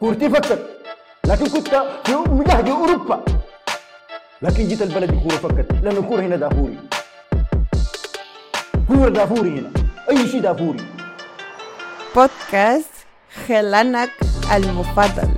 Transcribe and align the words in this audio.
كورتي 0.00 0.30
فكت 0.30 0.66
لكن 1.26 1.46
كنت 1.46 1.68
في 2.04 2.14
مجهد 2.30 2.68
أوروبا. 2.68 3.24
لكن 4.42 4.68
جيت 4.68 4.82
البلد 4.82 5.10
الكوره 5.12 5.36
فكت 5.36 5.66
لأن 5.82 5.96
الكوره 5.96 6.20
هنا 6.20 6.36
دافوري. 6.36 6.78
كورة 8.88 9.08
دافوري 9.08 9.50
هنا. 9.50 9.70
أي 10.10 10.28
شيء 10.28 10.40
دافوري. 10.40 10.78
بودكاست 12.16 12.90
خلانك 13.48 14.10
المفضل. 14.54 15.28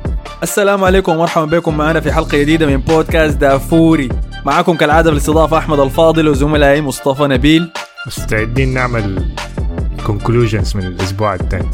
السلام 0.42 0.84
عليكم 0.84 1.12
ومرحبا 1.12 1.44
بكم 1.44 1.76
معنا 1.76 2.00
في 2.00 2.12
حلقة 2.12 2.38
جديدة 2.38 2.66
من 2.66 2.76
بودكاست 2.76 3.36
دافوري. 3.36 4.08
معكم 4.46 4.76
كالعادة 4.76 5.10
بالاستضافة 5.10 5.58
أحمد 5.58 5.80
الفاضل 5.80 6.28
وزملائي 6.28 6.80
مصطفى 6.80 7.22
نبيل. 7.22 7.72
مستعدين 8.06 8.74
نعمل 8.74 9.34
conclusions 9.98 10.76
من 10.76 10.86
الأسبوع 10.86 11.34
الثاني. 11.34 11.70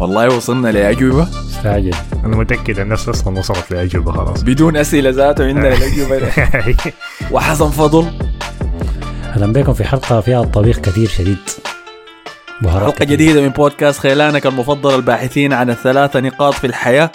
والله 0.00 0.36
وصلنا 0.36 0.68
لأجوبة. 0.68 1.22
مستعجل. 1.46 1.94
أنا 2.24 2.36
متأكد 2.36 2.78
الناس 2.78 3.08
أصلا 3.08 3.38
وصلت 3.38 3.70
لأجوبة 3.70 4.12
خلاص. 4.12 4.42
بدون 4.42 4.76
أسئلة 4.76 5.10
ذاته 5.10 5.46
عندنا 5.46 5.68
الأجوبة. 5.74 6.32
وحسن 7.30 7.70
فضل. 7.70 8.06
أهلا 9.24 9.52
بكم 9.52 9.72
في 9.72 9.84
حلقة 9.84 10.20
فيها 10.20 10.42
الطبيخ 10.42 10.78
كثير 10.78 11.08
شديد. 11.08 11.36
بهارات 12.62 12.82
حلقة 12.84 13.04
كثير. 13.04 13.08
جديدة 13.16 13.40
من 13.42 13.48
بودكاست 13.48 13.98
خيلانك 14.00 14.46
المفضل 14.46 14.94
الباحثين 14.94 15.52
عن 15.52 15.70
الثلاثة 15.70 16.20
نقاط 16.20 16.54
في 16.54 16.66
الحياة. 16.66 17.10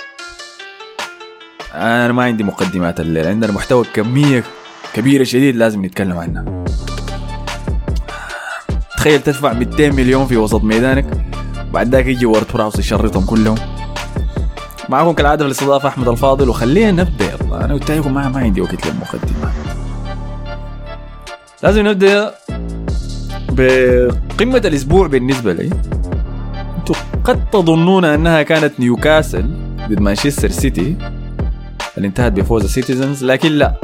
أنا 1.74 2.12
ما 2.14 2.24
عندي 2.24 2.44
مقدمات 2.44 3.00
الليل 3.00 3.28
عندنا 3.28 3.52
محتوى 3.52 3.86
كمية 3.94 4.44
كبيرة 4.94 5.24
شديد 5.24 5.56
لازم 5.56 5.86
نتكلم 5.86 6.18
عنها. 6.18 6.64
تخيل 8.98 9.22
تدفع 9.22 9.54
200 9.54 9.90
مليون 9.92 10.26
في 10.28 10.38
وسط 10.38 10.64
ميدانك. 10.64 11.06
بعد 11.74 11.96
ذاك 11.96 12.06
يجي 12.06 12.26
وورد 12.26 12.46
براوس 12.54 12.80
يشرطهم 12.80 13.26
كلهم. 13.26 13.56
معكم 14.90 15.12
كالعادة 15.12 15.44
في 15.44 15.46
الاستضافة 15.46 15.90
أحمد 15.90 16.08
الفاضل 16.08 16.50
وخلينا 16.50 16.92
نبدأ. 16.92 17.26
يلا 17.26 17.66
أنا 17.66 17.74
قلت 17.74 17.92
لكم 17.92 18.14
ما, 18.14 18.40
عندي 18.40 18.62
وقت 18.62 18.88
للمقدمة. 18.88 19.52
لازم 21.64 21.88
نبدأ 21.88 22.34
بقمة 23.50 24.62
الأسبوع 24.66 25.08
بالنسبة 25.08 25.54
لي. 25.54 25.70
أنتم 26.78 26.94
قد 27.24 27.50
تظنون 27.50 28.06
أنها 28.06 28.44
كانت 28.44 28.80
نيوكاسل 28.80 29.50
ضد 29.90 30.00
مانشستر 30.00 30.50
سيتي 30.50 30.96
اللي 31.98 32.08
انتهت 32.08 32.32
بفوز 32.32 32.64
ال 32.64 32.70
Citizens 32.70 33.24
لكن 33.24 33.52
لا. 33.52 33.76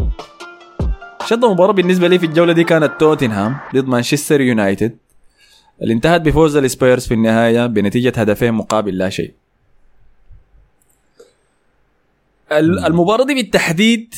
شد 1.25 1.43
المباراة 1.43 1.73
بالنسبة 1.73 2.07
لي 2.07 2.19
في 2.19 2.25
الجولة 2.25 2.53
دي 2.53 2.63
كانت 2.63 2.91
توتنهام 2.99 3.55
ضد 3.75 3.87
مانشستر 3.87 4.41
يونايتد. 4.41 4.97
اللي 5.81 5.93
انتهت 5.93 6.21
بفوز 6.21 6.55
السبيرز 6.55 7.07
في 7.07 7.13
النهاية 7.13 7.65
بنتيجة 7.65 8.13
هدفين 8.15 8.53
مقابل 8.53 8.97
لا 8.97 9.09
شيء. 9.09 9.33
ال- 12.51 12.85
المباراة 12.85 13.25
دي 13.25 13.33
بالتحديد 13.33 14.13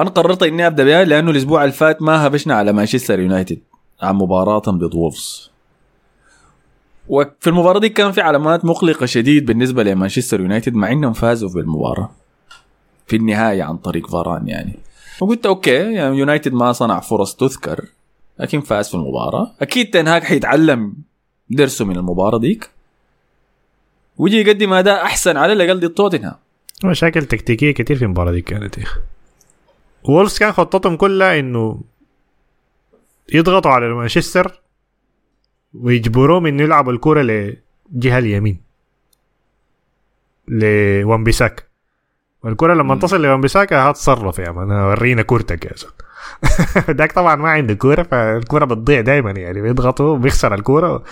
أنا 0.00 0.10
قررت 0.10 0.42
إني 0.42 0.66
أبدأ 0.66 0.84
بها 0.84 1.04
لأنه 1.04 1.30
الأسبوع 1.30 1.62
اللي 1.64 1.72
فات 1.72 2.02
ما 2.02 2.26
هبشنا 2.26 2.54
على 2.54 2.72
مانشستر 2.72 3.20
يونايتد 3.20 3.58
عن 4.02 4.14
مباراتهم 4.14 4.78
ضد 4.78 4.94
وولفز. 4.94 5.50
وفي 7.08 7.46
المباراة 7.50 7.80
دي 7.80 7.88
كان 7.88 8.12
في 8.12 8.20
علامات 8.20 8.64
مقلقة 8.64 9.06
شديد 9.06 9.46
بالنسبة 9.46 9.82
لمانشستر 9.82 10.40
يونايتد 10.40 10.74
مع 10.74 10.92
إنهم 10.92 11.12
فازوا 11.12 11.48
في 11.48 11.58
المباراة 11.58 12.10
في 13.06 13.16
النهاية 13.16 13.62
عن 13.62 13.76
طريق 13.76 14.06
فاران 14.10 14.48
يعني. 14.48 14.78
وقلت 15.20 15.46
okay 15.46 15.92
يعني 15.94 16.18
يونايتد 16.18 16.52
ما 16.52 16.72
صنع 16.72 17.00
فرص 17.00 17.34
تذكر. 17.34 17.84
لكن 18.40 18.60
فاز 18.60 18.88
في 18.88 18.94
المباراة. 18.94 19.54
أكيد 19.60 19.90
تنهاك 19.90 20.24
حيتعلم 20.24 20.94
درسه 21.50 21.84
من 21.84 21.96
المباراة 21.96 22.38
ديك. 22.38 22.70
ويجي 24.16 24.36
يقدم 24.40 24.72
أداء 24.72 25.04
أحسن 25.04 25.36
على 25.36 25.52
الأقل 25.52 25.80
ضد 25.80 25.94
توتنهام. 25.94 26.36
مشاكل 26.84 27.24
تكتيكية 27.24 27.70
كتير 27.70 27.96
في 27.96 28.04
المباراة 28.04 28.32
دي 28.32 28.40
كانت 28.40 28.78
يا 28.78 28.82
أخي. 28.82 29.00
وولفز 30.04 30.38
كان 30.38 30.52
خطتهم 30.52 30.96
كلها 30.96 31.38
إنه 31.38 31.80
يضغطوا 33.34 33.70
على 33.70 33.94
مانشستر 33.94 34.60
ويجبروهم 35.74 36.46
إنه 36.46 36.62
يلعبوا 36.62 36.92
الكرة 36.92 37.22
لجهة 37.22 38.18
اليمين. 38.18 38.60
لوان 40.48 41.24
بيساكا 41.24 41.62
والكرة 42.44 42.74
لما 42.74 42.96
تصل 42.96 43.22
لوان 43.22 43.40
بيساكا 43.40 43.90
هتصرف 43.90 44.38
يا 44.38 44.50
man 44.50 44.70
ورينا 44.70 45.22
كورتك 45.22 45.64
يا 45.64 45.76
زول 45.76 45.90
داك 46.88 47.12
طبعا 47.12 47.36
ما 47.36 47.48
عنده 47.50 47.74
كورة 47.74 48.02
فالكرة 48.02 48.64
بتضيع 48.64 49.00
دايما 49.00 49.30
يعني 49.30 49.62
بيضغطوا 49.62 50.16
بيخسر 50.16 50.54
الكورة. 50.54 51.02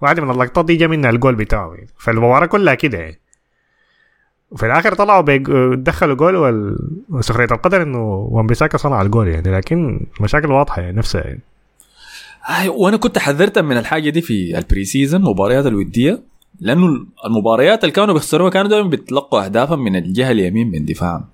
واحدة 0.00 0.22
من 0.22 0.30
اللقطات 0.30 0.64
دي 0.64 0.76
جا 0.76 0.86
منها 0.86 1.10
الجول 1.10 1.34
بتاعه 1.34 1.74
يعني. 1.74 1.88
فالمباراة 1.98 2.46
كلها 2.46 2.74
كده 2.74 2.98
يعني. 2.98 3.18
وفي 4.50 4.66
الآخر 4.66 4.94
طلعوا 4.94 5.24
دخلوا 5.74 6.16
جول 6.16 6.36
وال... 6.36 6.78
وسخرية 7.10 7.48
القدر 7.50 7.82
إنه 7.82 8.28
وان 8.30 8.46
بيساكا 8.46 8.78
صنع 8.78 9.02
الجول 9.02 9.28
يعني. 9.28 9.56
لكن 9.56 10.06
مشاكل 10.20 10.52
واضحة 10.52 10.82
يعني 10.82 10.96
نفسها 10.96 11.22
يعني. 11.22 11.40
آه، 12.48 12.70
وأنا 12.70 12.96
كنت 12.96 13.18
حذرت 13.18 13.58
من 13.58 13.76
الحاجة 13.76 14.10
دي 14.10 14.20
في 14.20 14.58
ال 14.58 14.84
pre-season 14.84 15.22
مباريات 15.22 15.66
الودية 15.66 16.22
لأنه 16.60 17.06
المباريات 17.26 17.84
اللي 17.84 17.92
كانوا 17.92 18.14
بيخسروها 18.14 18.50
كانوا 18.50 18.70
دائما 18.70 18.88
بيتلقوا 18.88 19.44
اهدافا 19.44 19.76
من 19.76 19.96
الجهة 19.96 20.30
اليمين 20.30 20.70
من 20.70 20.84
دفاعهم. 20.84 21.24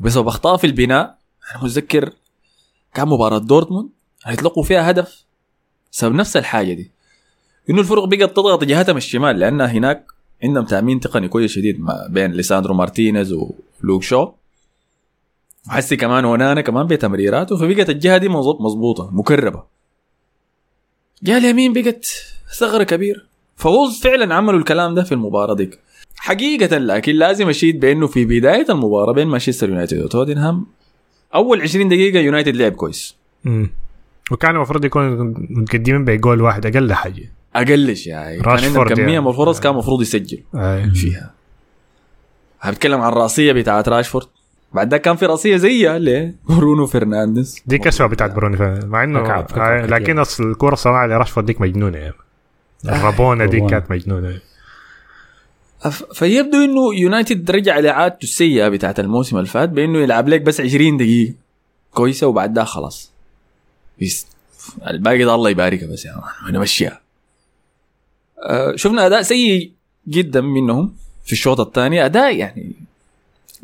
بسبب 0.00 0.28
أخطاء 0.28 0.56
في 0.56 0.66
البناء 0.66 1.17
أنا 1.54 1.64
متذكر 1.64 2.12
كان 2.94 3.08
مباراة 3.08 3.38
دورتموند 3.38 3.88
هيتلقوا 4.24 4.62
فيها 4.62 4.90
هدف 4.90 5.24
بسبب 5.92 6.14
نفس 6.14 6.36
الحاجة 6.36 6.72
دي. 6.72 6.90
إنه 7.70 7.80
الفرق 7.80 8.04
بقت 8.04 8.30
تضغط 8.36 8.64
جهتهم 8.64 8.96
الشمال 8.96 9.38
لأن 9.38 9.60
هناك 9.60 10.06
عندهم 10.44 10.64
تأمين 10.64 11.00
تقني 11.00 11.28
كويس 11.28 11.50
شديد 11.52 11.80
ما 11.80 12.06
بين 12.10 12.32
ليساندرو 12.32 12.74
مارتينيز 12.74 13.32
ولوك 13.32 14.02
شو. 14.02 14.32
وحسي 15.68 15.96
كمان 15.96 16.24
ونانا 16.24 16.60
كمان 16.60 16.86
بتمريراته 16.86 17.56
فبقت 17.56 17.90
الجهة 17.90 18.16
دي 18.18 18.28
مظبوط- 18.28 18.60
مظبوطة 18.60 19.10
مكربة. 19.12 19.64
جهة 21.22 21.38
اليمين 21.38 21.72
بقت 21.72 22.06
ثغرة 22.58 22.82
كبير 22.84 23.26
فوز 23.56 24.00
فعلا 24.00 24.34
عملوا 24.34 24.58
الكلام 24.58 24.94
ده 24.94 25.02
في 25.04 25.12
المباراة 25.12 25.54
ديك. 25.54 25.78
حقيقة 26.16 26.78
لكن 26.78 27.12
لازم 27.12 27.48
أشيد 27.48 27.80
بإنه 27.80 28.06
في 28.06 28.24
بداية 28.24 28.66
المباراة 28.70 29.12
بين 29.12 29.26
مانشستر 29.28 29.68
يونايتد 29.68 30.04
وتوتنهام 30.04 30.66
أول 31.34 31.62
20 31.62 31.88
دقيقة 31.88 32.18
يونايتد 32.20 32.56
لعب 32.56 32.72
كويس 32.72 33.16
مم. 33.44 33.70
وكان 34.30 34.56
المفروض 34.56 34.84
يكون 34.84 35.34
متقدمين 35.50 36.04
بجول 36.04 36.40
واحد 36.42 36.66
أقل 36.66 36.92
حاجة 36.92 37.32
أقلش 37.56 38.06
يعني 38.06 38.40
كان 38.40 38.50
عندهم 38.64 38.88
كمية 38.88 39.02
يعني. 39.04 39.20
من 39.20 39.28
الفرص 39.28 39.60
كان 39.60 39.72
المفروض 39.72 40.02
يسجل 40.02 40.40
آه. 40.54 40.86
فيها 40.94 41.30
هنتكلم 42.60 43.00
عن 43.00 43.12
الراسية 43.12 43.52
بتاعت 43.52 43.88
راشفورد 43.88 44.26
بعد 44.74 44.90
ذاك 44.90 45.00
كان 45.02 45.16
في 45.16 45.26
رأسية 45.26 45.56
زيها 45.56 45.98
لبرونو 45.98 46.86
فرنانديز 46.86 47.62
دي 47.66 47.78
كسوة 47.78 48.06
بتاعت 48.06 48.30
بروني 48.34 48.56
فعلا. 48.56 48.86
مع 48.86 49.04
إنه 49.04 49.24
فكعب- 49.24 49.48
فكعب 49.50 49.72
آه،. 49.82 49.86
لكن 49.86 50.18
أصل 50.18 50.50
الكرة 50.50 50.72
الصناعة 50.72 51.06
لراشفورد 51.06 51.46
ديك 51.46 51.60
مجنونة 51.60 51.98
يعني 51.98 52.14
الرابونة 52.84 53.44
دي 53.46 53.56
رابونة. 53.56 53.70
كانت 53.70 53.90
مجنونة 53.90 54.32
ف- 54.32 54.42
فيبدو 56.14 56.64
إنه 56.64 56.94
يونايتد 56.94 57.50
رجع 57.50 57.78
لعادته 57.78 58.22
السيئه 58.24 58.68
بتاعت 58.68 59.00
الموسم 59.00 59.36
اللي 59.36 59.48
فات 59.48 59.68
بإنه 59.68 59.98
يلعب 59.98 60.28
لك 60.28 60.42
بس 60.42 60.60
20 60.60 60.96
دقيقة 60.96 61.34
كويسة 61.94 62.26
وبعد 62.26 62.54
ده 62.54 62.64
خلاص 62.64 63.12
الباقي 64.86 65.24
ده 65.24 65.34
الله 65.34 65.50
يباركه 65.50 65.86
بس 65.86 66.04
يا 66.04 66.22
مان 66.44 66.54
نمشيها 66.54 67.00
آه، 68.42 68.76
شفنا 68.76 69.06
أداء 69.06 69.22
سيء 69.22 69.72
جدا 70.08 70.40
منهم 70.40 70.94
في 71.24 71.32
الشوط 71.32 71.60
الثاني. 71.60 72.04
أداء 72.04 72.36
يعني 72.36 72.72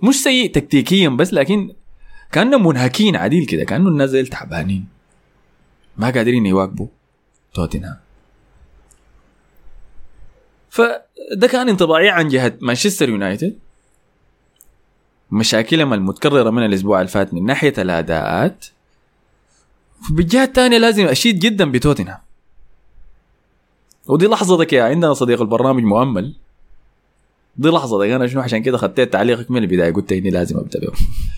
مش 0.02 0.22
سيء 0.22 0.52
تكتيكيا 0.52 1.08
بس 1.08 1.34
لكن 1.34 1.72
كانهم 2.32 2.66
منهكين 2.66 3.16
عديل 3.16 3.46
كده 3.46 3.64
كأنه 3.64 3.88
الناس 3.88 4.10
تعبانين. 4.10 4.86
ما 5.96 6.10
قادرين 6.10 6.46
يواكبوا 6.46 6.86
توتنهام. 7.54 7.96
فده 10.74 11.46
كان 11.50 11.68
انطباعي 11.68 12.08
عن 12.08 12.28
جهة 12.28 12.52
مانشستر 12.60 13.08
يونايتد. 13.08 13.58
مشاكلهم 15.30 15.92
المتكرره 15.92 16.50
من 16.50 16.64
الأسبوع 16.64 17.00
اللي 17.00 17.10
فات 17.10 17.34
من 17.34 17.46
ناحية 17.46 17.72
الأداءات. 17.78 18.66
بالجهة 20.10 20.44
الثانية 20.44 20.78
لازم 20.78 21.06
أشيد 21.06 21.38
جدا 21.38 21.70
بتوتنهام. 21.70 22.18
ودي 24.06 24.26
لحظتك 24.26 24.72
يا 24.72 24.84
عندنا 24.84 25.14
صديق 25.14 25.40
البرنامج 25.40 25.82
مؤمل. 25.82 26.34
دي 27.56 27.68
لحظتك 27.68 28.08
أنا 28.08 28.26
شنو؟ 28.26 28.40
عشان 28.40 28.62
كده 28.62 28.78
خطيت 28.78 29.12
تعليقك 29.12 29.50
من 29.50 29.62
البداية 29.62 29.92
قلت 29.92 30.12
إني 30.12 30.30
لازم 30.30 30.58
أبدأ 30.58 30.80
به 30.80 30.92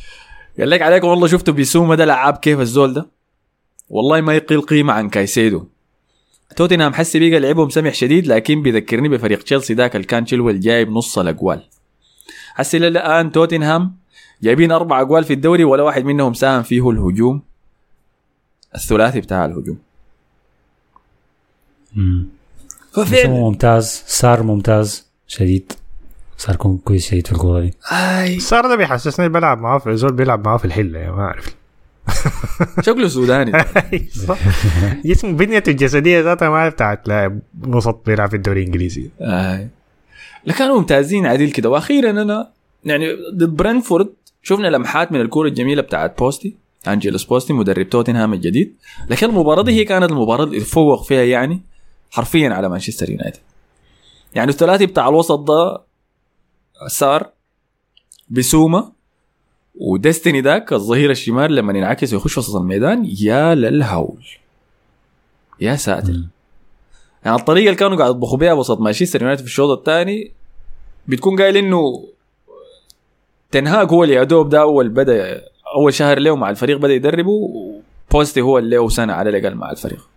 قال 0.58 0.70
لك 0.70 0.82
عليكم 0.82 1.08
والله 1.08 1.26
شفتوا 1.26 1.54
بيسوما 1.54 1.94
ده 1.94 2.04
لعاب 2.04 2.36
كيف 2.36 2.60
الزول 2.60 2.94
ده؟ 2.94 3.06
والله 3.88 4.20
ما 4.20 4.34
يقل 4.34 4.60
قيمة 4.60 4.92
عن 4.92 5.08
كايسيدو. 5.08 5.66
توتنهام 6.56 6.94
حسي 6.94 7.18
بيقى 7.18 7.40
لعبهم 7.40 7.68
سمح 7.68 7.94
شديد 7.94 8.26
لكن 8.26 8.62
بيذكرني 8.62 9.08
بفريق 9.08 9.42
تشيلسي 9.42 9.74
ذاك 9.74 9.96
اللي 9.96 10.06
كان 10.06 10.24
تشيلويل 10.24 10.60
جايب 10.60 10.90
نص 10.90 11.18
الاقوال 11.18 11.62
حسي 12.54 12.76
الآن 12.76 13.32
توتنهام 13.32 13.96
جايبين 14.42 14.72
أربع 14.72 15.00
اقوال 15.00 15.24
في 15.24 15.32
الدوري 15.32 15.64
ولا 15.64 15.82
واحد 15.82 16.04
منهم 16.04 16.34
ساهم 16.34 16.62
فيه 16.62 16.90
الهجوم. 16.90 17.42
الثلاثي 18.74 19.20
بتاع 19.20 19.44
الهجوم. 19.44 19.78
مم. 21.94 22.26
ففعلا 22.92 23.28
ممتاز. 23.28 24.02
صار 24.06 24.42
ممتاز. 24.42 25.06
شديد. 25.26 25.72
صار 26.36 26.56
كويس 26.56 27.06
شديد 27.06 27.26
في 27.26 27.32
الكورة 27.32 27.60
دي. 27.60 27.74
أي. 27.92 28.40
صار 28.40 28.68
ده 28.68 28.76
بيحسسني 28.76 29.28
بلعب 29.28 29.60
معاه 29.60 29.78
في 29.78 29.96
زول 29.96 30.12
بيلعب 30.12 30.44
معاه 30.44 30.56
في 30.56 30.64
الحلة 30.64 30.98
يعني 30.98 31.12
ما 31.12 31.22
أعرف. 31.22 31.54
شكله 32.86 33.08
سوداني 33.08 33.52
صح. 34.26 34.38
جسم 35.08 35.36
بنيته 35.36 35.70
الجسدية 35.70 36.20
ذاتها 36.20 36.50
ما 36.50 36.68
بتاعت 36.68 37.08
لاعب 37.08 37.38
وسط 37.66 38.02
بيلعب 38.06 38.28
في 38.28 38.36
الدوري 38.36 38.60
الإنجليزي. 38.60 39.10
آه. 39.20 39.68
لكن 40.46 40.58
كانوا 40.58 40.78
ممتازين 40.78 41.26
عديل 41.26 41.50
كده. 41.50 41.70
وأخيرا 41.70 42.10
أنا 42.10 42.50
يعني 42.84 43.06
ضد 43.34 43.56
برنتفورد 43.56 44.08
شفنا 44.42 44.66
لمحات 44.66 45.12
من 45.12 45.20
الكورة 45.20 45.48
الجميلة 45.48 45.82
بتاعت 45.82 46.18
بوستي 46.18 46.56
أنجيلوس 46.88 47.24
بوستي 47.24 47.52
مدرب 47.52 47.88
توتنهام 47.88 48.32
الجديد. 48.32 48.76
لكن 49.10 49.26
المباراة 49.28 49.62
دي 49.62 49.72
هي 49.72 49.84
كانت 49.84 50.10
المباراة 50.10 50.44
اللي 50.44 50.60
تفوق 50.60 51.04
فيها 51.04 51.22
يعني 51.22 51.62
حرفيا 52.10 52.50
على 52.50 52.68
مانشستر 52.68 53.10
يونايتد. 53.10 53.40
يعني 54.34 54.50
الثلاثي 54.50 54.86
بتاع 54.86 55.08
الوسط 55.08 55.38
ده 55.38 55.80
سار 56.88 57.30
بسوما 58.28 58.92
وديستني 59.80 60.40
ذاك 60.40 60.72
الظهير 60.72 61.10
الشمال 61.10 61.54
لما 61.54 61.78
ينعكس 61.78 62.12
ويخش 62.12 62.38
وسط 62.38 62.56
الميدان 62.56 63.14
يا 63.20 63.54
للهول. 63.54 64.24
يا 65.60 65.76
ساتر. 65.76 66.16
يعني 67.24 67.36
الطريقة 67.36 67.64
اللي 67.66 67.76
كانوا 67.76 67.96
قاعد 67.96 68.10
يطبخوا 68.10 68.38
بيها 68.38 68.52
وسط 68.52 68.80
مانشستر 68.80 69.22
يونايتد 69.22 69.40
في 69.42 69.46
الشوط 69.46 69.78
الثاني 69.78 70.32
بتكون 71.08 71.40
قايل 71.42 71.56
إنه 71.56 72.04
تنهاج 73.50 73.90
هو 73.90 74.04
اللي 74.04 74.14
يا 74.14 74.24
دوب 74.24 74.48
ده 74.48 74.60
أول 74.60 74.88
بدأ 74.88 75.42
أول 75.76 75.94
شهر 75.94 76.18
له 76.18 76.36
مع 76.36 76.50
الفريق 76.50 76.76
بدأ 76.76 76.92
يدربه 76.94 77.30
وبوستي 78.10 78.40
هو 78.40 78.58
اللي 78.58 78.76
له 78.76 78.88
سنه 78.88 79.12
على 79.12 79.30
الأقل 79.30 79.54
مع 79.54 79.70
الفريق. 79.70 80.08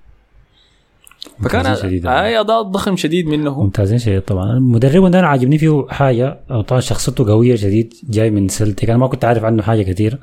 فكان. 1.42 1.66
اي 2.08 2.40
أداء 2.40 2.62
ضخم 2.62 2.96
شديد 2.96 3.28
منهم 3.28 3.64
ممتازين 3.64 3.98
شديد 3.98 4.22
طبعا. 4.22 4.52
المدرب 4.58 5.12
ده 5.12 5.20
أنا 5.20 5.28
عاجبني 5.28 5.58
فيه 5.58 5.86
حاجة 5.90 6.40
طبعا 6.68 6.80
شخصيته 6.82 7.26
قوية 7.28 7.56
شديد 7.56 7.94
جاي 8.10 8.30
من 8.32 8.48
سلتك 8.48 8.90
أنا 8.90 8.98
ما 9.00 9.08
كنت 9.08 9.26
عارف 9.26 9.44
عنه 9.44 9.64
حاجة 9.64 9.82
كثير 9.84 10.20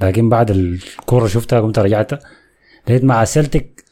لكن 0.00 0.28
بعد 0.28 0.50
الكورة 0.50 1.26
شفتها 1.26 1.60
قمت 1.60 1.78
رجعت. 1.78 2.12
لقيت 2.88 3.04
مع 3.04 3.24
سلتك 3.24 3.84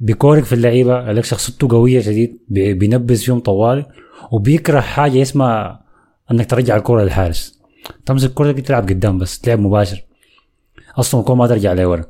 بيكورك 0.00 0.44
في 0.44 0.52
اللعيبة 0.52 1.06
قال 1.06 1.16
لك 1.16 1.24
شخصيته 1.24 1.68
قوية 1.68 2.00
شديد 2.00 2.38
بي- 2.48 2.74
بينبذ 2.74 3.16
فيهم 3.16 3.40
طوال 3.40 3.86
وبيكره 4.32 4.80
حاجة 4.80 5.22
اسمها 5.22 5.80
إنك 6.32 6.50
ترجع 6.50 6.76
الكورة 6.76 7.02
للحارس. 7.02 7.60
تمسك 8.06 8.28
الكورة 8.28 8.52
دي 8.52 8.62
تلعب 8.62 8.88
قدام 8.88 9.18
بس 9.18 9.48
لعب 9.48 9.58
مباشر. 9.58 10.02
أصلا 10.98 11.20
الكورة 11.20 11.36
ما 11.36 11.46
ترجع 11.46 11.72
لورا. 11.72 12.04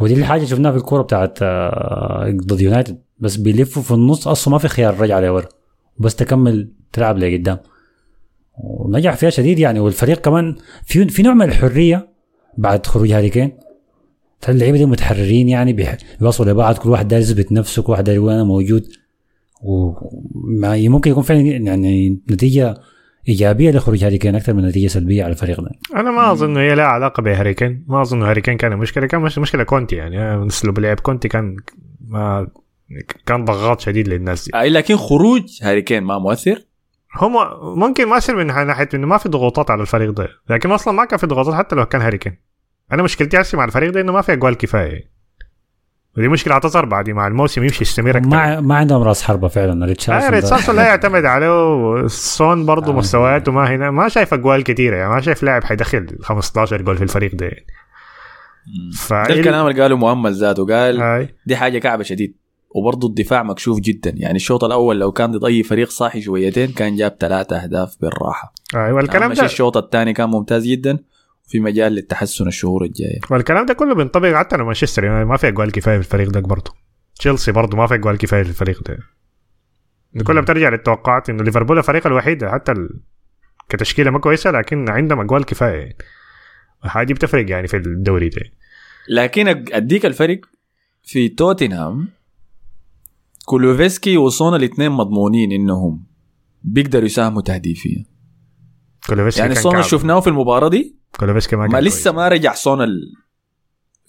ودي 0.00 0.14
الحاجة 0.14 0.44
شفناها 0.44 0.72
في 0.72 0.78
الكورة 0.78 1.02
بتاعت 1.02 1.38
آه، 1.42 2.36
ضد 2.46 2.60
يونايتد. 2.60 2.98
بس 3.22 3.36
بيلفوا 3.36 3.82
في 3.82 3.90
النص. 3.90 4.28
أصلا 4.28 4.52
ما 4.52 4.58
في 4.58 4.68
خيار 4.68 5.00
رجع 5.00 5.20
لورا 5.20 5.48
بس 5.98 6.16
تكمل 6.16 6.72
تلعب 6.92 7.18
لقدام 7.18 7.58
ونجح 8.64 9.16
فيها 9.16 9.30
شديد 9.30 9.58
يعني. 9.58 9.80
والفريق 9.80 10.20
كمان 10.20 10.56
في 10.84 11.08
في 11.08 11.22
نوع 11.22 11.34
من 11.34 11.42
الحرية 11.42 12.08
بعد 12.58 12.86
خروج 12.86 13.12
هاري 13.12 13.30
كين. 13.30 13.52
اللعيبة 14.48 14.78
دي 14.78 14.86
متحررين 14.86 15.48
يعني 15.48 15.96
بيوصلوا 16.20 16.52
لبعض. 16.52 16.78
كل 16.78 16.90
واحد 16.90 17.08
داير 17.08 17.22
يثبت 17.22 17.52
نفسه 17.52 17.82
كل 17.82 17.92
واحد 17.92 18.04
داير 18.04 18.18
يقول 18.18 18.32
أنا 18.32 18.44
موجود 18.44 18.86
وما 19.62 20.88
ممكن 20.88 21.10
يكون 21.10 21.22
فعلا 21.22 21.40
يعني 21.40 22.20
نتيجة 22.30 22.74
إيجابية 23.28 23.70
لخروج 23.70 24.04
هاري 24.04 24.18
كين 24.18 24.34
أكثر 24.34 24.54
من 24.54 24.66
نتيجة 24.66 24.86
سلبية 24.86 25.24
على 25.24 25.32
الفريق 25.32 25.60
ده. 25.60 25.70
أنا 25.96 26.10
ما 26.10 26.32
أظن 26.32 26.56
هي 26.56 26.74
لها 26.74 26.84
علاقة 26.84 27.22
بهاري 27.22 27.54
كين. 27.54 27.84
ما 27.88 28.02
أظن 28.02 28.22
هاري 28.22 28.40
كين 28.40 28.56
كان 28.56 28.76
مشكلة. 28.76 29.06
كان 29.06 29.20
مش 29.20 29.38
مشكلة 29.38 29.62
كونتي 29.62 29.96
يعني. 29.96 30.46
أسلوب 30.46 30.78
لعب 30.78 31.00
كونتي 31.00 31.28
كان 31.28 31.56
ما 32.08 32.46
كان 33.26 33.44
ضغاط 33.44 33.80
شديد 33.80 34.08
للناس. 34.08 34.44
دي 34.44 34.50
اي 34.60 34.68
لكن 34.70 34.96
خروج 34.96 35.42
هاري 35.62 35.82
كين 35.82 36.02
ما 36.02 36.18
مؤثر؟ 36.18 36.58
هم 37.16 37.32
ممكن 37.78 38.08
ما 38.08 38.16
يصير 38.16 38.36
من 38.36 38.46
ناحيه 38.46 38.88
إنه 38.94 39.06
ما 39.06 39.18
في 39.18 39.28
ضغوطات 39.28 39.70
على 39.70 39.80
الفريق 39.82 40.10
ده. 40.10 40.28
لكن 40.50 40.70
أصلا 40.70 40.94
ما 40.94 41.04
كان 41.04 41.18
في 41.18 41.26
ضغوطات 41.26 41.54
حتى 41.54 41.76
لو 41.76 41.86
كان 41.86 42.00
هاري 42.00 42.18
كين 42.18 42.36
أنا 42.92 43.02
مشكلتي 43.02 43.40
هسه 43.40 43.58
مع 43.58 43.64
الفريق 43.64 43.90
ده 43.90 44.00
إنه 44.00 44.12
ما 44.12 44.20
في 44.22 44.32
أجوال 44.32 44.54
كفاية. 44.56 45.12
ودي 46.18 46.28
مشكلة 46.28 46.54
هتظهر 46.54 46.84
بعد 46.84 47.10
مع 47.10 47.26
الموسم 47.26 47.62
يمشي 47.62 47.82
يستمر 47.82 48.16
أكثر 48.16 48.28
ما 48.28 48.60
ما 48.60 48.74
عندهم 48.76 49.02
راس 49.02 49.22
حربة 49.22 49.48
فعلا. 49.48 49.84
آه 49.84 49.86
ريتشاردسون 49.88 50.30
ده- 50.30 50.36
ريتشاردسون 50.36 50.76
لا 50.76 50.82
يعتمد 50.88 51.24
عليه 51.24 52.06
سون 52.06 52.66
برضه 52.66 52.92
آه. 52.92 52.96
مستوياته 52.96 53.52
ما 53.52 53.74
هنا. 53.74 53.90
ما 53.90 54.08
شايف 54.08 54.34
أجوال 54.34 54.64
كثيره 54.64 54.96
يعني 54.96 55.10
ما 55.14 55.20
شايف 55.20 55.42
لاعب 55.42 55.64
حيدخل 55.64 56.06
15 56.22 56.82
جول 56.82 56.96
في 56.96 57.02
الفريق 57.02 57.34
ده. 57.34 57.46
يعني. 57.46 57.66
ف 58.98 59.12
ده 59.12 59.22
الكلام 59.26 59.66
اللي 59.66 59.82
قاله 59.82 59.96
مؤمل 59.96 60.32
ذاته. 60.34 60.66
قال 60.66 61.00
هاي. 61.00 61.34
دي 61.46 61.56
حاجة 61.56 61.78
كعبة 61.78 62.02
شديد. 62.02 62.36
وبرضه 62.74 63.08
الدفاع 63.08 63.42
مكشوف 63.42 63.80
جدا. 63.80 64.12
يعني 64.16 64.36
الشوط 64.36 64.64
الأول 64.64 65.00
لو 65.00 65.12
كان 65.12 65.30
ضد 65.30 65.44
أي 65.44 65.62
فريق 65.62 65.90
صاحي 65.90 66.22
شويتين 66.22 66.72
كان 66.72 66.96
جاب 66.96 67.16
ثلاثة 67.20 67.56
أهداف 67.56 67.96
بالراحة. 68.00 68.54
أيوه 68.74 69.00
الكلام 69.00 69.22
أهم 69.22 69.34
شيء 69.34 69.40
ده 69.40 69.46
الشوط 69.46 69.76
الثاني 69.76 70.12
كان 70.12 70.28
ممتاز 70.28 70.66
جدا 70.66 70.98
وفي 71.46 71.60
مجال 71.60 71.92
للتحسن 71.92 72.46
الشهور 72.46 72.84
الجاية. 72.84 73.20
والكلام 73.30 73.66
ده 73.66 73.74
كله 73.74 73.94
بينطبق 73.94 74.34
حتى 74.34 74.54
على 74.54 74.64
مانشستر 74.64 75.04
يعني 75.04 75.24
ما 75.24 75.36
في 75.36 75.48
أجوال 75.48 75.72
كفاية 75.72 75.98
في 75.98 76.04
الفريق 76.06 76.30
ده 76.30 76.40
برضه. 76.40 76.72
تشيلسي 77.18 77.52
برضه 77.52 77.76
ما 77.76 77.86
في 77.86 77.94
أجوال 77.94 78.18
كفاية 78.18 78.42
في 78.42 78.48
الفريق 78.48 78.82
ده. 78.88 78.98
كلها 80.24 80.42
بترجع 80.42 80.68
للتوقعات 80.68 81.30
إنه 81.30 81.42
ليفربول 81.42 81.78
الفريق 81.78 82.06
الوحيد 82.06 82.44
حتى 82.44 82.72
ال... 82.72 83.00
كتشكيلة 83.68 84.10
ما 84.10 84.18
كويسة 84.18 84.50
لكن 84.50 84.90
عندهم 84.90 85.20
أجوال 85.20 85.44
كفاية. 85.44 85.78
يعني 85.78 85.96
هذه 86.82 87.12
بتفرق 87.12 87.50
يعني 87.50 87.68
في 87.68 87.76
الدوري 87.76 88.28
ده. 88.28 88.42
لكن 89.08 89.48
أديك 89.48 90.06
الفرق 90.06 90.40
في 91.02 91.28
توتنهام 91.28 92.08
كولوفسكي 93.44 94.16
وصونا 94.16 94.56
الاثنين 94.56 94.90
مضمونين 94.90 95.52
إنهم 95.52 96.04
بيقدروا 96.62 97.04
يساهموا 97.04 97.42
تهديفيا. 97.42 98.04
كولوفسكي 99.06 99.40
يعني 99.40 99.54
صونا 99.54 99.80
كعب. 99.80 99.84
شفناه 99.84 100.20
في 100.20 100.26
المباراة 100.26 100.68
دي؟ 100.68 100.96
كولوفسكي 101.18 101.56
ما, 101.56 101.66
ما 101.66 101.80
لسه 101.80 102.10
كويس. 102.10 102.16
ما 102.16 102.28
رجع 102.28 102.54
صون 102.54 102.82
ال... 102.82 103.12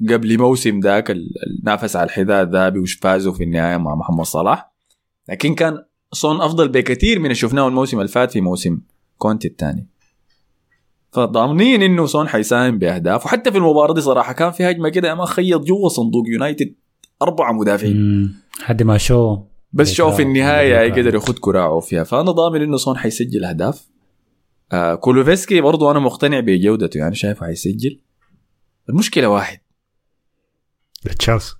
قبل 0.09 0.37
موسم 0.39 0.79
ذاك 0.79 1.11
ال- 1.11 1.29
النافس 1.59 1.95
على 1.95 2.05
الحذاء 2.05 2.43
الذهبي 2.43 2.79
وش 2.79 2.93
فازوا 2.93 3.33
في 3.33 3.43
النهاية 3.43 3.77
مع 3.77 3.95
محمد 3.95 4.25
صلاح. 4.25 4.73
لكن 5.29 5.55
كان 5.55 5.77
صون 6.11 6.41
أفضل 6.41 6.69
بكثير 6.69 7.19
من 7.19 7.25
اللي 7.25 7.35
شفناه 7.35 7.67
الموسم 7.67 7.97
اللي 7.97 8.07
فات 8.07 8.31
في 8.31 8.41
موسم 8.41 8.81
كونتي 9.17 9.47
الثاني. 9.47 9.89
فضامنين 11.11 11.81
إنه 11.81 12.05
سون 12.05 12.27
حيساهم 12.27 12.77
بأهداف. 12.77 13.25
وحتى 13.25 13.51
في 13.51 13.57
المباراة 13.57 13.93
دي 13.93 14.01
صراحة 14.01 14.33
كان 14.33 14.51
في 14.51 14.63
هجمة 14.63 14.89
كده 14.89 15.15
ما 15.15 15.25
خيط 15.25 15.61
جوا 15.61 15.89
صندوق 15.89 16.23
يونايتد. 16.27 16.75
أربعة 17.21 17.51
مدافعين. 17.51 18.35
حد 18.61 18.83
ما 18.83 18.97
شو 18.97 19.43
بس 19.73 19.91
شو 19.91 20.11
في 20.11 20.21
النهاية. 20.21 20.91
قدر 20.91 21.13
ياخذ 21.15 21.33
كراعه 21.39 21.79
فيها 21.79 22.03
فانا 22.03 22.31
ضامن 22.31 22.61
انه 22.61 22.77
سون 22.77 22.97
حيسجل 22.97 23.45
أهداف 23.45 23.87
آه 24.71 24.95
كولوسيفسكي 24.95 25.61
برضو 25.61 25.91
أنا 25.91 25.99
مقتنع 25.99 26.39
بجودته 26.39 26.97
يعني 26.97 27.15
شايفه 27.15 27.45
حيسجل 27.45 27.99
المشكلة 28.89 29.27
واحد 29.27 29.59
تشيلسي 31.19 31.55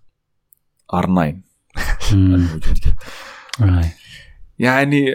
R 0.93 1.03
9 1.05 1.33
مم. 2.13 2.35
الموجود 2.35 2.63
كده. 2.63 2.95
آه. 3.67 3.91
يعني 4.59 5.05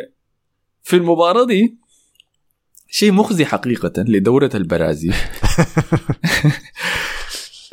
في 0.82 0.96
المباراة 0.96 1.46
دي 1.46 1.78
شيء 2.88 3.12
مخزي 3.12 3.44
حقيقة 3.44 3.92
لدورة 3.98 4.50
البرازيل 4.54 5.14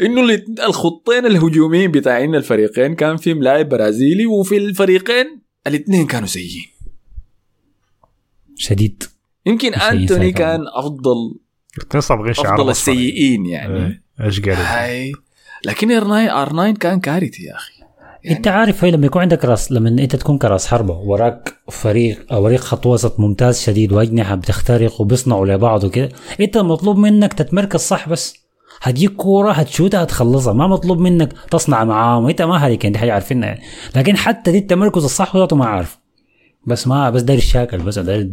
إنه 0.01 0.43
الخطين 0.67 1.25
الهجوميين 1.25 1.91
بتاعين 1.91 2.35
الفريقين 2.35 2.95
كان 2.95 3.17
فيهم 3.17 3.43
لاعب 3.43 3.69
برازيلي 3.69 4.25
وفي 4.25 4.57
الفريقين 4.57 5.41
الاثنين 5.67 6.07
كانوا 6.07 6.27
سيئين. 6.27 6.65
شديد. 8.55 9.03
يمكن 9.45 9.73
أنتوني. 9.73 10.31
كان 10.31 10.65
افضل 10.73 11.35
أفضل. 12.55 12.69
السيئين 12.69 13.45
يعني. 13.45 13.85
إيه، 13.85 14.03
إيش 14.21 14.39
قال 14.41 15.11
لكن 15.65 15.91
R 15.91 16.03
9 16.03 16.41
R 16.41 16.47
9 16.49 16.73
كان 16.73 16.99
كارثي 16.99 17.43
يا 17.43 17.55
أخي. 17.55 17.73
يعني 18.23 18.37
أنت 18.37 18.47
عارف 18.47 18.83
هي 18.83 18.91
لما 18.91 19.05
يكون 19.05 19.21
عندك 19.21 19.45
راس 19.45 19.71
لما 19.71 19.89
أنت 19.89 20.15
تكون 20.15 20.37
كراس 20.37 20.67
حربة 20.67 20.99
وراك 20.99 21.55
فريق 21.71 22.33
أو 22.33 22.43
فريق 22.43 22.59
خط 22.59 22.85
وسط 22.85 23.19
ممتاز 23.19 23.61
شديد 23.61 23.91
واجنحة 23.91 24.35
بتخترق 24.35 25.01
وبيصنعوا 25.01 25.45
لبعض 25.45 25.83
وكده 25.83 26.09
أنت 26.41 26.57
المطلوب 26.57 26.97
منك 26.97 27.33
تتمركز 27.33 27.79
صح 27.79 28.09
بس. 28.09 28.44
هتجيك 28.81 29.11
كورة 29.13 29.51
هتشوتها 29.51 30.03
هتخلصها. 30.03 30.53
ما 30.53 30.67
مطلوب 30.67 30.99
منك 30.99 31.33
تصنع 31.51 31.83
معاهم. 31.83 32.27
انت 32.27 32.41
ما 32.41 32.65
هاري 32.65 32.75
دي 32.77 32.97
حاجة 32.97 33.13
عارفينها 33.13 33.47
يعني. 33.49 33.61
لكن 33.95 34.17
حتى 34.17 34.51
دي 34.51 34.57
التمركز 34.57 35.03
الصح 35.03 35.35
ذاته 35.35 35.55
ما 35.55 35.65
عارف 35.65 35.99
بس 36.67 36.87
ما 36.87 37.09
بس 37.09 37.21
داير 37.21 37.39
الشاكل 37.39 37.77
بس 37.77 37.99
داير 37.99 38.31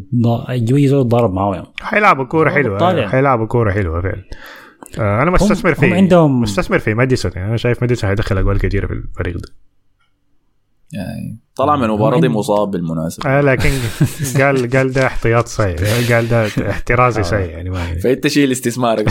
يجي 0.49 0.89
زول 0.89 1.09
ضارب 1.09 1.33
معاه 1.33 1.55
يعني. 1.55 1.67
حيلعبوا 1.81 2.25
كورة 2.25 2.51
حلوة. 2.51 3.09
حيلعبوا 3.09 3.47
كورة 3.47 3.73
حلوة 3.73 4.01
فعلا. 4.01 4.23
آه 4.99 5.23
أنا 5.23 5.31
مستثمر 5.31 5.75
في 5.75 5.95
عندهم- 5.95 6.41
مستثمر 6.41 6.79
في 6.79 6.95
ماديسون 6.95 7.33
يعني. 7.37 7.49
أنا 7.49 7.57
شايف 7.57 7.81
ماديسون 7.83 8.11
هيدخل 8.11 8.39
أجوال 8.39 8.59
كثيره 8.59 8.87
في 8.87 8.93
الفريق 8.93 9.37
ده. 9.37 9.49
يعني 10.93 11.39
طلع 11.57 11.77
من 11.77 11.85
المباراه 11.85 12.21
دي 12.21 12.29
مصاب 12.29 12.71
بالمناسبة. 12.71 13.31
آه 13.31 13.41
لكن 13.41 13.71
قال 14.39 14.71
قال 14.71 14.93
ده 14.93 15.07
احتياط 15.07 15.47
سيء. 15.49 15.77
قال 16.15 16.29
ده 16.29 16.47
احترازي 16.71 17.23
سيء 17.23 17.39
يعني 17.39 17.71
ما 17.71 17.99
فإنت 18.03 18.27
شيل 18.27 18.53
استثمارك 18.53 19.09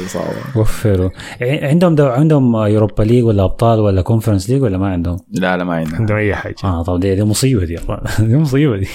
الاصابه 0.00 0.36
وفروا. 0.56 1.10
ع- 1.42 1.68
عندهم 1.68 1.94
دو 1.94 2.06
عندهم 2.06 2.56
Europa 2.56 3.02
League 3.02 3.24
ولا 3.24 3.44
أبطال 3.44 3.80
ولا 3.80 4.02
Conference 4.02 4.50
League 4.50 4.62
ولا 4.62 4.78
ما 4.78 4.88
عندهم؟ 4.88 5.18
لا 5.30 5.56
لا 5.56 5.64
ما 5.64 5.74
عندنا. 5.74 5.96
عندهم 5.96 6.16
أي 6.18 6.34
حاجة. 6.34 6.54
آه 6.64 6.82
طب 6.82 7.00
دي, 7.00 7.14
دي 7.14 7.24
مصيبة 7.24 7.64
دي. 7.64 7.76
دي 8.28 8.36
مصيبة 8.36 8.76
دي. 8.76 8.88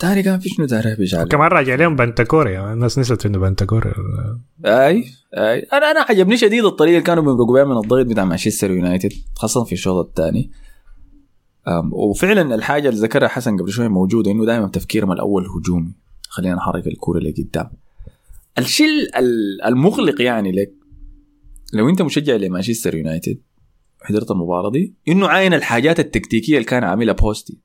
تاني 0.00 0.22
كان 0.22 0.38
في 0.38 0.48
شنو 0.48 0.66
تاني 0.66 0.96
بيجعل 0.96 1.24
كمان 1.28 1.48
راجع 1.48 1.74
لهم 1.74 1.96
بنتانكور 1.96 2.48
يعني 2.48 2.72
الناس 2.72 2.98
نسيت 2.98 3.26
انه 3.26 3.38
بنتانكور 3.38 3.94
أي 4.66 5.04
أي. 5.38 5.58
أنا 5.72 5.90
أنا 5.90 6.00
عجبني 6.00 6.36
شديد 6.36 6.64
الطريقة 6.64 6.92
اللي 6.94 7.06
كانوا 7.06 7.22
بيمرقوا 7.22 7.54
بها 7.54 7.64
من 7.64 7.76
الضغط 7.76 8.06
بتاع 8.06 8.24
مانشستر 8.24 8.70
يونايتد 8.70 9.12
خاصة 9.34 9.64
في 9.64 9.72
الشوط 9.72 10.06
الثاني. 10.06 10.50
وفعلا 11.92 12.54
الحاجة 12.54 12.88
اللي 12.88 13.00
ذكرها 13.00 13.28
حسن 13.28 13.56
قبل 13.56 13.70
شوية 13.70 13.88
موجودة 13.88 14.30
إنه 14.30 14.46
دائما 14.46 14.68
تفكيرهم 14.68 15.12
الأول 15.12 15.46
هجومي. 15.46 15.92
خلينا 16.28 16.54
نحرك 16.54 16.86
الكورة 16.86 17.18
لقدام. 17.18 17.70
الشيء 18.58 19.18
ال- 19.18 19.62
المقلق 19.66 20.22
يعني 20.22 20.52
لك 20.52 20.72
لو 21.72 21.88
أنت 21.88 22.02
مشجع 22.02 22.36
لمانشستر 22.36 22.94
يونايتد 22.94 23.40
حضرت 24.02 24.30
المباراة 24.30 24.70
دي 24.70 24.94
إنه 25.08 25.28
عاين 25.28 25.54
الحاجات 25.54 26.00
التكتيكية 26.00 26.54
اللي 26.54 26.64
كان 26.64 26.84
عاملها 26.84 27.14
بوستي. 27.14 27.60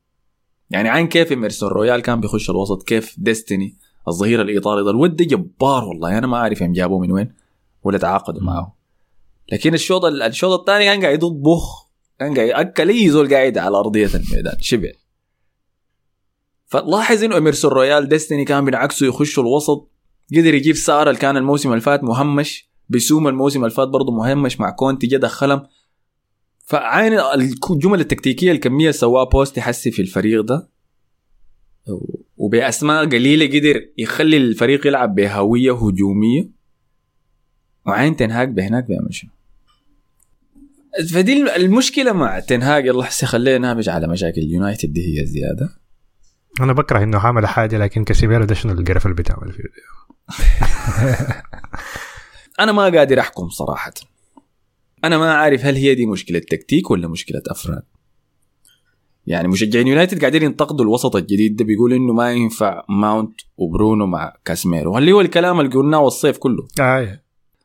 يعني 0.70 0.88
عاين 0.88 1.08
كيف 1.08 1.30
ايمرسون 1.30 1.68
رويال 1.68 2.00
كان 2.00 2.20
بيخش 2.20 2.50
الوسط 2.50 2.82
كيف 2.82 3.14
ديستني 3.18 3.76
الظهير 4.08 4.42
الإيطالي 4.42 4.84
ده 4.84 4.90
الود 4.90 5.16
جبار 5.16 5.84
والله. 5.84 6.18
أنا 6.18 6.26
ما 6.26 6.36
أعرف 6.36 6.60
يوم 6.60 6.72
جابوه 6.72 6.98
من 6.98 7.12
وين 7.12 7.32
ولا 7.82 7.98
تعاقدوا 7.98 8.42
معه. 8.42 8.76
لكن 9.52 9.74
الشوط 9.74 10.04
الشوط 10.04 10.58
الثاني 10.58 10.84
كان 10.84 11.02
قاعد 11.02 11.14
يطبخ 11.14 11.86
كان 12.18 12.34
قاعد 12.34 12.50
ياكل 12.50 12.88
أي 12.88 13.10
زول 13.10 13.34
قاعد 13.34 13.58
على 13.58 13.76
أرضية 13.76 14.10
الميدان. 14.14 14.56
شبع. 14.60 14.90
فلاحظ 16.66 17.24
إنه 17.24 17.34
ايمرسون 17.34 17.70
رويال 17.70 18.08
ديستني 18.08 18.44
كان 18.44 18.64
بالعكس 18.64 19.06
يخشوا 19.06 19.42
الوسط. 19.42 19.90
قدر 20.36 20.54
يجيب 20.54 20.76
سارة 20.76 21.10
اللي 21.10 21.20
كان 21.20 21.36
الموسم 21.36 21.70
اللي 21.70 21.80
فات 21.80 22.04
مهمش. 22.04 22.70
بيسوما 22.88 23.28
الموسم 23.28 23.64
اللي 23.64 23.74
فات 23.74 23.88
برضه 23.88 24.12
مهمش. 24.12 24.60
مع 24.60 24.70
كونتي 24.70 25.06
جا 25.06 25.18
دخلهم. 25.18 25.62
فعاين 26.66 27.12
الجمل 27.70 28.00
التكتيكية 28.00 28.52
الكميه 28.52 28.90
سواها 28.90 29.24
بوستي 29.24 29.60
حسي 29.60 29.90
في 29.90 30.02
الفريق 30.02 30.40
ده 30.40 30.68
وبأسماء 32.36 33.04
قليلة 33.04 33.46
قدر 33.46 33.88
يخلي 33.98 34.36
الفريق 34.36 34.86
يلعب 34.86 35.14
بهوية 35.14 35.72
هجومية. 35.72 36.48
وعاين 37.86 38.16
تنهاج 38.16 38.52
بهناك 38.52 38.84
بيعمل 38.84 39.14
شنو 39.14 39.30
فدي 41.12 41.56
المشكلة 41.56 42.12
مع 42.12 42.40
تنهاج 42.40 42.86
يلا 42.86 43.04
حسي 43.04 43.26
خلينا 43.26 43.58
نهبش 43.58 43.88
على 43.88 44.06
مشاكل 44.08 44.40
اليونايتد 44.40 44.92
دي 44.92 45.20
هي 45.20 45.26
زيادة. 45.26 45.68
أنا 46.60 46.72
بكره 46.72 47.02
إنه 47.02 47.18
عمل 47.18 47.46
حاجة 47.46 47.78
لكن 47.78 48.04
كاسيميرو 48.04 48.44
ده 48.44 48.54
شنو 48.54 48.72
القرف 48.72 49.06
اللي 49.06 49.16
بتعمل 49.16 49.52
فيه 49.52 49.62
أنا 52.60 52.72
ما 52.72 52.82
قادر 52.82 53.20
أحكم 53.20 53.48
صراحة. 53.48 53.92
أنا 55.06 55.18
ما 55.18 55.34
عارف 55.34 55.64
هل 55.64 55.76
هي 55.76 55.94
دي 55.94 56.06
مشكلة 56.06 56.38
تكتيك 56.38 56.90
ولا 56.90 57.08
مشكلة 57.08 57.42
أفراد. 57.50 57.82
يعني 59.26 59.48
مشجعين 59.48 59.86
يونايتد 59.86 60.20
قاعدين 60.20 60.42
ينتقدوا 60.42 60.84
الوسط 60.84 61.16
الجديد 61.16 61.56
ده 61.56 61.64
بيقول 61.64 61.92
إنه 61.92 62.12
ما 62.12 62.32
ينفع 62.32 62.84
ماونت 62.88 63.40
وبرونو 63.56 64.06
مع 64.06 64.32
كاسميرو 64.44 64.98
اللي 64.98 65.12
هو 65.12 65.20
الكلام 65.20 65.60
اللي 65.60 65.72
قلناه 65.72 66.06
الصيف 66.06 66.38
كله. 66.38 66.68
آه. 66.80 67.22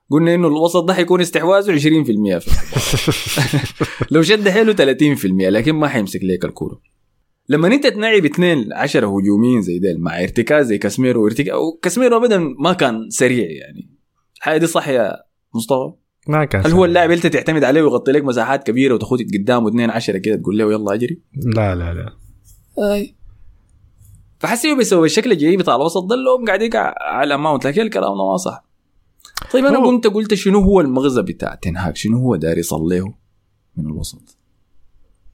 قلنا 0.09 0.35
إنه 0.35 0.47
الوسط 0.47 0.83
ده 0.83 0.93
حيكون 0.93 1.21
استحواذه 1.21 1.79
20% 1.79 1.79
في 2.39 2.51
لو 4.11 4.21
شد 4.21 4.49
حيله 4.49 4.73
30% 4.73 5.25
لكن 5.25 5.71
ما 5.73 5.87
حيمسك 5.87 6.19
ليك 6.23 6.45
الكورة. 6.45 6.81
لما 7.49 7.67
أنت 7.67 7.87
تلعب 7.87 8.25
اثنين 8.25 8.73
عشرة 8.73 9.07
هجوميين 9.07 9.61
زي 9.61 9.79
ديل 9.79 10.01
مع 10.01 10.23
ارتكاز 10.23 10.65
زي 10.65 10.77
كاسميرو 10.77 11.23
وارتكاز 11.23 11.53
كاسميرو 11.81 12.17
ابدا 12.17 12.37
ما 12.59 12.73
كان 12.73 13.09
سريع 13.09 13.47
يعني. 13.49 13.89
الحاجة 14.37 14.57
دي 14.57 14.67
صح 14.67 14.87
يا 14.87 15.15
مصطفى؟ 15.55 15.93
ما 16.27 16.45
كان 16.45 16.65
هل 16.65 16.71
هو. 16.71 16.85
اللاعب 16.85 17.11
اللي 17.11 17.23
انت 17.25 17.33
تعتمد 17.33 17.63
عليه 17.63 17.81
ويغطي 17.81 18.11
لك 18.11 18.23
مساحات 18.23 18.63
كبيرة 18.67 18.93
وتاخذ 18.93 19.17
قدامه 19.33 19.69
اثنين 19.69 19.89
عشرة 19.89 20.17
كده 20.17 20.35
تقول 20.35 20.57
له 20.57 20.71
يلا 20.71 20.93
اجري؟ 20.93 21.21
لا 21.55 21.75
لا 21.75 21.93
لا. 21.93 22.13
أي. 22.93 23.15
فحسيه 24.39 24.73
بيسوي 24.75 25.05
الشكل 25.05 25.31
الجديد 25.31 25.59
بتاع 25.59 25.75
الوسط 25.75 26.03
ده 26.03 26.15
اللي 26.15 26.29
هم 26.29 26.45
قاعدين 26.45 26.69
على 27.01 27.37
ماونت 27.37 27.67
لكن 27.67 27.81
الكلام 27.81 28.17
ده 28.17 28.31
ما 28.31 28.37
صح. 28.37 28.63
طيب 29.53 29.65
أنا 29.65 29.77
هو- 29.79 29.83
كنت 29.91 30.07
قلت 30.07 30.33
شنو 30.33 30.59
هو 30.59 30.81
المغزى 30.81 31.21
بتاع 31.21 31.55
تنهاك 31.55 31.95
شنو 31.95 32.17
هو 32.17 32.35
داري 32.35 32.59
يصليه 32.59 33.13
من 33.77 33.85
الوسط؟ 33.85 34.37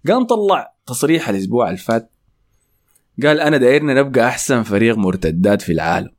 قام 0.07 0.23
طلع 0.23 0.73
تصريح 0.85 1.29
الأسبوع 1.29 1.67
اللي 1.67 1.77
فات 1.77 2.11
قال 3.23 3.39
أنا 3.41 3.57
دايرنا 3.57 3.93
نبقى 3.93 4.27
أحسن 4.27 4.63
فريق 4.63 4.97
مرتدات 4.97 5.61
في 5.61 5.71
العالم. 5.71 6.09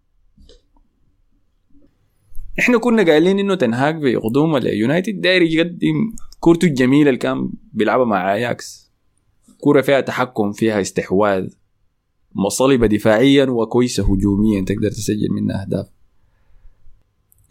إحنا 2.58 2.78
كنا 2.78 3.02
قايلين 3.02 3.38
إنه 3.38 3.54
تنهاك 3.54 3.94
بقدومه 3.94 4.58
ليونايتد 4.58 5.20
داير 5.20 5.42
يقدم 5.42 6.12
كورته 6.40 6.66
الجميلة 6.66 7.08
اللي 7.08 7.18
كان 7.18 7.50
بيلعبها 7.72 8.04
مع 8.04 8.34
اياكس 8.34 8.90
كورة 9.60 9.80
فيها 9.80 10.00
تحكم 10.00 10.52
فيها 10.52 10.80
استحواذ 10.80 11.48
صلبه 12.48 12.86
دفاعيا 12.86 13.44
وكويسة 13.44 14.02
هجوميا 14.14 14.64
تقدر 14.64 14.90
تسجل 14.90 15.28
منها 15.30 15.62
أهداف. 15.62 15.86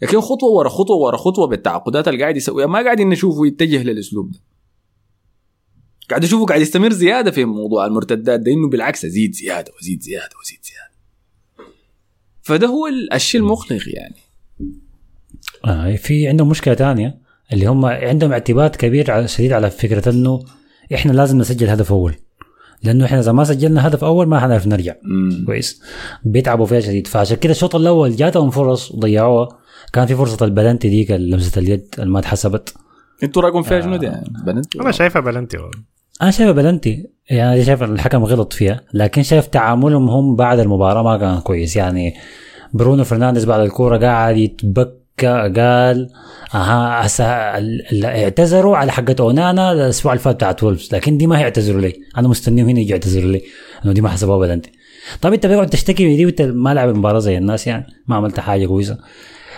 لكن 0.02 0.20
خطوة 0.20 0.50
ورا 0.50 0.68
خطوة 0.68 0.96
ورا 0.96 1.16
خطوة 1.16 1.46
بالتعاقدات 1.46 2.08
اللي 2.08 2.20
قاعد 2.22 2.36
يسويها 2.36 2.66
ما 2.66 2.82
قاعدين 2.84 3.08
نشوفه 3.08 3.46
يتجه 3.46 3.82
للأسلوب 3.82 4.30
ده. 4.30 4.40
قاعد 6.10 6.24
اشوفه 6.24 6.44
قاعد 6.46 6.60
يستمر 6.60 6.92
زيادة 6.92 7.30
في 7.30 7.44
موضوع 7.44 7.86
المرتدات 7.86 8.40
ده 8.40 8.52
إنه 8.52 8.68
بالعكس 8.68 9.04
أزيد 9.04 9.34
زيادة 9.34 9.72
وأزيد 9.74 10.02
زيادة 10.02 10.30
وأزيد 10.38 10.58
زيادة. 10.62 10.92
فده 12.42 12.66
هو 12.66 12.86
ال- 12.86 13.12
الشيء 13.12 13.40
المقلق 13.40 13.82
يعني. 13.86 14.16
آه 15.68 15.96
في 15.96 16.28
عندهم 16.28 16.48
مشكلة 16.48 16.74
ثانية 16.74 17.18
اللي 17.52 17.66
هم 17.66 17.84
عندهم 17.86 18.32
اعتماد 18.32 18.76
كبير 18.76 19.06
على- 19.06 19.26
شديد 19.26 19.52
على 19.52 19.70
فكرة 19.70 20.08
إنه 20.10 20.40
إحنا 20.94 21.12
لازم 21.12 21.38
نسجل 21.38 21.68
هدف 21.68 21.92
أول. 21.92 22.14
لأنه 22.82 23.04
إحنا 23.04 23.18
إذا 23.20 23.32
ما 23.32 23.44
سجلنا 23.44 23.86
هدف 23.86 24.04
أول 24.04 24.26
ما 24.26 24.40
حنعرف 24.40 24.66
نرجع. 24.66 24.94
مم. 25.02 25.44
كويس. 25.46 25.82
بيتعبوا 26.24 26.66
فيها 26.66 26.80
شديد. 26.80 27.06
فعشان 27.06 27.36
كده 27.36 27.50
الشوط 27.50 27.76
الأول 27.76 28.16
جاتهم 28.16 28.50
فرص 28.50 28.92
وضيعوها. 28.92 29.48
كان 29.92 30.06
في 30.06 30.14
فرصة 30.14 30.44
البلنتي 30.46 30.88
ديك 30.88 31.10
لمسه 31.10 31.58
اليد 31.60 31.94
اللي 31.98 32.10
ما 32.10 32.18
اتحسبت. 32.18 32.74
أنتوا 33.22 33.42
رأيكم 33.42 33.62
فيها 33.62 33.80
شنو 33.80 33.96
دي 33.96 34.06
يعني؟ 34.06 34.24
بلنتي 34.46 34.76
أنا 34.76 34.90
شايفها 34.92 35.22
بلنتي 35.22 35.56
أنا 36.22 36.30
شايفها 36.30 36.52
بلنتي. 36.52 37.06
يعني 37.30 37.64
شايف 37.64 37.82
الحكم 37.82 38.24
غلط 38.24 38.52
فيها. 38.52 38.80
لكن 38.94 39.22
شايف 39.22 39.46
تعاملهم 39.46 40.10
هم 40.10 40.36
بعد 40.36 40.58
المباراة 40.58 41.02
ما 41.02 41.16
كان 41.18 41.40
كويس. 41.40 41.76
يعني 41.76 42.14
برونو 42.74 43.04
فرنانديز 43.04 43.44
بعد 43.44 43.60
الكورة 43.60 43.96
قاعد 43.98 44.36
يتبكى 44.36 44.97
قال 45.26 46.08
أها 46.54 47.08
اعتذروا 48.04 48.76
على 48.76 48.92
حقت 48.92 49.16
أونانا 49.20 49.72
الأسبوع 49.72 50.12
اللي 50.12 50.22
فات 50.22 50.34
بتاعت 50.34 50.62
وولفز 50.62 50.94
لكن 50.94 51.18
دي 51.18 51.26
ما 51.26 51.38
هيعتذروا 51.38 51.80
لي. 51.80 51.94
أنا 52.16 52.28
مستنيهم 52.28 52.68
هنا 52.68 52.80
يجوا 52.80 52.90
يعتذروا 52.90 53.32
لي. 53.32 53.42
إنه 53.84 53.92
دي 53.92 54.00
ما 54.00 54.08
حسبوها 54.08 54.38
بلنتي 54.38 54.70
طيب 55.20 55.32
أنت 55.32 55.46
بتقعد 55.46 55.66
تشتكي 55.70 56.06
من 56.08 56.16
دي 56.16 56.26
وأنت 56.26 56.42
ما 56.42 56.74
لعب 56.74 56.88
المباراه 56.88 57.18
زي 57.18 57.38
الناس 57.38 57.66
يعني 57.66 57.86
ما 58.06 58.16
عملت 58.16 58.40
حاجة 58.40 58.66
كويسة. 58.66 58.98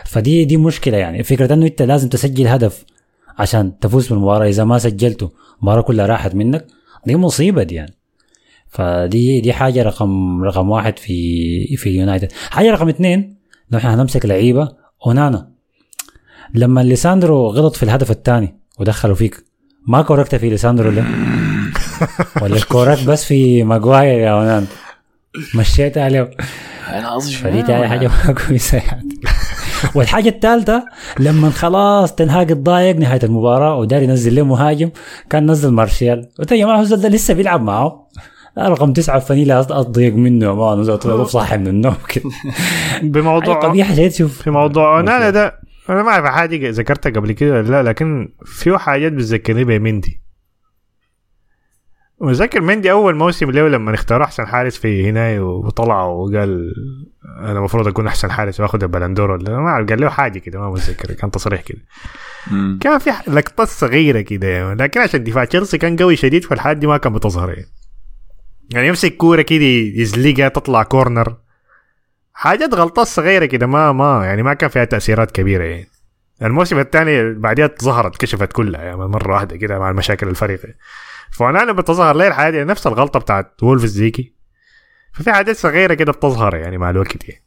فدي 0.04 0.44
دي 0.44 0.56
مشكلة 0.56 0.96
يعني. 0.96 1.22
فكرة 1.22 1.54
إنه 1.54 1.66
أنت 1.66 1.82
لازم 1.82 2.08
تسجل 2.08 2.46
هدف 2.46 2.84
عشان 3.38 3.78
تفوز 3.78 4.08
بالمباراة 4.08 4.48
إذا 4.48 4.64
ما 4.64 4.78
سجلت 4.78 5.30
المباراه 5.58 5.82
كلها 5.82 6.06
راحت 6.06 6.34
منك 6.34 6.66
دي 7.06 7.16
مصيبة 7.16 7.62
دي 7.62 7.74
يعني. 7.74 7.94
فدي 8.68 9.40
دي 9.40 9.52
حاجة 9.52 9.82
رقم 9.82 10.42
رقم 10.42 10.70
واحد 10.70 10.98
في 10.98 11.76
في 11.76 11.88
اليونايتد 11.88 12.32
حاجة 12.32 12.70
رقم 12.70 12.88
اثنين 12.88 13.36
إحنا 13.74 13.94
هنمسك 13.94 14.26
لعيبة 14.26 14.68
أونانا. 15.06 15.49
لما 16.54 16.80
ليساندرو 16.80 17.46
غلط 17.46 17.76
في 17.76 17.82
الهدف 17.82 18.10
الثاني 18.10 18.54
ودخلوا 18.78 19.14
فيك 19.14 19.44
ما 19.86 20.02
كوركت 20.02 20.34
في 20.34 20.48
ليساندرو 20.50 20.90
ليه؟ 20.90 21.04
ولا 22.42 22.56
الكورات 22.56 23.04
بس 23.04 23.24
في 23.24 23.64
ماجواير 23.64 24.18
يا 24.20 24.30
اونانا 24.30 24.66
مشيت 25.54 25.98
عليه. 25.98 26.30
أنا 26.88 27.14
قصدي 27.14 27.34
فدي 27.34 27.62
تاني 27.62 27.88
حاجة 27.88 28.08
ما 28.26 28.32
كويسه 28.32 28.78
يعني 28.78 29.08
والحاجة 29.94 30.28
الثالثة 30.28 30.84
لما 31.18 31.50
خلاص 31.50 32.14
تنهاج 32.14 32.50
اتضايق 32.52 32.96
نهاية 32.96 33.20
المباراة 33.22 33.76
وداري 33.76 34.04
ينزل 34.04 34.34
له 34.34 34.42
مهاجم 34.44 34.90
كان 35.30 35.50
نزل 35.50 35.70
مارشال 35.70 36.28
قلت 36.38 36.52
يا 36.52 36.56
جماعة 36.56 36.84
ده 36.84 37.08
لسه 37.08 37.34
بيلعب 37.34 37.62
معاه 37.62 38.06
رقم 38.58 38.92
تسعة 38.92 39.18
فانيلا 39.18 39.60
اضيق 39.60 40.14
منه 40.14 40.54
مان 40.54 40.80
نزلت 40.80 41.06
صاحي 41.36 41.56
من 41.58 41.66
النوم 41.68 41.94
كده. 42.08 42.24
بموضوع 43.02 43.54
قبيحة 43.54 43.92
شديد 43.94 44.12
شوف. 44.12 44.42
في 44.42 44.50
موضوع 44.50 44.96
اونانا 44.98 45.30
ده 45.30 45.60
أنا 45.88 46.02
ما 46.02 46.08
أعرف 46.08 46.26
حاجة 46.26 46.70
ذكرتها 46.70 47.10
قبل 47.10 47.32
كده 47.32 47.52
ولا 47.52 47.68
لا 47.68 47.82
لكن 47.82 48.32
في 48.44 48.78
حاجات 48.78 49.12
بتذكرني 49.12 49.64
بمندي 49.64 50.20
متذكر 52.20 52.60
مندي 52.60 52.90
أول 52.90 53.16
موسم 53.16 53.50
له 53.50 53.68
لما 53.68 53.94
اختاروا 53.94 54.24
أحسن 54.24 54.46
حارس 54.46 54.76
في 54.76 55.08
هنا 55.08 55.40
وطلع 55.40 56.04
وقال 56.04 56.72
أنا 57.38 57.58
المفروض 57.58 57.88
أكون 57.88 58.06
أحسن 58.06 58.30
حارس 58.30 58.60
واخذ 58.60 58.82
البلندور 58.82 59.30
ولا 59.30 59.60
ما 59.60 59.68
أعرف 59.68 59.88
قال 59.88 60.00
له 60.00 60.08
حاجة 60.08 60.38
كده 60.38 60.60
ما 60.60 60.70
متذكر 60.70 61.12
كان 61.12 61.30
تصريح 61.30 61.60
كده. 61.60 61.78
كان 62.80 62.98
في 62.98 63.10
لقطات 63.28 63.68
صغيرة 63.68 64.20
كده. 64.20 64.74
لكن 64.74 65.00
عشان 65.00 65.24
دفاع 65.24 65.44
تشيلسي 65.44 65.78
كان 65.78 65.96
قوي 65.96 66.16
شديد 66.16 66.44
فالحاجات 66.44 66.76
دي 66.76 66.86
ما 66.86 66.96
كان 66.96 67.12
بتظهر 67.12 67.50
يعني 67.50 67.68
يعني 68.74 68.88
يمسك 68.88 69.16
كورة 69.16 69.42
كده 69.42 69.64
يزلقها 69.94 70.48
تطلع 70.48 70.82
كورنر 70.82 71.36
حاجات 72.40 72.74
غلطات 72.74 73.06
صغيرة 73.06 73.44
كده 73.44 73.66
ما 73.66 73.92
ما 73.92 74.26
يعني 74.26 74.42
ما 74.42 74.54
كان 74.54 74.70
فيها 74.70 74.84
تأثيرات 74.84 75.30
كبيرة. 75.30 75.64
يعني 75.64 75.86
الموسم 76.42 76.78
الثاني 76.78 77.34
بعدها 77.34 77.70
ظهرت 77.82 78.16
كشفت 78.16 78.52
كلها 78.52 78.82
يعني 78.82 78.96
مرة 78.96 79.32
واحدة 79.34 79.56
كده 79.56 79.78
مع 79.78 79.90
المشاكل 79.90 80.28
الفريق 80.28 80.60
فأنا 81.32 81.58
لما 81.58 81.72
بتظهر 81.72 82.16
لي 82.16 82.28
الحاجة؟ 82.28 82.50
دي 82.50 82.64
نفس 82.64 82.86
الغلطة 82.86 83.20
بتاعت 83.20 83.62
وولفز 83.62 83.98
ديكي 84.00 84.34
ففي 85.12 85.32
حاجات 85.32 85.56
صغيرة 85.56 85.94
كده 85.94 86.12
بتظهر 86.12 86.54
يعني 86.56 86.78
مع 86.78 86.90
الوقت 86.90 87.28
يعني 87.28 87.42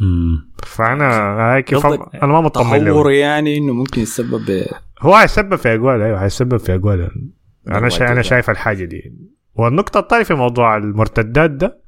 مم. 0.00 0.50
فأنا 0.64 1.08
هاي 1.54 1.62
كيف 1.62 1.86
أنا 1.86 2.26
ما 2.26 2.40
مطمن 2.40 2.84
له. 2.84 3.10
يعني 3.10 3.58
إنه 3.58 3.72
ممكن 3.72 4.00
يسبب 4.02 4.50
ب- 4.50 4.66
هو 5.00 5.14
هيسبب 5.14 5.56
في 5.56 5.74
اجوال 5.74 6.02
أيوه 6.02 6.24
هيسبب 6.24 6.56
في 6.56 6.74
اجوال 6.74 7.10
أنا 7.68 7.88
شا... 7.88 8.12
أنا. 8.12 8.22
شايف 8.22 8.50
الحاجة 8.50 8.84
دي. 8.84 9.14
والنقطة 9.54 10.00
الثانية 10.00 10.24
في 10.24 10.34
موضوع 10.34 10.76
المرتدات 10.76 11.50
ده 11.50 11.85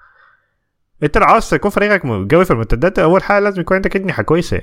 انت 1.03 1.19
لو 1.19 1.25
عاوز 1.25 1.51
تكون 1.51 1.71
فريقك 1.71 2.03
قوي 2.35 2.45
في 2.45 2.51
المرتدات 2.51 2.99
أول 2.99 3.23
حاجة 3.23 3.43
لازم 3.43 3.61
يكون 3.61 3.75
عندك 3.75 3.97
اجنحه 3.97 4.23
كويسة. 4.23 4.61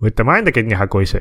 وانت 0.00 0.20
ما 0.22 0.32
عندك 0.32 0.58
اجنحه 0.58 0.84
كويسة. 0.84 1.20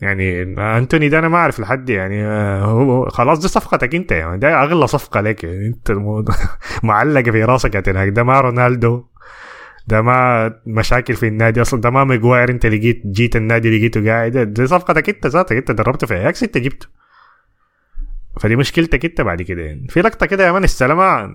يعني 0.00 0.42
أنتوني 0.78 1.08
ده 1.08 1.18
أنا 1.18 1.28
ما 1.28 1.36
أعرف 1.36 1.60
لحد 1.60 1.90
يعني 1.90 2.26
آه، 2.26 2.64
هو 2.64 3.08
خلاص 3.08 3.38
دي 3.38 3.48
صفقتك 3.48 3.94
أنت 3.94 4.12
يعني 4.12 4.38
ده 4.38 4.62
أغلى 4.62 4.86
صفقة 4.86 5.20
لك. 5.20 5.44
يعني 5.44 5.66
انت 5.66 5.90
معلقه 6.82 7.30
في 7.30 7.44
راسك 7.44 7.72
تنهاك 7.72 8.08
ده 8.08 8.22
ما 8.22 8.40
رونالدو. 8.40 9.04
ده 9.86 10.02
ما 10.02 10.48
مشاكل 10.66 11.14
في 11.14 11.28
النادي 11.28 11.60
أصلا. 11.62 11.80
ده 11.80 11.90
ما 11.90 12.04
مجواير 12.04 12.50
أنت 12.50 12.66
لقيت 12.66 13.02
جيت 13.06 13.36
النادي 13.36 13.78
لقيته 13.78 14.06
قاعد. 14.06 14.38
دي 14.38 14.66
صفقتك 14.66 15.08
أنت 15.08 15.26
ذاتك 15.26 15.56
أنت 15.56 15.70
دربت 15.70 16.04
في 16.04 16.14
أياكس 16.14 16.42
أنت 16.42 16.58
جبته. 16.58 16.86
فدي 18.40 18.56
مشكلتك 18.56 19.04
انت 19.04 19.20
بعد 19.20 19.42
كده 19.42 19.62
يعني. 19.62 19.86
في 19.88 20.00
لقطة 20.02 20.26
كده 20.26 20.46
يا 20.46 20.52
مان 20.52 20.64
استلمها 20.64 21.34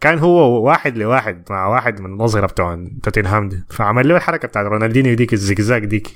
كان 0.00 0.18
هو 0.18 0.62
واحد 0.66 0.98
لواحد 0.98 1.44
مع 1.50 1.66
واحد 1.66 2.00
من 2.00 2.06
النظره 2.12 2.46
بتوع 2.46 2.86
توتنهام 3.02 3.48
دي 3.48 3.64
فعمل 3.70 4.08
له 4.08 4.16
الحركة 4.16 4.48
بتاعت 4.48 4.66
رونالدينيو 4.66 5.14
ديك 5.14 5.32
الزقزاق 5.32 5.78
ديك. 5.78 6.08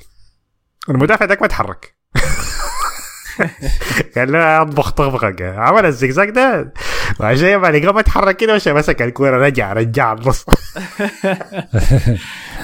المدافع 0.90 1.26
داك 1.26 1.40
ما 1.40 1.46
اتحرك. 1.46 1.94
قال 4.16 4.32
له 4.32 4.62
اطبخ 4.62 4.90
طبخك. 4.90 5.42
عمل 5.42 5.86
الزقزاق 5.86 6.28
ده 6.28 6.72
وعشان 7.20 7.58
بعد 7.58 7.76
كده 7.76 7.92
ما 7.92 8.00
اتحرك 8.00 8.36
كده 8.36 8.54
وش 8.54 8.68
مسك 8.68 9.02
الكورة 9.02 9.46
رجع 9.46 9.72
رجع 9.72 10.12
النص. 10.12 10.46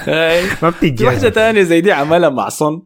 ما 0.61 0.69
بتجي 0.69 1.05
واحدة 1.05 1.29
تانية 1.29 1.63
زي 1.63 1.81
دي 1.81 1.91
عملها 1.91 2.29
مع 2.29 2.49
صن. 2.49 2.81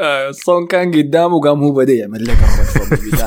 آه، 0.00 0.30
صن 0.30 0.66
كان 0.66 0.90
قدامه 0.90 1.40
قام 1.40 1.62
هو 1.62 1.72
بدأ 1.72 1.92
يعمل 1.92 2.24
لك 2.24 2.36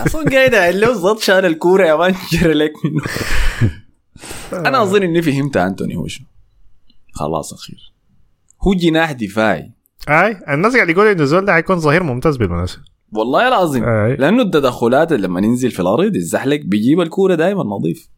صن 0.09 0.29
قاعد 0.29 0.53
يعمل 0.53 0.81
له 0.81 0.93
زط 0.93 1.19
شال 1.19 1.45
الكورة 1.45 1.85
يا 1.85 1.95
مان 1.95 2.15
جرى 2.31 2.53
لك 2.53 2.73
منه. 2.85 3.03
أنا 4.67 4.81
أظن 4.81 5.03
إني 5.03 5.21
فهمت 5.21 5.57
أنتوني 5.57 5.95
هو 5.95 6.07
شنو. 6.07 6.27
خلاص 7.13 7.53
أخير. 7.53 7.93
هو 8.61 8.73
جناح 8.73 9.11
دفاعي. 9.11 9.71
أي 10.09 10.37
الناس 10.53 10.75
قاعد 10.75 10.89
يقولوا 10.89 11.11
إنه 11.11 11.23
زول 11.23 11.45
ده 11.45 11.53
حيكون 11.53 11.79
ظهير 11.79 12.03
ممتاز 12.03 12.37
بالمناسبة. 12.37 12.81
والله 13.13 13.47
العظيم. 13.47 13.83
أي. 13.83 14.15
لأنه 14.15 14.41
التدخلات 14.41 15.13
لما 15.13 15.39
ينزل 15.39 15.71
في 15.71 15.79
الأرض 15.79 16.15
يزحلق 16.15 16.59
بيجيب 16.65 17.01
الكورة 17.01 17.35
دائما 17.35 17.63
نظيف. 17.63 18.09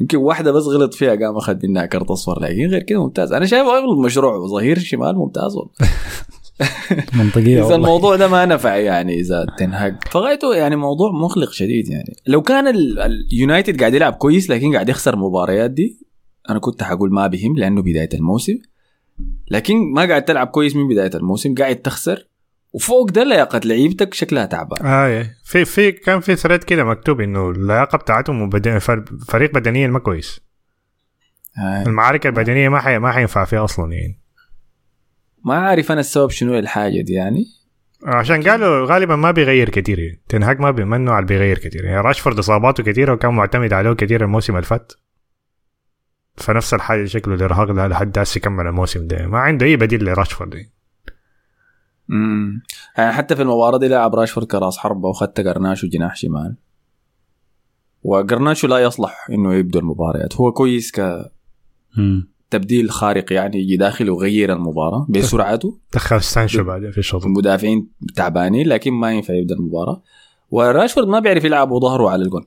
يمكن 0.00 0.18
واحدة 0.18 0.52
بس 0.52 0.62
غلط 0.62 0.94
فيها 0.94 1.14
قام 1.14 1.36
أخذ 1.36 1.56
منها 1.66 1.86
كرت 1.86 2.10
أصفر 2.10 2.40
لكن 2.40 2.66
غير 2.66 2.82
كده 2.82 3.04
ممتاز. 3.04 3.32
أنا 3.32 3.46
شايف 3.46 3.66
المشروع 3.68 4.46
ظهير 4.46 4.78
شمال 4.78 5.16
ممتاز 5.16 5.56
والله. 5.56 5.72
منطقية 7.18 7.66
إذا 7.66 7.74
الموضوع 7.74 8.16
ده 8.16 8.28
ما 8.28 8.44
نفع 8.44 8.76
يعني 8.76 9.20
إذا 9.20 9.46
تنهاج 9.58 9.96
فغايته 10.10 10.54
يعني 10.54 10.76
موضوع 10.76 11.10
مقلق 11.12 11.52
شديد 11.52 11.88
يعني. 11.88 12.16
لو 12.26 12.42
كان 12.42 12.68
ال- 12.68 12.98
اليونايتد 13.32 13.80
قاعد 13.80 13.94
يلعب 13.94 14.12
كويس 14.12 14.50
لكن 14.50 14.72
قاعد 14.74 14.88
يخسر 14.88 15.16
مباريات 15.16 15.70
دي 15.70 15.98
أنا 16.50 16.58
كنت 16.58 16.82
حقول 16.82 17.12
ما 17.12 17.26
بهم 17.26 17.56
لأنه 17.56 17.82
بداية 17.82 18.08
الموسم. 18.14 18.58
لكن 19.50 19.92
ما 19.92 20.04
قاعد 20.08 20.24
تلعب 20.24 20.46
كويس 20.46 20.76
من 20.76 20.88
بداية 20.88 21.10
الموسم 21.14 21.54
قاعد 21.54 21.76
تخسر. 21.76 22.28
وفوق 22.72 23.10
ده 23.10 23.24
لياقة 23.24 23.60
لعيبتك 23.64 24.14
شكلها 24.14 24.46
تعبان. 24.46 24.86
اي 24.86 25.26
في 25.44 25.64
في 25.64 25.92
كان 25.92 26.20
في 26.20 26.36
thread 26.36 26.64
كده 26.64 26.84
مكتوب 26.84 27.20
إنه 27.20 27.50
اللياقة 27.50 27.98
بتاعتهم 27.98 28.48
بدن 28.48 28.78
فريق 29.28 29.54
بدنيا 29.54 29.86
ما 29.88 29.98
كويس. 29.98 30.40
هاي. 31.56 31.82
المعارك 31.82 32.26
البدنية 32.26 32.68
ما 32.68 32.80
حي... 32.80 32.98
ما 32.98 33.12
حينفع 33.12 33.44
فيها 33.44 33.64
أصلا 33.64 33.92
يعني. 33.92 34.20
ما 35.46 35.54
عارف 35.54 35.92
أنا 35.92 36.00
السبب 36.00 36.30
شنو 36.30 36.58
الحاجة 36.58 37.00
دي 37.00 37.12
يعني. 37.12 37.46
عشان 38.04 38.42
قالوا 38.42 38.86
غالبا 38.86 39.16
ما 39.16 39.30
بيغير 39.30 39.68
كتير. 39.68 39.98
يعني 39.98 40.20
تنهاك 40.28 40.60
ما 40.60 40.70
بيمنوا 40.70 41.14
على 41.14 41.26
بيغير 41.26 41.58
كتير. 41.58 41.84
يعني 41.84 42.00
راشفورد 42.00 42.38
إصاباته 42.38 42.82
كتيرة 42.82 43.12
وكان 43.12 43.34
معتمد 43.34 43.72
عليه 43.72 43.92
كتير 43.92 44.24
الموسم 44.24 44.52
اللي 44.56 44.66
فات. 44.66 44.92
فنفس 46.36 46.74
الحاجة 46.74 47.04
شكله 47.04 47.34
الارهاق 47.34 47.72
ده 47.72 47.86
لحد 47.88 48.18
هسه 48.18 48.38
يكمل 48.38 48.66
الموسم 48.66 49.06
ده. 49.06 49.26
ما 49.26 49.38
عنده 49.38 49.66
أي 49.66 49.76
بديل 49.76 50.04
لراشفورد. 50.04 50.54
يعني. 50.54 50.72
امم 52.10 52.62
يعني 52.98 53.12
حتى 53.12 53.36
في 53.36 53.42
المباراة 53.42 53.78
دي 53.78 53.88
لعب 53.88 54.14
راشفورد 54.14 54.46
كراس 54.46 54.78
حربه 54.78 55.08
وخدت 55.08 55.40
قرناشو 55.40 55.86
جناح 55.86 56.16
شمال. 56.16 56.56
وقرناشو 58.02 58.66
لا 58.66 58.78
يصلح 58.78 59.26
إنه 59.30 59.54
يبدو 59.54 59.78
المباريات 59.78 60.36
هو 60.36 60.52
كويس 60.52 60.92
مم. 61.96 62.35
كتبديل 62.50 62.90
خارق 62.90 63.32
يعني 63.32 63.58
يجي 63.58 63.76
داخل 63.76 64.10
ويغير 64.10 64.52
المباراة 64.52 65.06
بسرعته. 65.08 65.78
دخل 65.94 66.22
سانشو 66.22 66.64
بعدين 66.64 66.90
في 66.90 66.98
الشوط 66.98 67.24
المدافعين 67.24 67.88
تعبانين 68.16 68.68
لكن 68.68 68.92
ما 68.92 69.12
ينفع 69.12 69.34
يبدأ 69.34 69.54
المباراة. 69.54 70.02
وراشفورد 70.50 71.08
ما 71.08 71.18
بيعرف 71.18 71.44
يلعب 71.44 71.70
وظهره 71.70 72.10
على 72.10 72.22
الجون 72.22 72.46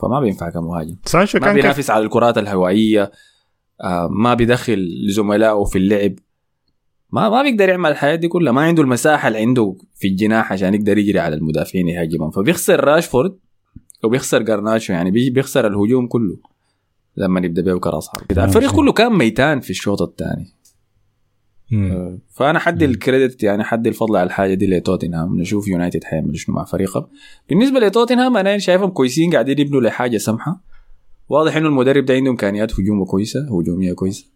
فما 0.00 0.20
بينفع 0.20 0.50
كمهاجم. 0.50 0.96
سانشو 1.04 1.38
ما 1.38 1.44
كان 1.44 1.54
بينافس 1.54 1.90
على 1.90 2.04
الكرات 2.04 2.38
الهوائية 2.38 3.12
آه 3.80 4.08
ما 4.10 4.34
بيدخل 4.34 5.06
لزملائه 5.08 5.64
في 5.64 5.78
اللعب. 5.78 6.14
ما 7.10 7.28
ما 7.28 7.42
بيقدر 7.42 7.68
يعمل 7.68 7.90
الحياة 7.90 8.14
دي 8.14 8.28
كلها 8.28 8.52
ما 8.52 8.62
عنده 8.62 8.82
المساحة 8.82 9.28
اللي 9.28 9.38
عنده 9.38 9.76
في 9.94 10.08
الجناح 10.08 10.52
عشان 10.52 10.74
يقدر 10.74 10.98
يجري 10.98 11.18
على 11.18 11.36
المدافعين 11.36 11.88
يهاجمهم. 11.88 12.30
فبيخسر 12.30 12.84
راشفورد 12.84 13.38
وبيخسر 14.04 14.42
قارناتشو 14.42 14.92
يعني 14.92 15.10
بيخسر 15.10 15.66
الهجوم 15.66 16.06
كله. 16.06 16.36
لما 17.16 17.40
يبدا 17.40 17.62
بيه 17.62 17.74
كراس 17.74 18.08
حربة 18.08 18.26
كده. 18.26 18.44
الفريق 18.44 18.74
كله 18.74 18.92
كان 18.92 19.12
ميتان 19.12 19.60
في 19.60 19.70
الشوط 19.70 20.02
الثاني. 20.02 20.54
مم. 21.70 22.18
فأنا 22.30 22.58
حدي 22.58 22.84
ال 22.84 22.92
credit 22.92 23.42
يعني 23.42 23.64
حدي 23.64 23.88
الفضل 23.88 24.16
على 24.16 24.26
الحاجة 24.26 24.54
دي 24.54 24.66
لتوتنهام. 24.66 25.40
نشوف 25.40 25.68
يونايتد 25.68 26.04
حيعمل 26.04 26.38
شنو 26.38 26.54
مع 26.56 26.64
فريقه. 26.64 27.08
بالنسبة 27.48 27.80
لتوتنهام 27.80 28.36
أنا 28.36 28.58
شايفهم 28.58 28.90
كويسين 28.90 29.32
قاعدين 29.32 29.58
يبنوا 29.58 29.80
لحاجه 29.80 30.16
سمحة. 30.16 30.60
واضح 31.28 31.56
إنه 31.56 31.68
المدرب 31.68 32.04
ده 32.04 32.14
عنده 32.14 32.30
امكانيات 32.30 32.80
هجومه 32.80 33.04
كويسة 33.04 33.40
هجومية 33.40 33.92
كويسة. 33.92 34.26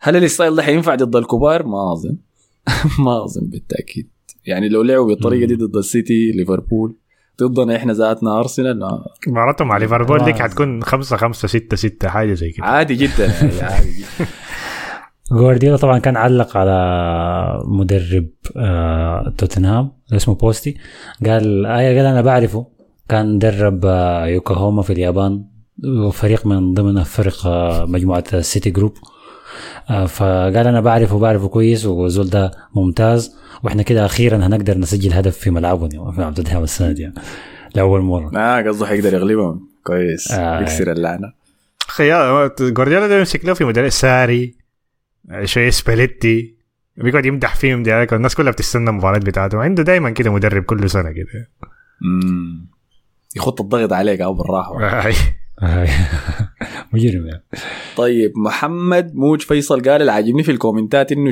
هل 0.00 0.16
ال 0.16 0.23
style 0.23 0.56
ده 0.56 0.62
حينفع 0.62 0.94
ضد 0.94 1.16
الكبار؟ 1.16 1.66
ما 1.66 1.92
أظن. 1.92 2.16
ما 3.04 3.24
أظن 3.24 3.46
بالتأكيد. 3.46 4.08
يعني 4.46 4.68
لو 4.68 4.82
لعبوا 4.82 5.06
بالطريقة 5.06 5.46
دي 5.46 5.54
ضد 5.54 5.76
السيتي 5.76 6.32
ليفربول 6.32 6.96
ضدنا 7.42 7.76
إحنا 7.76 7.92
ذاتنا 7.92 8.38
أرسنال. 8.38 8.78
لا، 8.78 9.04
مباراتهم 9.28 9.68
مع 9.68 9.76
ليفربول 9.76 10.24
ديك. 10.24 10.42
حتكون 10.42 10.82
5 10.82 11.16
5 11.16 11.48
6 11.48 11.76
6 11.76 12.08
حاجة 12.08 12.34
زي 12.34 12.50
كده. 12.50 12.66
عادي 12.66 12.94
جدا. 12.94 13.24
يعني 13.40 13.60
عادي 13.62 13.92
جدا. 13.92 14.26
جوارديولا 15.32 15.76
طبعا 15.76 15.98
كان 15.98 16.16
علق 16.16 16.56
على 16.56 17.62
مدرب 17.64 18.28
آه 18.56 19.34
توتنهام 19.38 19.92
اسمه 20.12 20.34
بوستي. 20.34 20.76
قال 21.26 21.66
آية 21.66 21.96
قال 21.96 22.06
أنا 22.06 22.20
بعرفه. 22.20 22.66
كان 23.08 23.38
درب 23.38 23.80
آه 23.86 24.26
يوكوهاما 24.26 24.82
في 24.82 24.92
اليابان 24.92 25.44
وفريق 25.86 26.46
من 26.46 26.74
ضمن 26.74 27.02
فرق 27.02 27.46
آه 27.46 27.84
مجموعة 27.84 28.24
السيتي 28.34 28.70
group. 28.70 28.92
فقال 30.08 30.56
أنا 30.66 30.80
بعرفه 30.80 31.18
بعرفه 31.18 31.48
كويس 31.48 31.86
وزول 31.86 32.30
ده 32.30 32.50
ممتاز 32.74 33.36
وإحنا 33.62 33.82
كده 33.82 34.06
أخيرا 34.06 34.36
هنقدر 34.36 34.78
نسجل 34.78 35.12
هدف 35.12 35.36
في 35.38 35.50
ملعبنا 35.50 36.10
في 36.12 36.32
توتنهام 36.36 36.62
السنة 36.62 36.92
دي 36.92 37.02
يعني. 37.02 37.14
لأول 37.74 38.00
مرة 38.00 38.30
ما 38.32 38.68
قصده 38.68 38.86
حيقدر 38.86 39.14
يغلبهم 39.14 39.68
كويس 39.84 40.32
آه. 40.32 40.60
يكسر 40.60 40.92
اللعنة 40.92 41.32
خيال 41.88 42.50
جوارديولا 42.60 43.08
ده 43.08 43.18
يمسك 43.18 43.44
له 43.44 43.54
في 43.54 43.64
مدرب 43.64 43.88
ساري 43.88 44.54
شوية 45.44 45.70
سباليتي 45.70 46.54
بيقعد 46.96 47.26
يمدح 47.26 47.54
فيهم 47.54 47.82
دي 47.82 48.02
الناس 48.02 48.34
كلها 48.34 48.52
بتستنى 48.52 48.90
المباريات 48.90 49.24
بتاعته 49.24 49.58
عنده 49.58 49.82
دايما 49.82 50.10
كده 50.10 50.32
مدرب 50.32 50.62
كل 50.62 50.90
سنة 50.90 51.10
كده. 51.12 51.48
يخط 53.36 53.60
الضغط 53.60 53.92
عليك 53.92 54.20
أو 54.20 54.34
بالراحة. 54.34 54.80
آه. 54.84 55.12
مجرم 56.92 57.26
يعني. 57.26 57.44
طيب 57.96 58.32
محمد 58.36 59.14
موج 59.14 59.40
فيصل 59.40 59.82
قال 59.82 60.00
اللي 60.00 60.12
عاجبني 60.12 60.42
في 60.42 60.50
الكومنتات 60.50 61.12
إنه. 61.12 61.30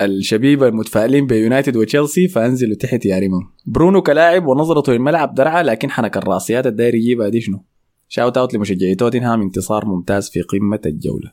الشبيبة 0.00 0.68
المتفائلين 0.68 1.26
بيونايتد 1.26 1.76
وتشيلسي 1.76 2.28
فأنزلوا 2.28 2.76
تحت 2.76 3.06
يا 3.06 3.18
ريمون 3.18 3.50
برونو 3.66 4.02
كلاعب 4.02 4.46
ونظرته 4.46 4.92
للملعب 4.92 5.34
درعه 5.34 5.62
لكن 5.62 5.90
حنك 5.90 6.16
الرأسيات 6.16 6.66
الداير 6.66 6.94
يجيبها 6.94 7.28
دي 7.28 7.40
شنو؟ 7.40 7.64
شاوت 8.08 8.36
اوت 8.36 8.54
لمشجعي 8.54 8.94
توتنهام 8.94 9.42
انتصار 9.42 9.86
ممتاز 9.86 10.30
في 10.30 10.42
قمة 10.42 10.80
الجولة. 10.86 11.32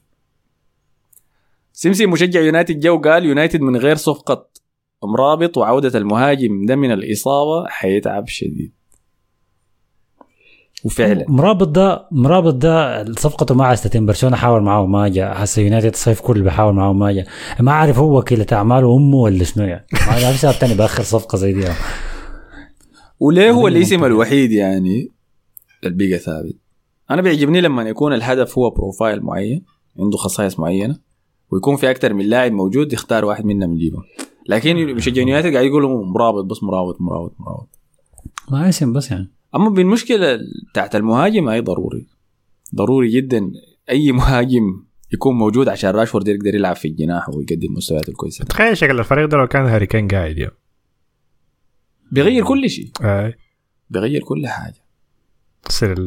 سمسي 1.74 2.06
مشجع 2.06 2.42
يونايتد 2.42 2.80
جو 2.80 2.98
قال 3.02 3.26
يونايتد 3.26 3.62
من 3.62 3.78
غير 3.78 3.96
صفقة 3.96 4.48
مرابط 5.04 5.58
وعودة 5.58 6.00
المهاجم 6.00 6.66
ده 6.66 6.76
من 6.76 6.92
الإصابة 6.92 7.68
حيتعب 7.68 8.28
شديد. 8.28 8.72
وفعلا. 10.86 11.26
أمرابط 11.28 11.68
ده 11.68 12.08
أمرابط 12.12 12.54
ده 12.54 13.06
صفقته 13.14 13.56
ما 13.56 13.66
عايز 13.66 13.88
برشلونة 13.98 14.36
حاول 14.36 14.62
معاه 14.64 14.86
ما 14.86 15.08
جاء. 15.08 15.44
هسه 15.44 15.62
يونايتد 15.62 15.90
الصيف 15.90 16.22
كله 16.22 16.44
بيحاول 16.44 16.74
معاه 16.74 16.94
ما 16.94 17.12
جاء. 17.12 17.28
ما 17.60 17.72
عارف 17.72 18.00
هو 18.00 18.18
وكيلة 18.20 18.46
أعماله 18.52 18.96
أمه 18.98 19.18
ولا 19.18 19.44
شنو 19.44 19.66
يعني. 19.66 19.86
ما 19.94 20.26
عارف 20.26 20.40
سبب 20.40 20.54
تاني 20.60 20.74
بآخر 20.74 21.04
صفقة 21.04 21.38
زي 21.38 21.54
دي 21.54 21.68
وليه 23.20 23.52
هو 23.52 23.68
الاسم 23.68 24.06
الوحيد 24.06 24.52
يعني 24.52 25.12
اللي 25.84 26.08
بقى 26.10 26.20
ثابت؟ 26.20 26.56
أنا 27.12 27.22
بيعجبني 27.22 27.62
لما 27.62 27.84
يكون 27.84 28.14
الهدف 28.14 28.58
هو 28.58 28.70
profile 28.70 29.22
معين 29.22 29.66
عنده 30.00 30.18
خصائص 30.18 30.60
معينة 30.60 31.00
ويكون 31.52 31.76
في 31.76 31.90
أكثر 31.90 32.14
من 32.14 32.26
لاعب 32.26 32.52
موجود 32.52 32.94
يختار 32.94 33.26
واحد 33.26 33.46
منهم 33.46 33.74
يجيبه 33.74 33.98
لكن 34.50 34.96
مشجعين 34.96 35.28
يونايتد 35.28 35.54
قاعد 35.54 35.66
يقولوا 35.66 36.06
أمرابط 36.06 36.46
بس 36.46 36.64
أمرابط 36.64 37.02
أمرابط 37.02 37.36
أمرابط. 37.40 37.70
ما 38.52 38.70
اسم 38.70 38.94
بس 38.94 39.12
يعني. 39.12 39.35
أما 39.56 39.70
بالمشكلة 39.70 40.40
بتاعت 40.72 40.96
المهاجم 40.96 41.50
أي 41.50 41.62
ضروري. 41.62 42.08
ضروري 42.76 43.10
جدا 43.10 43.52
أي 43.90 44.12
مهاجم 44.22 44.86
يكون 45.14 45.36
موجود 45.36 45.70
عشان 45.70 45.90
راشفورد 45.90 46.28
يقدر 46.28 46.56
يلعب 46.56 46.76
في 46.76 46.88
الجناح 46.88 47.30
ويقدم 47.30 47.74
مستويات 47.74 48.12
كويسه 48.12 48.46
تخيل 48.46 48.78
شكل 48.78 49.00
الفريق 49.00 49.26
ده 49.26 49.38
لو 49.38 49.48
كان 49.48 49.66
هاري 49.66 49.86
كين 49.86 50.08
قاعد 50.08 50.38
يوم 50.38 50.52
بيغير 52.12 52.44
كل 52.44 52.70
شيء. 52.70 52.90
آه. 53.02 53.34
بيغير 53.90 54.22
كل 54.22 54.48
حاجة. 54.48 54.86
تصير 55.64 56.00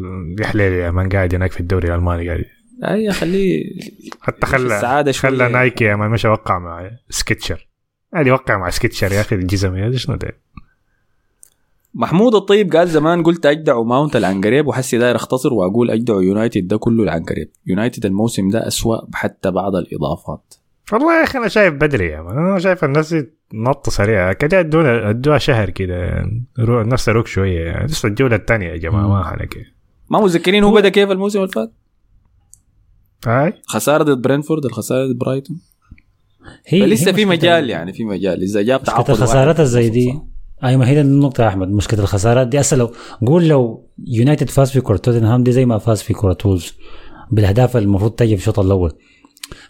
يا 0.54 0.90
مان 0.90 1.08
قاعد 1.08 1.34
هناك 1.34 1.52
في 1.52 1.60
الدوري 1.60 1.88
الألماني 1.88 2.28
قاعد. 2.28 2.44
أي 2.84 3.12
خليه 3.12 3.64
حتى 4.20 4.46
خلى 4.46 4.76
السعادة 4.76 5.12
شوية. 5.12 5.30
خلى 5.30 5.48
نايكي 5.48 5.84
يا 5.84 5.96
مان 5.96 6.10
مشى 6.10 6.28
وقع 6.28 6.58
مع 6.58 6.90
سكتشر 7.10 7.68
قاعد 8.12 8.26
يوقع 8.26 8.58
مع 8.58 8.70
Skechers 8.70 9.12
يا 9.12 9.20
أخي 9.20 9.36
الجزم 9.36 9.76
يا 9.76 9.96
شنو 9.96 10.16
ده 10.16 10.32
محمود 11.94 12.34
الطيب 12.34 12.72
قال 12.72 12.88
زمان 12.88 13.22
قلت 13.22 13.46
اجدع 13.46 13.82
ماونت 13.82 14.16
العنقريب 14.16 14.66
وحسي 14.66 14.98
داير 14.98 15.16
أختصر 15.16 15.54
وأقول 15.54 15.90
اجدع 15.90 16.14
يونايتد 16.14 16.66
ده 16.66 16.76
كله 16.76 17.02
العنقريب. 17.02 17.50
يونايتد 17.66 18.06
الموسم 18.06 18.48
ده 18.48 18.66
أسوأ 18.66 18.98
حتى 19.14 19.50
بعض 19.50 19.76
الإضافات. 19.76 20.54
والله 20.92 21.18
يا 21.18 21.24
أخي 21.24 21.38
أنا 21.38 21.48
شايف 21.48 21.74
بدري 21.74 22.06
يا 22.06 22.22
مان 22.22 22.38
أنا 22.38 22.58
شايف 22.58 22.84
الناس 22.84 23.14
نط 23.54 23.88
سريعه 23.88 24.32
كده 24.32 24.60
ادونا 24.60 25.10
ادوها 25.10 25.38
شهر 25.38 25.70
كده. 25.70 26.28
الناس 26.58 27.08
تروق 27.08 27.26
شوية. 27.26 27.60
يعني 27.60 27.86
لسه 27.86 28.08
الجوله 28.08 28.36
الثانية 28.36 28.66
يا 28.66 28.76
جماعة 28.76 29.08
ما 29.08 29.24
حنك 29.24 29.54
ما 30.10 30.20
متذكرين 30.20 30.64
هو 30.64 30.74
بدا 30.74 30.88
كيف 30.88 31.10
الموسم 31.10 31.38
اللي 31.38 31.52
فات؟ 31.52 31.72
هاي؟ 33.26 33.52
خسارة 33.66 34.02
ضد 34.02 34.22
برينفورد 34.22 34.64
الخسارة 34.64 35.06
ضد 35.06 35.18
برايتون. 35.18 35.60
هي 36.66 36.80
فلسه 36.80 37.10
هي 37.10 37.14
في 37.14 37.24
مجال 37.24 37.70
يعني 37.70 37.92
في 37.92 38.04
مجال. 38.04 38.42
إذا 38.42 38.62
جاب 38.62 38.82
تعاقد 38.82 39.10
الخسارات 39.10 39.46
واحد 39.46 39.60
الزي 39.60 39.88
دي. 39.88 40.20
فرصة. 40.60 40.68
اي 40.68 40.76
ما 40.76 40.88
هي 40.88 40.94
دي 40.94 41.00
النقطة 41.00 41.42
يا 41.42 41.48
أحمد 41.48 41.68
مشكلة 41.68 42.00
الخسارات 42.00 42.46
دي 42.48 42.60
أصلا 42.60 42.78
لو 42.78 42.92
قول 43.26 43.48
لو 43.48 43.86
يونايتد 44.06 44.50
فاز 44.50 44.70
في 44.70 44.80
كرة 44.80 44.96
توتنهام 44.96 45.44
دي 45.44 45.52
زي 45.52 45.64
ما 45.64 45.78
فاز 45.78 46.02
في 46.02 46.14
كرة 46.14 46.38
وولز 46.44 46.74
بالأهداف 47.30 47.76
المفروض 47.76 48.10
تجي 48.10 48.36
في 48.36 48.42
الشوط 48.42 48.58
الأول 48.58 48.92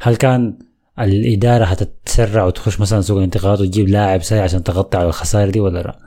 هل 0.01 0.17
كان 0.17 0.59
الإدارة 0.99 1.65
هتتسرع 1.65 2.45
وتخش 2.45 2.81
مثلا 2.81 3.01
سوق 3.01 3.19
الانتقالات 3.19 3.61
وتجيب 3.61 3.89
لاعب 3.89 4.23
ساي 4.23 4.41
عشان 4.41 4.63
تغطي 4.63 4.99
على 4.99 5.07
الخسائر 5.07 5.51
دي 5.51 5.61
ولا 5.61 5.83
لا؟ 5.83 5.99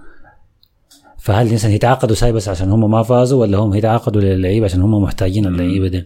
فهل 1.19 1.53
مثلا 1.53 1.71
يتعاقدوا 1.71 2.15
ساي 2.15 2.31
بس 2.31 2.49
عشان 2.49 2.69
هم 2.69 2.91
ما 2.91 3.03
فازوا 3.03 3.41
ولا 3.41 3.57
هم 3.57 3.73
يتعاقدوا 3.73 4.21
للعيبة 4.21 4.65
عشان 4.65 4.81
هم 4.81 5.03
محتاجين 5.03 5.45
اللعيبة 5.45 5.87
دي؟ 5.87 6.03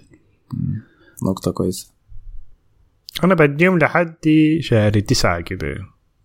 نقطة 1.29 1.51
كويسة 1.51 1.93
أنا 3.23 3.35
بديهم 3.35 3.79
لحد 3.79 4.15
شهر 4.59 4.99
تسعة 4.99 5.41
كده 5.41 5.67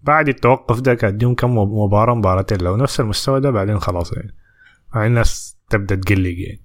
بعد 0.03 0.29
التوقف 0.29 0.81
ده 0.81 0.99
اديهم 1.03 1.35
كم 1.35 1.59
مباراة 1.59 2.15
مباراتين 2.15 2.59
لو 2.59 2.77
نفس 2.77 3.01
المستوى 3.01 3.41
ده 3.41 3.51
بعدين 3.51 3.79
خلاص 3.79 4.13
يعني. 4.13 4.35
الناس 5.07 5.57
تبدأ 5.71 5.95
تقلق 5.95 6.35
يعني. 6.39 6.63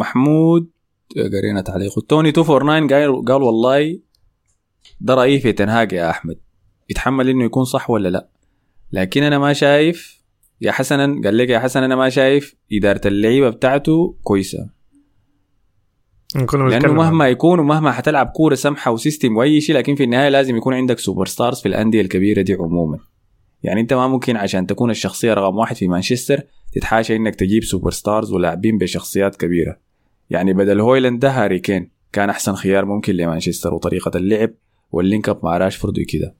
محمود 0.00 0.70
قرينا 1.16 1.60
تعليقه 1.60 2.02
توني 2.08 2.28
249 2.28 2.88
قال 2.88 3.24
قال 3.24 3.42
والله 3.42 4.00
ده 5.00 5.14
رأيي 5.14 5.40
في 5.40 5.52
تنهاج 5.52 5.92
يا 5.92 6.10
أحمد. 6.10 6.38
يتحمل 6.90 7.28
إنه 7.28 7.44
يكون 7.44 7.64
صح 7.64 7.90
ولا 7.90 8.08
لا. 8.08 8.28
لكن 8.92 9.22
أنا 9.22 9.38
ما 9.38 9.52
شايف 9.52 10.22
يا 10.60 10.72
حسنا 10.72 11.20
قال 11.24 11.36
لك 11.36 11.48
يا 11.48 11.58
حسن 11.58 11.82
أنا 11.82 11.96
ما 11.96 12.08
شايف 12.08 12.54
إدارة 12.72 13.00
اللعيبة 13.06 13.50
بتاعته 13.50 14.16
كويسة. 14.22 14.75
لأنه 16.34 16.92
مهما 16.92 17.28
يكون 17.28 17.58
ومهما 17.58 17.92
حتلعب 17.92 18.26
كورة 18.26 18.54
سمحة 18.54 18.90
و 18.90 18.97
system 18.97 19.36
وأي 19.36 19.60
شيء 19.60 19.76
لكن 19.76 19.94
في 19.94 20.04
النهاية 20.04 20.28
لازم 20.28 20.56
يكون 20.56 20.74
عندك 20.74 20.98
superstars 20.98 21.60
في 21.60 21.68
الأندية 21.68 22.00
الكبيرة 22.00 22.42
دي 22.42 22.54
عموما. 22.54 22.98
يعني 23.62 23.80
أنت 23.80 23.92
ما 23.94 24.08
ممكن 24.08 24.36
عشان 24.36 24.66
تكون 24.66 24.90
الشخصية 24.90 25.34
رقم 25.34 25.56
واحد 25.56 25.76
في 25.76 25.88
مانشستر 25.88 26.42
تتحاشى 26.72 27.16
إنك 27.16 27.34
تجيب 27.34 27.64
superstars 27.64 28.32
ولاعبين 28.32 28.78
بشخصيات 28.78 29.36
كبيرة. 29.36 29.76
يعني 30.30 30.52
بدل 30.52 30.80
هويلاند 30.80 31.20
ده 31.20 31.30
هاري 31.30 31.58
كين 31.58 31.90
كان 32.12 32.30
أحسن 32.30 32.54
خيار 32.54 32.84
ممكن 32.84 33.14
لمانشستر 33.14 33.74
وطريقة 33.74 34.10
اللعب 34.16 34.50
وال 34.92 35.04
link 35.04 35.28
up 35.28 35.40
مع 35.42 35.56
راشفورد 35.56 35.98
وكده. 35.98 36.34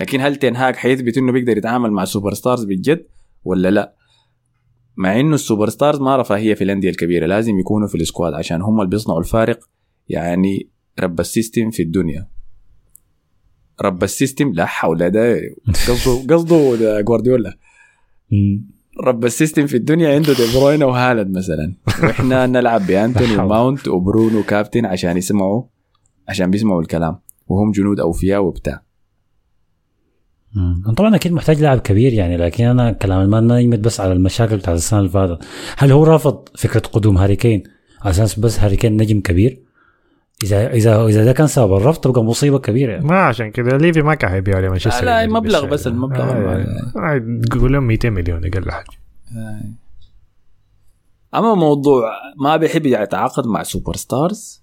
لكن 0.00 0.20
هل 0.20 0.36
تنهاك 0.36 0.76
حيثبت 0.76 1.18
انه 1.18 1.32
بيقدر 1.32 1.58
يتعامل 1.58 1.90
مع 1.90 2.04
superstars 2.04 2.64
بالجد 2.64 3.06
ولا 3.44 3.70
لا؟ 3.70 3.94
مع 4.96 5.20
إنه 5.20 5.34
ال 5.34 5.68
superstars 5.68 6.00
ما 6.00 6.16
رفاهيه 6.16 6.54
في 6.54 6.64
الأندية 6.64 6.90
الكبيرة 6.90 7.26
لازم 7.26 7.58
يكونوا 7.58 7.88
في 7.88 7.94
ال 7.94 8.01
squad 8.01 8.34
عشان 8.34 8.62
هم 8.62 8.80
اللي 8.80 8.90
بيصنعوا 8.90 9.20
الفارق 9.20 9.58
يعني 10.08 10.68
رب 11.00 11.20
ال 11.20 11.27
system 11.27 11.70
في 11.70 11.82
الدنيا. 11.82 12.28
رب 13.82 14.04
ال 14.04 14.11
system 14.11 14.52
لا 14.52 14.66
حول 14.66 15.10
ده 15.10 15.40
قصده 15.88 16.22
قصده 16.34 16.76
ده 16.76 17.00
جوارديولا. 17.00 17.58
رب 19.04 19.24
ال 19.24 19.30
system 19.30 19.66
في 19.66 19.76
الدنيا 19.76 20.14
عنده 20.14 20.32
دي 20.32 20.42
بروين 20.54 20.82
وهالاند 20.82 21.36
مثلا. 21.36 21.74
وإحنا 22.02 22.46
نلعب 22.56 22.86
بأنتوني 22.86 23.36
وماونت 23.36 23.88
وبرونو 23.88 24.42
كابتن 24.42 24.86
عشان 24.86 25.16
يسمعوا 25.16 25.62
عشان 26.28 26.50
بيسمعوا 26.50 26.80
الكلام. 26.80 27.18
وهم 27.46 27.70
جنود 27.70 28.00
أوفياء 28.00 28.44
وبتاع. 28.44 28.82
مم. 30.54 30.94
طبعا 30.96 31.16
أكيد 31.16 31.32
محتاج 31.32 31.60
لاعب 31.62 31.78
كبير 31.78 32.12
يعني 32.12 32.36
لكن 32.36 32.64
أنا 32.64 32.92
كلام 32.92 33.20
المان 33.20 33.46
ما 33.46 33.60
يمد 33.60 33.82
بس 33.82 34.00
على 34.00 34.12
المشاكل 34.12 34.56
بتاعت 34.56 34.76
السنة 34.76 34.98
اللي 34.98 35.10
فاتت. 35.10 35.44
هل 35.76 35.92
هو 35.92 36.04
رافض 36.04 36.48
فكرة 36.56 36.80
قدوم 36.80 37.18
هاري 37.18 37.36
كين؟ 37.36 37.62
على 38.00 38.10
أساس 38.10 38.38
بس 38.38 38.60
هاري 38.60 38.76
كين 38.76 38.96
نجم 38.96 39.20
كبير؟ 39.20 39.60
اذا 40.42 40.72
اذا 40.72 41.06
إذا 41.06 41.24
ده 41.24 41.32
كان 41.32 41.46
سبب 41.46 41.76
الرفض 41.76 42.00
تبقى 42.00 42.24
مصيبة 42.24 42.58
كبيرة 42.58 42.92
يعني. 42.92 43.04
ما 43.04 43.18
عشان 43.20 43.50
كده 43.50 43.76
ليفي 43.76 44.02
ما 44.02 44.14
كان 44.14 44.30
حيبيعوا 44.30 44.60
لمانشستر 44.60 45.04
لا، 45.04 45.10
يونايتد 45.10 45.32
مبلغ 45.32 45.66
بس. 45.66 45.86
المبلغ 45.86 46.22
آه، 46.22 46.66
آه، 46.96 47.40
قول 47.50 47.72
لهم 47.72 47.86
200 47.86 48.10
مليون 48.10 48.44
أقل 48.44 48.70
حاجة. 48.70 48.86
أما 51.34 51.54
موضوع 51.54 52.10
ما 52.40 52.56
بيحب 52.56 52.86
يتعاقد 52.86 53.46
مع 53.46 53.62
superstars 53.62 54.62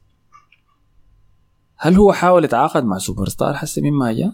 هل 1.78 1.96
هو 1.96 2.14
حاول 2.14 2.44
يتعاقد 2.44 2.84
مع 2.84 2.98
سوبر 2.98 3.30
ستار 3.30 3.54
حسب 3.54 3.84
مما 3.84 4.14
جاء. 4.14 4.34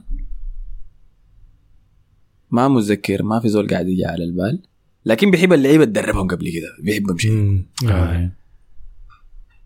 ما 2.51 2.67
متذكر 2.67 3.23
ما 3.23 3.39
في 3.39 3.49
زول 3.49 3.67
قاعد 3.67 3.87
يجي 3.87 4.05
على 4.05 4.23
البال. 4.23 4.61
لكن 5.05 5.31
بيحب 5.31 5.53
اللعيبة 5.53 5.85
تدربهم 5.85 6.27
قبل 6.27 6.49
كده 6.49 6.67
بيحبهم 6.83 7.17
شيء. 7.17 7.31
مم. 7.31 7.65
آه. 7.85 7.89
آه. 7.91 8.31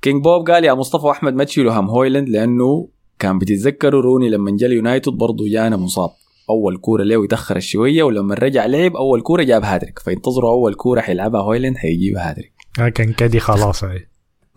كينج 0.02 0.24
بوب 0.24 0.50
قال 0.50 0.64
يا 0.64 0.74
مصطفى 0.74 1.06
وأحمد 1.06 1.34
ما 1.34 1.44
تشيلوا 1.44 1.74
هم 1.74 1.90
هويلاند 1.90 2.30
لأنه 2.30 2.88
كان 3.20 3.40
بتتذكروا 3.40 4.02
روني 4.02 4.30
لما 4.30 4.58
جا 4.58 4.68
اليونايتد 4.68 5.12
برضه 5.12 5.50
جانا 5.50 5.78
مصاب. 5.78 6.10
أول 6.50 6.78
كورة 6.78 7.04
له 7.04 7.24
يتأخر 7.24 7.60
شوية 7.60 8.04
ولما 8.04 8.36
رجع 8.36 8.66
لعب 8.66 8.96
أول 8.96 9.22
كورة 9.22 9.44
جاب 9.44 9.64
هاتريك. 9.64 10.00
فينتظروا 10.00 10.52
أول 10.52 10.74
كورة 10.74 11.02
حيلعبها 11.02 11.42
هويلاند 11.42 11.78
حيجيب 11.78 12.18
هاتريك. 12.18 12.52
آه، 12.80 12.90
كان 12.90 13.14
كدي 13.14 13.40
خلاص 13.40 13.84
هاي 13.84 14.08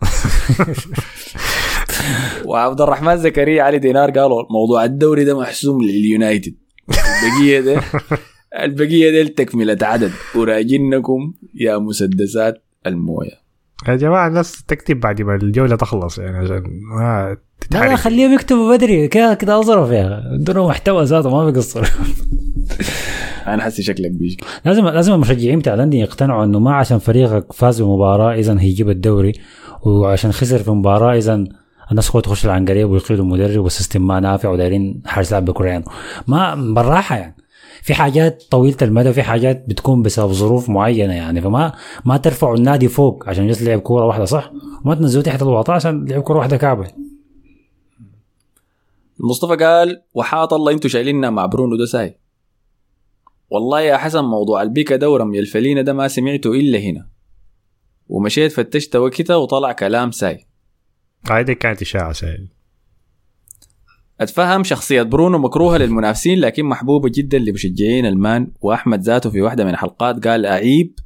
وعبد 2.45 2.81
الرحمن 2.81 3.17
زكريا 3.17 3.63
علي 3.63 3.79
دينار 3.79 4.11
قالوا 4.11 4.43
موضوع 4.51 4.85
الدوري 4.85 5.23
ده 5.23 5.39
محسوم 5.39 5.83
لليونايتد. 5.83 6.55
البقية 6.89 7.59
ده 7.59 7.81
البقية 8.63 9.23
ده 9.23 9.29
تكمله 9.29 9.77
عدد. 9.81 10.11
وراجنكم 10.35 11.33
يا 11.53 11.77
مسدسات 11.77 12.63
الموية. 12.87 13.45
يا 13.87 13.95
جماعة 13.95 14.27
الناس 14.27 14.63
تكتب 14.63 14.99
بعد 14.99 15.21
ما 15.21 15.35
الجولة 15.35 15.75
تخلص 15.75 16.17
يعني 16.17 16.37
عشان 16.37 16.63
ما 16.97 17.37
لا 17.71 17.79
لا 17.79 17.95
خليهم 17.95 18.33
يكتبوا 18.33 18.75
بدري. 18.75 19.07
كده 19.07 19.33
كده 19.33 19.59
أظرف 19.59 19.91
يا 19.91 20.19
أخي. 20.19 20.37
دون 20.37 20.67
محتوى 20.67 21.03
ذاته 21.03 21.29
ما 21.29 21.51
بيقصر. 21.51 21.87
أنا 23.47 23.63
حسي 23.63 23.83
شكلك 23.83 24.11
بيجي 24.11 24.37
لازم 24.65 24.87
لازم 24.87 25.13
المشجعين 25.13 25.59
بتاع 25.59 25.73
الأندية 25.73 26.01
يقتنعوا 26.01 26.43
إنه 26.43 26.59
ما 26.59 26.75
عشان 26.75 26.99
فريقك 26.99 27.53
فاز 27.53 27.81
بمباراة 27.81 28.33
اذا 28.33 28.59
هيجيب 28.59 28.89
الدوري 28.89 29.33
وعشان 29.85 30.31
خسر 30.31 30.59
في 30.59 30.71
مباراة 30.71 31.17
اذا 31.17 31.43
الناس 31.91 32.09
خوات 32.09 32.25
تخش 32.25 32.45
العنقريب 32.45 32.89
ويقيلوا 32.89 33.25
المدرب 33.25 33.63
والسيستم 33.63 34.07
ما 34.07 34.19
نافع 34.19 34.49
ودايرين 34.49 35.01
حارس 35.05 35.31
لاعب 35.31 35.45
بكره 35.45 35.83
ما 36.27 36.55
بالراحة 36.55 37.17
يعني. 37.17 37.35
في 37.81 37.93
حاجات 37.93 38.43
طويلة 38.51 38.77
المدى 38.81 39.13
في 39.13 39.23
حاجات 39.23 39.65
بتكون 39.69 40.01
بسبب 40.01 40.31
ظروف 40.31 40.69
معينة 40.69 41.13
يعني. 41.13 41.41
فما 41.41 41.73
ما 42.05 42.17
ترفعوا 42.17 42.55
النادي 42.57 42.87
فوق 42.87 43.29
عشان 43.29 43.47
جالس 43.47 43.63
لعب 43.63 43.79
كورة 43.79 44.05
واحدة 44.05 44.25
صح؟ 44.25 44.51
وما 44.85 44.95
تنزلوا 44.95 45.23
تحت 45.23 45.41
الوطا 45.41 45.73
عشان 45.73 46.05
لعب 46.05 46.21
كورة 46.21 46.37
واحدة 46.37 46.57
كعبه 46.57 46.87
مصطفى 49.19 49.55
قال 49.55 50.01
وحات 50.13 50.53
الله 50.53 50.71
أنتوا 50.71 50.89
شايليننا 50.89 51.29
مع 51.29 51.45
برونو 51.45 51.75
ده 51.75 51.85
ساي. 51.85 52.19
والله 53.49 53.81
يا 53.81 53.97
حسن 53.97 54.23
موضوع 54.23 54.61
البيكا 54.61 54.95
ده 54.95 55.09
ورمي 55.09 55.39
الفلينة 55.39 55.81
ده 55.81 55.93
ما 55.93 56.07
سمعته 56.07 56.51
إلا 56.53 56.79
هنا. 56.79 57.07
ومشيت 58.07 58.51
فتشت 58.51 58.95
وكتا 58.95 59.35
وطلع 59.35 59.71
كلام 59.71 60.11
ساي. 60.11 60.47
هذه 61.31 61.53
كانت 61.53 61.81
إشاعة 61.81 62.11
سهل 62.11 62.47
أتفهم 64.21 64.63
شخصية 64.63 65.01
برونو 65.01 65.37
مكروهة 65.37 65.77
للمنافسين 65.77 66.39
لكن 66.39 66.65
محبوبة 66.65 67.11
جدا 67.13 67.37
لمشجعين 67.37 68.05
المان 68.05 68.51
وأحمد 68.61 69.01
ذاته 69.01 69.29
في 69.29 69.41
واحدة 69.41 69.63
من 69.63 69.69
الحلقات 69.69 70.27
قال 70.27 70.45
أعيب 70.45 70.99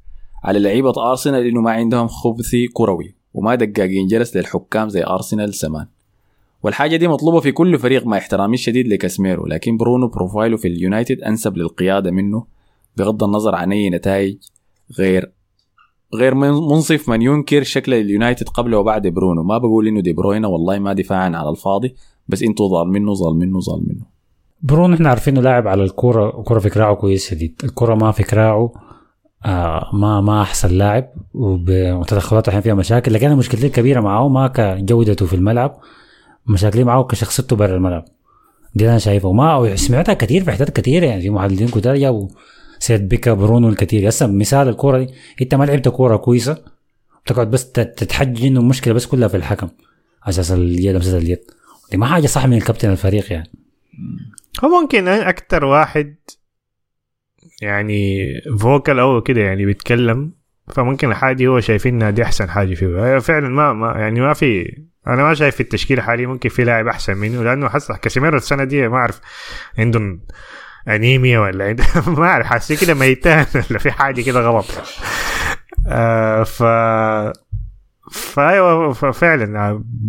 على 0.43 0.59
لعيبة 0.59 0.93
أرسنال 1.09 1.45
إنه 1.47 1.61
ما 1.61 1.71
عندهم 1.71 2.07
خبث 2.07 2.67
كروي 2.67 3.15
وما 3.33 3.55
دقاقين 3.55 4.07
جرس 4.07 4.37
للحكام 4.37 4.89
زي 4.89 5.03
أرسنال 5.03 5.51
زمان. 5.51 5.85
والحاجة 6.63 6.95
دي 6.95 7.07
مطلوبة 7.07 7.39
في 7.39 7.51
كل 7.51 7.79
فريق 7.79 8.07
مع 8.07 8.17
احترامي 8.17 8.53
الشديد 8.53 8.87
لكاسميرو 8.87 9.47
لكن 9.47 9.77
برونو 9.77 10.07
profile 10.07 10.51
ه 10.51 10.57
في 10.57 10.67
اليونايتد 10.67 11.21
أنسب 11.21 11.57
للقيادة 11.57 12.11
منه 12.11 12.45
بغض 12.97 13.23
النظر 13.23 13.55
عن 13.55 13.71
أي 13.71 13.89
نتائج 13.89 14.37
غير 14.99 15.31
غير 16.15 16.35
من- 16.35 16.51
منصف 16.51 17.09
من 17.09 17.21
ينكر 17.21 17.63
شكل 17.63 17.93
اليونايتد 17.93 18.49
قبل 18.49 18.75
وبعد 18.75 19.07
برونو. 19.07 19.43
ما 19.43 19.57
بقول 19.57 19.87
إنه 19.87 20.01
دي 20.01 20.13
بروين 20.13 20.47
والله 20.47 20.79
ما 20.79 20.93
دفاعا 20.93 21.29
على 21.35 21.49
الفاضي 21.49 21.95
بس 22.27 22.43
إنتوا 22.43 22.69
ظالمينه 22.69 23.13
ظالمينه 23.13 23.59
ظالمينه 23.59 24.01
برونو 24.61 24.95
إحنا 24.95 25.09
عارفين 25.09 25.33
إنه 25.33 25.43
لاعب 25.43 25.67
على 25.67 25.83
الكوره 25.83 26.39
الكوره 26.39 26.59
في 26.59 26.69
كراعه 26.69 26.95
كويس 26.95 27.29
شديد. 27.29 27.61
الكوره 27.63 27.95
ما 27.95 28.11
في 28.11 28.23
كراعه 28.23 28.71
آه 29.45 29.89
ما 29.93 30.21
ما 30.21 30.41
أحسن 30.41 30.69
لاعب 30.69 31.09
وتدخلاته 31.33 32.49
أحيانا 32.49 32.61
فيها 32.63 32.73
مشاكل. 32.73 33.13
لكن 33.13 33.25
أنا 33.25 33.35
مشكلتي 33.35 33.67
الكبيره 33.67 34.01
معاه 34.01 34.27
ما 34.29 34.47
كجودته 34.47 35.25
في 35.25 35.33
الملعب 35.35 35.77
مشاكلي 36.47 36.83
معاه 36.83 37.03
كشخصيته 37.03 37.55
برا 37.55 37.75
الملعب. 37.75 38.05
دي 38.75 38.89
أنا 38.89 38.97
شايفها 38.97 39.29
وما 39.29 39.75
سمعتها 39.75 40.13
كثير 40.13 40.43
في 40.43 40.51
حتات 40.51 40.69
كثيرة 40.69 41.05
يعني 41.05 41.21
في 41.21 41.29
محللين 41.29 41.67
كتار 41.67 41.95
جابوا 41.95 42.27
سيد 42.79 43.07
بيكا 43.09 43.33
برونو 43.33 43.69
الكثير 43.69 44.09
هسه 44.09 44.27
مثال 44.27 44.67
الكورة 44.67 44.97
دي 44.97 45.13
انت 45.41 45.55
ما 45.55 45.63
لعبت 45.63 45.87
كورة 45.87 46.17
كويسة 46.17 46.63
بتقعد 47.25 47.51
بس 47.51 47.71
تت- 47.71 47.93
تتحجج 47.97 48.45
انه 48.45 48.59
المشكلة 48.59 48.93
بس 48.93 49.05
كلها 49.05 49.27
في 49.27 49.37
الحكم 49.37 49.69
أساس 50.23 50.51
اليد 50.51 50.95
لمسه 50.95 51.17
اليد. 51.17 51.39
دي 51.91 51.97
ما 51.97 52.05
حاجة 52.05 52.27
صح 52.27 52.45
من 52.45 52.57
الكابتن 52.57 52.91
الفريق 52.91 53.33
يعني. 53.33 53.51
هو 54.63 54.81
ممكن 54.81 55.07
أكتر 55.07 55.65
واحد 55.65 56.15
يعني 57.61 58.25
فوكال 58.59 58.99
أو 58.99 59.21
كده 59.21 59.41
يعني 59.41 59.65
بيتكلم 59.65 60.33
فممكن 60.67 61.09
الحاجة 61.09 61.47
هو 61.47 61.59
شايفينها 61.59 62.09
دي 62.09 62.23
أحسن 62.23 62.49
حاجة 62.49 62.73
فيه. 62.75 63.19
فعلا 63.19 63.49
ما, 63.49 63.73
ما 63.73 63.91
يعني 63.99 64.21
ما 64.21 64.33
في 64.33 64.77
أنا 65.07 65.23
ما 65.23 65.33
شايف 65.33 65.55
في 65.55 65.61
التشكيله 65.61 66.01
حاليا 66.01 66.27
ممكن 66.27 66.49
في 66.49 66.63
لاعب 66.63 66.87
أحسن 66.87 67.17
منه 67.17 67.43
لأنه 67.43 67.69
حس 67.69 67.91
كاسيميرو 67.91 68.37
السنة 68.37 68.63
دي 68.63 68.87
ما 68.87 68.95
أعرف 68.97 69.21
عندهم 69.77 70.21
أنيميا 70.95 71.39
ولا 71.39 71.65
عند... 71.65 71.81
ما 72.19 72.25
أعرف 72.27 72.45
حاسس 72.47 72.83
كده 72.85 72.93
ميتان 72.93 73.45
ولا 73.69 73.79
في 73.79 73.91
حاجة 73.91 74.21
كده 74.21 74.39
غلط. 74.41 74.65
آه 75.87 76.43
ف 76.43 76.63
فايوه 78.11 78.93
فعلا. 78.93 79.59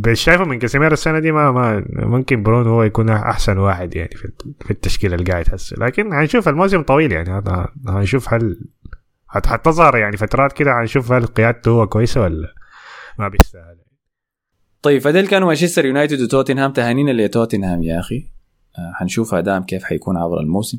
آه، 0.06 0.12
شايفه 0.12 0.44
من 0.44 0.58
كاسيميرو 0.58 0.92
السنة 0.92 1.18
دي 1.18 1.32
ما, 1.32 1.50
ما 1.52 1.84
ممكن 1.92 2.42
برونو 2.42 2.70
هو 2.70 2.82
يكون 2.82 3.10
أحسن 3.10 3.58
واحد 3.58 3.96
يعني 3.96 4.10
في 4.64 4.70
التشكيلة 4.70 5.14
اللي 5.14 5.32
قاعد 5.32 5.54
هسه 5.54 5.76
لكن 5.78 6.12
هنشوف 6.12 6.48
الموسم 6.48 6.82
طويل 6.82 7.12
يعني. 7.12 7.42
هنشوف 7.88 8.34
هل 8.34 8.60
حت- 9.28 9.46
حتظهر 9.46 9.96
يعني 9.96 10.16
فترات 10.16 10.52
كده 10.52 10.80
هنشوف 10.80 11.12
هل 11.12 11.26
قيادته 11.26 11.70
هو 11.70 11.86
كويسة 11.86 12.20
ولا 12.20 12.54
ما 13.18 13.28
بيستاهل. 13.28 13.76
طيب 14.82 15.00
فديل 15.00 15.26
كانوا 15.28 15.46
مانشستر 15.48 15.84
يونايتد 15.84 16.20
وتوتنهام 16.20 16.72
تهانينا 16.72 17.10
لتوتنهام 17.10 17.82
يا 17.82 18.00
أخي. 18.00 18.30
حنشوف 18.94 19.34
ادائهم 19.34 19.62
كيف 19.62 19.84
حيكون 19.84 20.16
عبر 20.16 20.40
الموسم. 20.40 20.78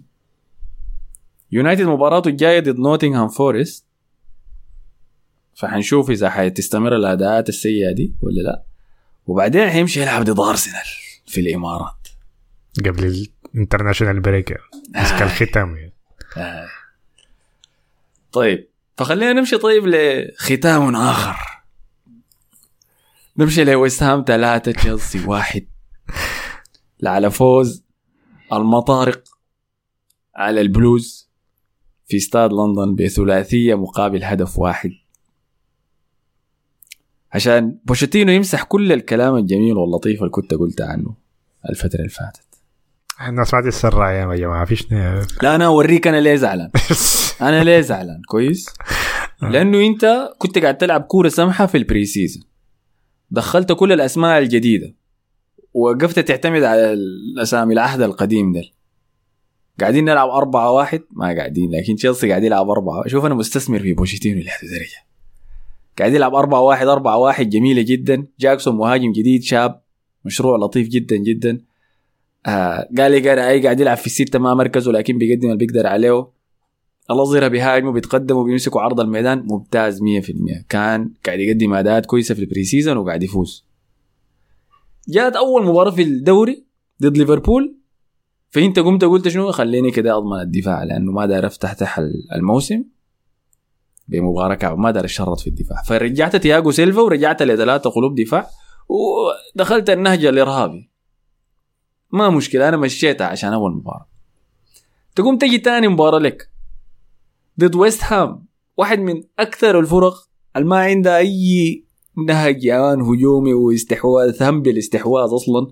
يونايتد 1.52 1.82
مباراته 1.84 2.28
الجاية 2.28 2.60
ضد 2.60 2.80
نوتنغهام 2.80 3.28
فورست. 3.28 3.86
فحنشوف 5.56 6.10
إذا 6.10 6.30
حتستمر 6.30 6.96
الأداءات 6.96 7.50
السيئة 7.50 7.92
دي 7.92 8.14
ولا 8.22 8.42
لا. 8.42 8.64
وبعدين 9.28 9.70
حيمشي 9.70 10.02
يلعب 10.02 10.24
ضد 10.24 10.40
أرسنال 10.40 10.86
في 11.26 11.42
الإمارات. 11.42 12.08
قبل 12.86 13.28
ال 13.56 13.60
international 13.60 14.20
break. 14.20 14.58
مسك 14.96 15.22
الختام 15.22 15.76
يعني. 15.76 15.94
آه. 16.38 16.68
طيب 18.32 18.68
فخلينا 18.98 19.34
نمشي 19.34 19.58
طيب 19.58 19.88
لختام 19.88 20.96
آخر. 20.96 21.36
نمشي 23.38 23.64
لويست 23.64 24.04
هام 24.04 24.24
ثلاثة 24.28 24.72
تشيلسي 24.72 25.26
واحد. 25.26 25.66
على 27.10 27.32
فوز 27.32 27.84
المطارق 28.54 29.24
على 30.36 30.62
البلوز 30.62 31.30
في 32.08 32.18
استاد 32.18 32.54
لندن 32.54 32.96
بثلاثية 32.96 33.76
مقابل 33.76 34.24
هدف 34.24 34.60
واحد. 34.60 34.92
عشان 37.34 37.78
بوشيتينو 37.86 38.32
يمسح 38.32 38.64
كل 38.64 38.92
الكلام 38.92 39.36
الجميل 39.36 39.78
واللطيف 39.78 40.20
اللي 40.20 40.30
كنت 40.30 40.54
قلت 40.54 40.82
عنه 40.82 41.16
الفترة 41.70 41.98
اللي 41.98 42.10
فاتت. 42.10 42.46
الناس 43.28 43.54
ما 43.54 43.62
تتسرع 43.62 44.12
يا 44.12 44.36
جماعة 44.36 44.66
فيش 44.66 44.92
لا 45.42 45.56
أنا 45.56 45.66
أوريك 45.66 46.08
أنا 46.08 46.22
ليه 46.22 46.36
زعلان. 46.36 46.72
أنا 47.42 47.64
ليه 47.64 47.82
زعلان 47.82 48.22
كويس؟ 48.28 48.66
لأنه 49.42 49.88
أنت 49.88 50.34
كنت 50.38 50.58
قاعد 50.58 50.78
تلعب 50.78 51.02
كورة 51.02 51.30
سمحة 51.30 51.66
في 51.66 51.78
ال 51.78 52.06
pre-season 52.06 52.44
دخلت 53.32 53.72
كل 53.72 53.92
الأسماء 53.92 54.40
الجديدة. 54.40 54.96
وقفت 55.74 56.20
تعتمد 56.20 56.64
على 56.64 56.94
الأسامي 56.94 57.74
العهد 57.74 58.02
القديم 58.02 58.54
ده 58.54 58.62
قاعدين 59.80 60.06
نلعب 60.06 60.30
أربعة 60.30 60.72
واحد. 60.72 61.02
ما 61.12 61.26
قاعدين 61.26 61.72
لكن 61.72 61.96
تشيلسي 61.96 62.30
قاعد 62.30 62.44
يلعب 62.44 62.70
أربعة 62.70 63.08
شوف 63.08 63.26
أنا 63.26 63.36
مستثمر 63.36 63.80
في 63.80 63.94
بوشيتينو 63.94 64.38
لهذه 64.38 64.64
الدرجة 64.64 65.12
قاعد 66.00 66.14
يلعب 66.14 66.36
أربعة 66.36 66.62
واحد 66.62 66.88
أربعة 66.88 67.18
واحد 67.18 67.50
جميلة 67.50 67.82
جدا. 67.82 68.28
جاكسون 68.40 68.76
مهاجم 68.76 69.12
جديد 69.12 69.44
شاب 69.44 69.82
مشروع 70.26 70.58
لطيف 70.58 70.88
جدا 70.88 71.18
جدا. 71.18 71.62
آه 72.46 72.90
قال 72.98 73.12
لي 73.12 73.30
قال 73.30 73.40
أي 73.40 73.64
قاعد 73.64 73.80
يلعب 73.80 73.98
في 73.98 74.06
الستة 74.06 74.40
ما 74.40 74.54
مركزه 74.54 74.92
لكن 74.92 75.18
بيقدم 75.18 75.46
اللي 75.46 75.58
بيقدر 75.58 75.88
عليه. 75.88 76.28
الأظهرة 77.12 77.48
بيهاجموا 77.48 77.92
بيتقدموا 77.92 78.44
بيمسكوا 78.44 78.82
عرض 78.82 79.00
الميدان. 79.00 79.44
ممتاز 79.48 80.02
100% 80.02 80.66
كان 80.70 81.12
قاعد 81.26 81.40
يقدم 81.40 81.74
أداءات 81.74 82.06
كويسة 82.06 82.36
في 82.36 82.42
ال 82.42 82.64
pre-season 82.64 82.98
وقاعد 82.98 83.24
يفوز. 83.24 83.71
جات 85.12 85.36
أول 85.36 85.66
مباراة 85.66 85.92
في 85.92 86.02
الدوري 86.02 86.66
ضد 87.02 87.18
ليفربول 87.18 87.78
فأنت 88.50 88.80
قمت 88.80 89.04
قلت 89.04 89.28
شنو؟ 89.28 89.52
خليني 89.52 89.92
كده 89.92 90.18
أضمن 90.18 90.40
الدفاع 90.40 90.84
لأنه 90.84 91.12
ما 91.12 91.26
داير 91.26 91.48
افتح 91.48 91.74
تحت 91.74 92.04
الموسم. 92.36 92.84
بمباراة 94.08 94.56
كعب 94.56 94.78
ما 94.78 94.92
داير 94.92 95.06
اشرط 95.06 95.40
في 95.40 95.48
الدفاع. 95.48 95.84
فرجعت 95.84 96.36
تياجو 96.36 96.72
سيلفا 96.72 97.02
ورجعت 97.02 97.44
لثلاثة 97.44 97.90
قلوب 97.90 98.16
دفاع 98.16 98.50
ودخلت 98.90 99.90
النهج 99.90 100.26
الإرهابي. 100.26 100.92
ما 102.12 102.30
مشكلة 102.30 102.70
أنا 102.70 102.78
مشيتها 102.78 103.28
عشان 103.28 103.54
أول 103.54 103.72
مباراة. 103.72 104.10
تقوم 105.16 105.38
تجي 105.38 105.58
تاني 105.58 105.88
مباراة 105.88 106.20
لك 106.20 106.50
ضد 107.60 107.76
ويست 107.76 108.04
هام 108.04 108.46
واحد 108.78 109.00
من 109.00 109.24
أكثر 109.40 109.80
الفرق 109.80 110.14
اللي 110.56 110.68
ما 110.68 110.80
عندها 110.80 111.18
أي 111.18 111.86
نهج 112.18 112.64
يا 112.64 112.94
هجومي 112.94 113.54
واستحواذ 113.54 114.44
هم 114.44 114.62
بالاستحواذ 114.62 115.30
أصلا. 115.36 115.68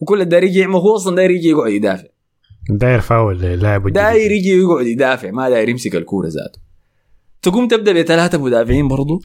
وكل 0.00 0.24
داير 0.24 0.44
يجي 0.44 0.66
ما 0.66 0.78
هو 0.78 0.96
أصلا 0.96 1.16
داير 1.16 1.30
يجي 1.30 1.48
يقعد 1.48 1.72
يدافع. 1.72 2.08
داير 2.70 3.00
فاول 3.00 3.40
لاعب. 3.40 3.88
داير 3.88 4.32
يجي 4.32 4.58
يقعد 4.60 4.86
يدافع 4.86 5.30
ما 5.30 5.50
داير 5.50 5.68
يمسك 5.68 5.96
الكورة 5.96 6.26
ذاته. 6.26 6.60
تقوم 7.42 7.68
تبدأ 7.68 7.92
بثلاثة 7.92 8.38
مدافعين 8.38 8.88
برضو. 8.88 9.20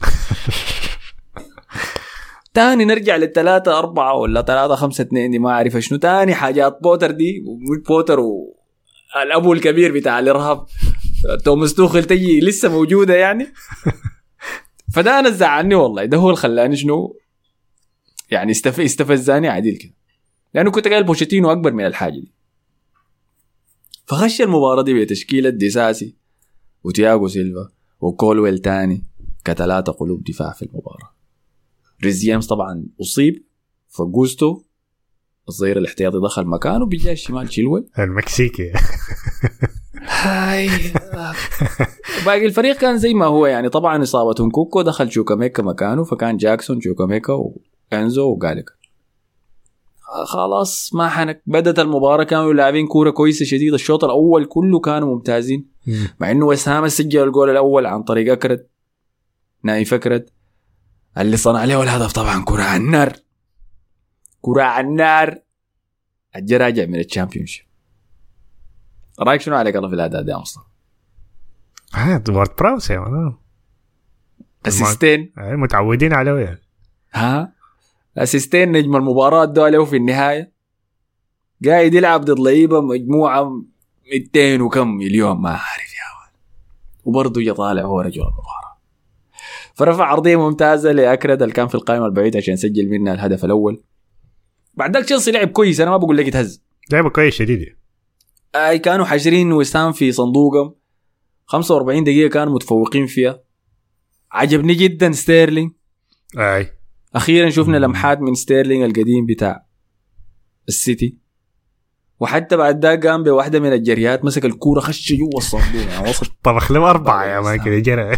تاني 2.54 2.84
نرجع 2.84 3.16
للثلاثة 3.16 3.78
أربعة 3.78 4.14
ولا 4.14 4.42
ثلاثة 4.42 4.74
خمسة 4.74 5.02
اثنين 5.02 5.30
دي 5.30 5.38
ما 5.38 5.50
أعرف 5.50 5.76
شنو. 5.76 5.98
تاني 5.98 6.34
حاجات 6.34 6.78
بوتر 6.82 7.10
دي 7.10 7.44
بوتر 7.88 8.20
والأبو 8.20 9.52
الكبير 9.52 9.92
بتاع 9.92 10.18
الإرهاب. 10.18 10.66
توماس 11.44 11.74
توخل 11.74 12.04
تجي 12.04 12.40
لسه 12.40 12.68
موجودة 12.68 13.14
يعني. 13.14 13.46
فده 14.96 15.18
أنا 15.18 15.30
زعلني 15.30 15.74
والله. 15.74 16.04
ده 16.04 16.16
هو 16.16 16.26
اللي 16.26 16.36
خلاني 16.36 16.76
شنو؟ 16.76 17.18
يعني 18.30 18.50
استف... 18.50 18.80
استفزاني 18.80 19.48
عديل 19.48 19.76
كده. 19.76 19.92
لأنه 20.54 20.70
كنت 20.70 20.88
قايل 20.88 21.04
بوشيتينو 21.04 21.52
أكبر 21.52 21.72
من 21.72 21.86
الحاجة 21.86 22.12
دي. 22.12 22.32
فخش 24.06 24.40
المباراة 24.40 24.82
دي 24.82 25.04
بتشكيلة 25.04 25.50
ديساسي 25.50 26.16
وتياغو 26.84 27.28
سيلفا 27.28 27.68
وكولويل 28.00 28.58
تاني 28.58 29.04
كثلاثة 29.44 29.92
قلوب 29.92 30.24
دفاع 30.24 30.52
في 30.52 30.62
المباراة. 30.62 31.14
ريز 32.04 32.46
طبعا 32.46 32.86
أصيب 33.00 33.44
فجوستو 33.88 34.62
الظهير 35.48 35.78
الاحتياطي 35.78 36.18
دخل 36.24 36.46
مكانه 36.46 36.86
بجهة 36.86 37.12
الشمال 37.12 37.52
شيلول 37.52 37.88
المكسيكي. 37.98 38.72
هاي. 40.08 40.70
باقي 42.26 42.46
الفريق 42.46 42.76
كان 42.76 42.98
زي 42.98 43.14
ما 43.14 43.26
هو 43.26 43.46
يعني. 43.46 43.68
طبعا 43.68 44.02
اصابه 44.02 44.50
كوكو 44.50 44.82
دخل 44.82 45.12
تشوكوميكا 45.12 45.62
مكانه 45.62 46.04
فكان 46.04 46.36
جاكسون 46.36 46.80
تشوكوميكا 46.80 47.32
وأنزو 47.92 48.32
وجالك 48.32 48.76
خلاص 50.24 50.94
ما 50.94 51.08
حنك 51.08 51.42
بدت 51.46 51.78
المباراة 51.78 52.24
كانوا 52.24 52.52
لاعبين 52.52 52.86
كورة 52.86 53.10
كويسة 53.10 53.44
شديدة. 53.44 53.74
الشوط 53.74 54.04
الأول 54.04 54.44
كله 54.44 54.80
كانوا 54.80 55.14
ممتازين. 55.14 55.66
مع 56.20 56.30
إنه 56.30 56.46
ويستهام 56.46 56.88
سجل 56.88 57.22
الجول 57.22 57.50
الأول 57.50 57.86
عن 57.86 58.02
طريق 58.02 58.32
أكرد 58.32 58.66
نايف 59.62 59.94
أكرد 59.94 60.30
اللي 61.18 61.36
صنع 61.36 61.64
له 61.64 61.82
الهدف 61.82 62.12
طبعا 62.12 62.44
كرة 62.44 62.62
على 62.62 62.82
النار. 62.82 63.12
كره 64.46 64.62
على 64.62 64.86
النار. 64.86 65.38
الجا 66.36 66.58
راجع 66.58 66.86
من 66.86 66.98
ال 67.00 67.46
Championship 67.46 67.66
رأيك 69.20 69.40
شنو 69.40 69.56
عليك 69.56 69.76
الله 69.76 69.88
في 69.88 69.94
الأداء 69.94 70.22
ده 70.22 70.32
يا 70.32 70.38
مصطفى؟ 70.38 70.64
آه، 71.94 72.22
وورد 72.28 72.50
براوس 72.58 72.90
يا 72.90 72.98
man 72.98 73.34
assist 74.66 75.10
ين. 75.10 75.32
آه، 75.38 75.54
متعودين 75.54 76.12
عليه 76.12 76.32
يعني 76.32 76.60
ها؟ 77.12 77.52
assist 78.18 78.59
ين 78.59 78.72
نجم 78.72 78.96
المباراة 78.96 79.44
ده 79.44 79.68
له 79.68 79.84
في 79.84 79.96
النهاية. 79.96 80.52
قاعد 81.66 81.94
يلعب 81.94 82.20
ضد 82.20 82.38
لعيبة 82.40 82.80
مجموعة 82.80 83.62
200 84.12 84.60
وكم 84.62 84.88
مليون 84.88 85.36
ما 85.36 85.48
أعرف 85.50 85.94
يا 85.94 86.06
ولد. 86.20 86.36
وبرضه 87.04 87.40
جا 87.40 87.52
طالع 87.52 87.82
هو 87.82 88.00
رجل 88.00 88.20
المباراة. 88.22 88.76
فرفع 89.74 90.04
عرضية 90.04 90.36
ممتازة 90.36 90.92
لأكرد 90.92 91.42
اللي 91.42 91.54
كان 91.54 91.68
في 91.68 91.74
القائمة 91.74 92.06
البعيدة 92.06 92.38
عشان 92.38 92.54
يسجل 92.54 92.88
منها 92.90 93.14
الهدف 93.14 93.44
الأول. 93.44 93.82
بعد 94.76 94.96
ذاك 94.96 95.04
تشيلسي 95.04 95.30
لعب 95.30 95.48
كويس 95.48 95.80
أنا 95.80 95.90
ما 95.90 95.96
بقول 95.96 96.16
لك 96.16 96.26
يتهز 96.26 96.62
لعبة 96.92 97.10
كويس 97.10 97.34
شديد. 97.34 97.76
أي 98.54 98.78
كانوا 98.78 99.04
حاشرين 99.04 99.52
وسام 99.52 99.92
في 99.92 100.12
صندوقهم. 100.12 100.74
45 101.46 102.04
دقيقة 102.04 102.30
كانوا 102.30 102.54
متفوقين 102.54 103.06
فيها. 103.06 103.40
عجبني 104.32 104.74
جدا 104.74 105.12
ستيرلينج 105.12 105.72
أي. 106.38 106.72
أخيرا 107.14 107.50
شفنا 107.50 107.76
لمحات 107.76 108.20
من 108.20 108.34
ستيرلينج 108.34 108.82
القديم 108.82 109.26
بتاع 109.26 109.66
السيتي. 110.68 111.18
وحتى 112.20 112.56
بعد 112.56 112.84
ذاك 112.84 113.06
قام 113.06 113.22
بواحدة 113.22 113.60
من 113.60 113.72
الجريات 113.72 114.24
مسك 114.24 114.44
الكورة 114.44 114.80
خش 114.80 115.12
جوا 115.12 115.38
الصندوق. 115.38 115.82
يعني 115.82 116.10
وصل. 116.10 116.26
طبخ 116.42 116.72
له 116.72 116.90
أربعة 116.90 117.24
يا 117.24 117.40
man 117.40 117.64
كده 117.64 117.78
جرى. 117.78 118.16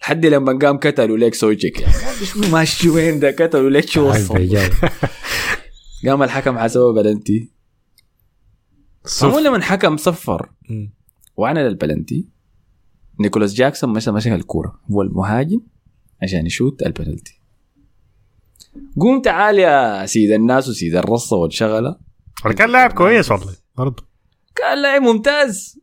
لحد 0.00 0.26
لما 0.26 0.58
قام 0.58 0.78
كتلوا 0.78 1.18
ليك 1.18 1.34
سوتشيك 1.34 1.80
يعني 1.80 1.92
شنو 2.24 2.48
ماشي 2.48 2.88
وين 2.88 3.20
ده 3.20 3.30
كتلوا 3.30 3.70
ليك 3.70 3.88
شو. 3.88 4.12
قام 6.06 6.22
الحكم 6.22 6.58
حسبه 6.58 6.92
بلنتي 6.92 7.50
معمول 9.22 9.42
صف. 9.42 9.46
لما 9.46 9.62
حكم 9.62 9.96
صفر 9.96 10.50
مم. 10.70 10.94
وأنا 11.36 11.68
للبلنتي 11.68 12.28
نيكولاس 13.20 13.54
جاكسون 13.54 13.90
مشى 13.92 14.10
مسك 14.10 14.32
الكورة. 14.32 14.80
هو 14.90 15.02
المهاجم 15.02 15.60
عشان 16.22 16.46
يشوت 16.46 16.82
البلنتي. 16.82 17.40
قوم 19.00 19.22
تعال 19.22 19.58
يا 19.58 20.06
سيد 20.06 20.30
الناس 20.30 20.68
وسيد 20.68 20.96
الرصة 20.96 21.36
والشغلة. 21.36 21.96
كان 22.56 22.70
لاعب 22.70 22.92
كويس 22.92 23.30
والله 23.30 23.56
برضه 23.76 24.04
كان 24.54 24.82
لاعب 24.82 25.02
ممتاز. 25.02 25.78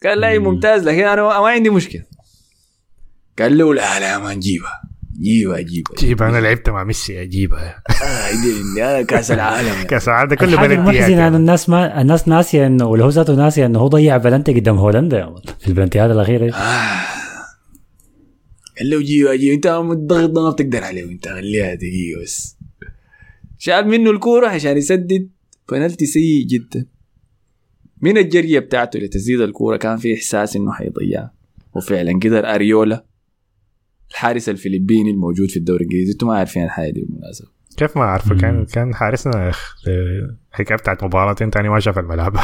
كان 0.00 0.18
لاعب 0.18 0.40
ممتاز 0.40 0.88
لكن 0.88 1.04
أنا 1.04 1.22
ما 1.22 1.48
عندي 1.48 1.70
مشكلة. 1.70 2.04
قال 3.38 3.58
له 3.58 3.74
لا 3.74 4.00
لا 4.00 4.18
ما 4.18 4.34
نجيبها. 4.34 4.82
جيبها 5.20 5.60
جيبها. 5.60 5.96
جيب 5.98 6.22
أنا 6.22 6.38
لعبت 6.40 6.70
مع 6.70 6.84
ميسي 6.84 7.22
أجيبها. 7.22 7.82
آه 8.82 9.02
كأس 9.02 9.30
العالم. 9.36 9.82
كأس 9.82 10.08
العالم 10.08 10.34
كله 10.34 10.54
المحزنة 10.64 10.76
بلنتيات 10.86 11.10
انه 11.28 11.36
الناس 11.36 11.68
ما 11.68 12.00
الناس 12.00 12.28
ناسية 12.28 12.66
إنه 12.66 12.86
ولا 12.86 13.04
هو 13.04 13.08
ذاته 13.08 13.34
ناسية 13.34 13.66
إنه 13.66 13.78
هو 13.78 13.88
ضيع 13.88 14.16
بلنتي 14.16 14.52
قدام 14.54 14.76
هولندا. 14.78 15.18
يا 15.18 15.34
في 15.60 15.68
البلنتيات 15.68 16.10
الاخيره 16.10 16.54
آه. 16.54 17.02
قال 18.78 18.90
له 18.90 19.00
جيبها 19.02 19.34
جيبها. 19.34 19.54
أنت 19.54 19.66
الضغط 19.66 20.30
ده 20.30 20.42
ما 20.42 20.50
بتقدر 20.50 20.84
عليه 20.84 21.04
انت 21.04 21.28
خليها 21.28 21.74
دقيقه 21.74 22.22
بس. 22.22 22.56
شال 23.58 23.88
منه 23.88 24.10
الكورة 24.10 24.48
عشان 24.48 24.76
يسدد. 24.76 25.28
بنالتي 25.72 26.06
سيء 26.06 26.46
جدا. 26.46 26.86
من 28.00 28.18
الجرية 28.18 28.58
بتاعته 28.58 28.98
لتسديد 28.98 29.40
الكورة 29.40 29.76
كان 29.76 29.96
في 29.96 30.14
إحساس 30.14 30.56
إنه 30.56 30.72
حيضيعها 30.72 31.32
وفعلا 31.74 32.12
قدر 32.12 32.54
أريولا 32.54 33.04
الحارس 34.12 34.48
الفلبيني 34.48 35.10
الموجود 35.10 35.50
في 35.50 35.56
الدوري 35.56 35.84
الإنجليزي. 35.84 36.12
أنتم 36.12 36.26
ما 36.26 36.36
عارفين 36.36 36.64
الحاجة 36.64 36.90
دي 36.90 37.00
بالمناسبة. 37.00 37.48
كيف 37.76 37.96
ما 37.96 38.02
اعرفه 38.02 38.36
كان 38.36 38.64
كان 38.64 38.94
حارسنا 38.94 39.44
يا 39.44 39.50
اخ 39.50 39.74
الحكاية 40.52 40.76
بتاعت 40.76 41.04
مباراتين 41.04 41.50
تاني 41.50 41.68
ما 41.68 41.80
شاف 41.80 41.98
الملعب. 41.98 42.36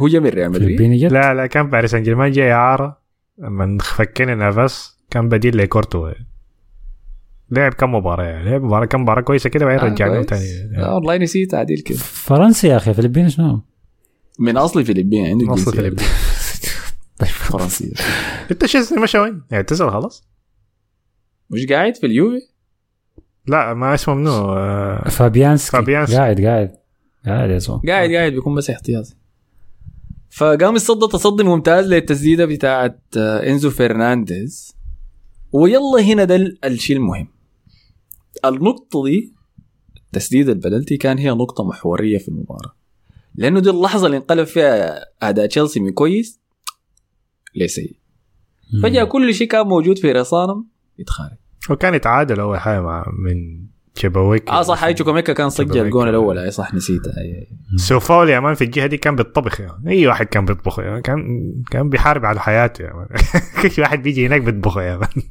هو 0.00 0.08
جا 0.08 0.20
من 0.20 0.28
ريال 0.28 0.50
مدريد؟ 0.50 0.68
فلبيني 0.68 1.08
لا 1.08 1.34
لا 1.34 1.46
كان 1.46 1.70
باريس 1.70 1.90
سان 1.90 2.02
جيرمان 2.02 2.30
جاي 2.30 2.52
اعاره 2.52 2.98
لما 3.38 3.78
فكينا 3.78 4.34
نافاس 4.34 4.98
كان 5.10 5.28
بديل 5.28 5.58
لكورتو 5.58 6.10
لعب 7.50 7.74
كم 7.74 7.94
مباراة 7.94 8.24
يعني. 8.24 8.50
لعب 8.50 8.62
مباراه 8.62 8.86
كم 8.86 9.00
مباراة 9.02 9.20
كويسة 9.20 9.50
كده 9.50 9.66
بعدين 9.66 9.88
آه، 9.88 9.92
رجعناه 9.92 10.22
كويس. 10.22 10.26
تاني. 10.26 10.84
آه 10.84 10.94
والله 10.94 11.16
نسيت 11.16 11.54
عديل 11.54 11.80
كده. 11.80 11.98
فرنسا 11.98 12.68
يا 12.68 12.76
أخي 12.76 12.94
فلبين 12.94 13.28
شنو؟ 13.28 13.62
من 14.38 14.56
أصل 14.56 14.84
فلبين 14.84 15.26
عنده 15.26 15.46
نص 15.46 15.68
الجنسية 15.68 15.82
فلبين 15.82 16.06
فرنسية. 17.26 17.92
انت 18.50 18.66
شيزني 18.66 19.02
مشى 19.02 19.18
وين؟ 19.18 19.42
اعتزل 19.52 19.90
خلاص؟ 19.90 20.28
مش 21.50 21.66
قاعد 21.66 21.96
في 21.96 22.06
اليوفي؟ 22.06 22.40
لا 23.46 23.74
ما 23.74 23.94
اسمه 23.94 24.14
منو 24.14 24.30
آه، 24.32 25.08
فابيانسكي. 25.08 25.72
فابيانسكي. 25.76 26.16
قاعد 26.16 26.40
قاعد. 26.40 26.76
قاعد 27.26 27.50
يا 27.50 27.58
زلمة. 27.58 27.80
قاعد 27.88 28.10
قاعد 28.10 28.32
بيكون 28.32 28.54
بس 28.54 28.70
احتياطي. 28.70 29.14
فقام 30.30 30.76
يصدى 30.76 31.06
تصدي 31.12 31.42
ممتاز 31.44 31.86
للتسديدة 31.86 32.44
بتاعت 32.46 33.00
آه، 33.16 33.50
إنزو 33.50 33.70
فرنانديز. 33.70 34.76
ويلا 35.52 36.00
هنا 36.00 36.24
ده 36.24 36.36
ال- 36.36 36.58
الشيء 36.64 36.96
المهم. 36.96 37.28
النقطة 38.44 39.04
دي 39.04 39.32
تسديد 40.12 40.48
البلنتي 40.48 40.96
كان 40.96 41.18
هي 41.18 41.30
نقطة 41.30 41.64
محورية 41.64 42.18
في 42.18 42.28
المباراة. 42.28 42.76
لأنه 43.34 43.60
دي 43.60 43.70
اللحظة 43.70 44.06
اللي 44.06 44.16
انقلب 44.16 44.46
فيها 44.46 45.04
أداء 45.22 45.46
تشيلسي 45.46 45.80
من 45.80 45.90
كويس 45.92 46.40
لسيء. 47.56 47.96
فجأة 48.82 49.04
كل 49.04 49.34
شيء 49.34 49.48
كان 49.48 49.66
موجود 49.66 49.98
في 49.98 50.12
رصانهم 50.12 50.68
يتخارج. 50.98 51.36
وكان 51.70 51.94
يتعادل 51.94 52.40
أول 52.40 52.58
حاجة 52.58 52.80
مع 52.80 53.06
من 53.18 53.66
شبويك 53.94 54.48
آه 54.48 54.62
صح 54.62 54.84
هاي 54.84 54.94
تشوكوميكا 54.94 55.32
كان 55.32 55.50
سجل. 55.50 55.80
الجون 55.80 56.08
الأول. 56.08 56.38
أي 56.38 56.50
صح 56.50 56.74
نسيتها 56.74 57.12
أي 57.20 57.34
أي. 57.34 57.48
كوفال 57.76 58.28
يا 58.28 58.40
man 58.40 58.54
في 58.54 58.64
الجهة 58.64 58.86
دي 58.86 58.96
كان 58.96 59.16
بيطبخ 59.16 59.60
يعني. 59.60 59.90
أي 59.90 60.06
واحد 60.06 60.26
كان 60.26 60.44
بيطبخ 60.44 60.78
يعني. 60.78 61.02
كان 61.02 61.52
كان 61.70 61.88
بيحارب 61.88 62.24
على 62.24 62.40
حياته 62.40 62.82
يا 62.82 62.92
man. 62.92 63.06
كل 63.62 63.82
واحد 63.82 64.02
بيجي 64.02 64.26
هناك 64.26 64.40
بيطبخه 64.40 64.82
يا 64.82 64.96
man. 64.96 65.22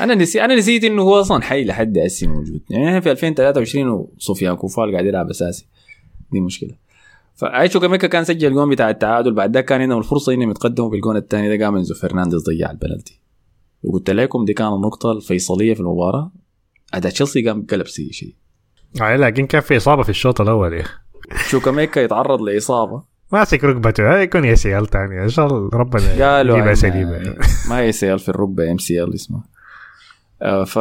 أنا 0.00 0.14
نسيت 0.14 0.42
أنا 0.42 0.54
نسيت 0.54 0.84
إنه 0.84 1.02
هو 1.02 1.20
أصلا 1.20 1.42
حي 1.42 1.64
لحد 1.64 1.98
هسه 1.98 2.26
موجود. 2.26 2.62
يعني 2.70 2.88
إحنا 2.88 3.00
في 3.00 3.10
2023 3.10 3.88
وكوفال 3.88 4.92
قاعد 4.92 5.06
يلعب 5.06 5.30
أساسي. 5.30 5.66
دي 6.32 6.40
مشكلة. 6.40 6.70
فتشوكوميكا 7.34 8.06
كان 8.06 8.24
سجل 8.24 8.48
الجون 8.48 8.70
بتاع 8.70 8.90
التعادل. 8.90 9.34
بعد 9.34 9.54
ذاك 9.54 9.64
كان 9.64 9.80
عندهم 9.80 9.98
الفرصة 9.98 10.32
إنهم 10.32 10.50
يتقدموا 10.50 10.90
بالجون 10.90 11.16
الثاني. 11.16 11.56
ده 11.56 11.64
قام 11.64 11.76
إنزو 11.76 11.94
فرنانديز 11.94 12.42
ضيع 12.42 12.70
البلنتي 12.70 13.25
وقلت 13.86 14.10
لكم 14.10 14.44
دي 14.44 14.52
كانت 14.54 14.72
النقطة 14.72 15.12
الفيصلية 15.12 15.74
في 15.74 15.80
المباراة. 15.80 16.32
أداء 16.94 17.12
تشيلسي 17.12 17.48
قام 17.48 17.66
قلب 17.66 17.86
سيء 17.86 18.12
شيء 18.12 18.34
آه، 19.02 19.16
لكن 19.16 19.46
كان 19.46 19.60
في 19.60 19.76
إصابة 19.76 20.02
في 20.02 20.08
الشوط 20.08 20.40
الأول 20.40 20.72
يا 20.72 20.80
أخي. 20.80 20.94
تشوكوميكا 21.48 22.00
يتعرض 22.00 22.40
لإصابة. 22.42 23.02
ماسك 23.32 23.64
ركبته 23.64 24.14
هاي 24.14 24.22
يكون 24.22 24.44
ACL 24.44 24.86
تاني. 24.86 25.22
إن 25.22 25.28
شاء 25.28 25.46
الله 25.46 25.68
ربنا 25.72 26.26
قالوا 26.26 26.56
يجيبها 26.56 26.74
سليمه 26.74 27.36
ما 27.68 27.78
ACL 27.80 28.18
في 28.18 28.28
الركبة 28.28 28.70
MCL 28.70 29.14
اسمه. 29.14 29.42
آه، 30.42 30.64
ف 30.64 30.78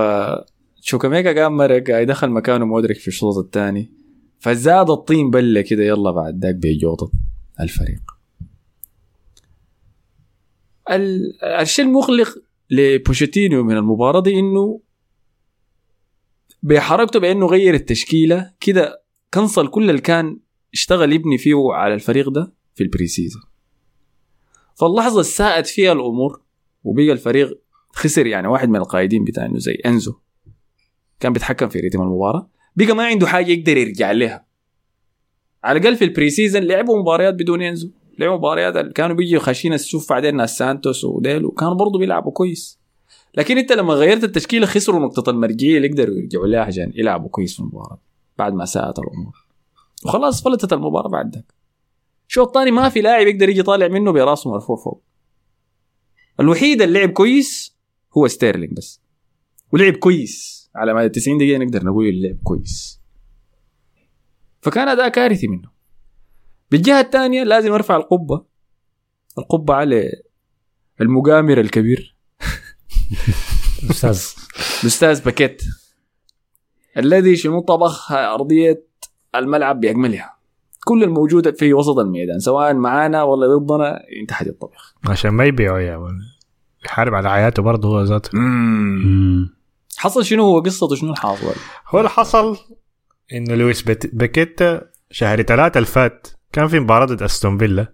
تشوكوميكا 0.82 1.42
قام 1.44 1.58
مرق 1.58 1.84
يدخل 1.90 2.30
مكانه 2.30 2.66
مودريك 2.66 2.98
في 2.98 3.08
الشوط 3.08 3.38
الثاني. 3.38 3.92
فزاد 4.40 4.90
الطين 4.90 5.30
بلة 5.30 5.62
كده 5.62 5.84
يلا 5.84 6.12
بعد 6.12 6.46
ذاك 6.46 6.56
بجوطة 6.56 7.12
الفريق. 7.60 8.02
ال- 10.92 11.44
الشيء 11.44 11.86
المقلق 11.86 12.28
لبوشيتينو 12.70 13.64
من 13.64 13.78
المباراة 13.78 14.22
دي 14.22 14.40
إنه 14.40 14.82
بحركته 16.64 17.20
بأنه 17.20 17.46
غير 17.46 17.74
التشكيلة. 17.74 18.52
كده 18.60 19.04
cancel 19.34 19.68
كل 19.68 19.90
اللي 19.90 20.02
كان 20.02 20.40
اشتغل 20.74 21.14
يبني 21.14 21.38
فيه 21.38 21.56
على 21.74 21.94
الفريق 21.94 22.30
ده 22.30 22.54
في 22.76 22.84
ال 22.84 23.08
pre-season 23.08 23.42
فاللحظة 24.76 25.12
اللي 25.12 25.24
ساءت 25.24 25.68
فيها 25.68 25.92
الأمور 25.92 26.42
وبقى 26.84 27.12
الفريق 27.12 27.62
خسر 27.92 28.28
يعني 28.28 28.48
واحد 28.48 28.70
من 28.70 28.76
القائدين 28.76 29.24
بتاع 29.24 29.46
إنه 29.46 29.58
زي 29.60 29.74
أنزو. 29.86 30.14
كان 31.20 31.34
بيتحكم 31.34 31.70
في 31.70 31.80
ريتم 31.80 32.02
المباراة. 32.02 32.50
بقى 32.76 32.94
ما 32.96 33.06
عنده 33.06 33.28
حاجة 33.28 33.52
يقدر 33.52 33.78
يرجع 33.78 34.12
لها. 34.12 34.46
على 35.64 35.80
الأقل 35.80 35.96
في 35.96 36.04
ال 36.04 36.30
pre-season 36.30 36.64
لعبوا 36.64 37.00
مباريات 37.02 37.34
بدون 37.34 37.62
أنزو. 37.62 37.92
لعبوا 38.20 38.38
مباريات 38.38 38.78
كانوا 38.78 39.16
بيجوا 39.16 39.40
خاشين 39.40 39.74
السوف 39.74 40.10
بعدين 40.10 40.36
ناس 40.36 40.58
سانتوس 40.58 41.04
وديل 41.04 41.46
وكانوا 41.46 41.74
برضه 41.74 42.00
بيلعبوا 42.00 42.32
كويس. 42.32 42.80
لكن 43.36 43.58
انت 43.58 43.72
لما 43.72 43.94
غيرت 43.94 44.24
التشكيلة 44.24 44.66
خسروا 44.66 45.00
نقطة 45.00 45.30
المرجعيه 45.30 45.78
اللي 45.78 45.88
يقدروا 45.88 46.16
يرجعوا 46.16 46.48
لها 46.48 46.60
عشان 46.62 46.92
يلعبوا 46.96 47.30
كويس 47.30 47.54
في 47.54 47.60
المباراة 47.60 48.00
بعد 48.38 48.54
ما 48.54 48.66
ساءت 48.66 49.00
الأمور. 49.00 49.46
وخلاص 50.06 50.44
فلتت 50.44 50.74
المباراة 50.74 51.10
بعد 51.10 51.36
ذاك 51.36 51.54
الشوط 52.30 52.48
الثاني 52.48 52.72
ما 52.72 52.90
في 52.90 53.02
لاعب 53.02 53.28
يقدر 53.28 53.50
يجي 53.50 53.64
طالع 53.64 53.88
منه 53.88 54.12
براسه 54.12 54.52
مرفوع 54.52 54.76
فوق 54.76 55.04
الوحيد 56.40 56.82
اللي 56.82 57.00
لعب 57.00 57.10
كويس 57.10 57.76
هو 58.18 58.28
ستيرلينج 58.28 58.74
بس. 58.74 59.02
ولعب 59.74 59.94
كويس. 59.94 60.70
على 60.76 60.94
مدى 60.94 61.10
90 61.10 61.38
دقيقة 61.38 61.58
نقدر 61.58 61.84
نقول 61.86 62.22
لعب 62.22 62.38
كويس. 62.44 63.02
فكان 64.62 64.88
أداء 64.88 65.10
كارثي 65.10 65.48
منه. 65.48 65.75
بالجهة 66.72 67.00
الثانية 67.00 67.44
لازم 67.44 67.74
أرفع 67.74 67.96
القبة. 67.96 68.46
القبة 69.38 69.74
على 69.74 70.12
المقامر 71.02 71.60
الكبير. 71.60 72.16
أستاذ. 73.92 74.24
الاستاذ 74.84 75.24
باكيت. 75.24 75.64
الذي 76.98 77.36
شنو 77.36 77.60
طبخ 77.60 78.12
أرضية 78.12 78.84
الملعب 79.36 79.80
باكملها 79.80 80.36
كل 80.86 81.04
الموجود 81.04 81.56
في 81.56 81.74
وسط 81.74 82.00
الميدان 82.00 82.40
سواء 82.40 82.74
معانا 82.74 83.24
ولا 83.24 83.58
ضدنا 83.58 84.02
انتهت 84.22 84.48
الطبخ. 84.48 84.96
عشان 85.08 85.32
ما 85.32 85.46
يبيعوا 85.46 85.80
يا 85.80 86.00
يحارب 86.86 87.14
على 87.14 87.30
حياته 87.30 87.64
برضه 87.64 87.90
هو 87.90 88.04
ذاته. 88.04 88.30
حصل 89.98 90.26
شنو 90.26 90.44
هو؟ 90.44 90.60
قصته 90.60 90.96
شنو 90.96 91.12
الحاصل 91.12 91.56
هو 91.88 92.00
اللي 92.00 92.10
حصل 92.10 92.58
إنه 93.34 93.56
لويس 93.56 93.82
باكيتا 94.14 94.82
شهر 95.12 95.42
ثلاثة 95.42 95.80
الفات 95.80 96.28
كان 96.56 96.68
في 96.68 96.80
مباراة 96.80 97.06
ضد 97.06 97.24
أستون 97.24 97.58
فيلا. 97.58 97.94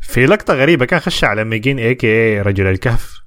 في 0.00 0.26
لقطة 0.26 0.54
غريبة 0.54 0.84
كان 0.84 1.00
خش 1.00 1.24
على 1.24 1.44
ميجين 1.44 1.78
AKA 1.78 2.42
رجل 2.42 2.66
الكهف. 2.66 3.20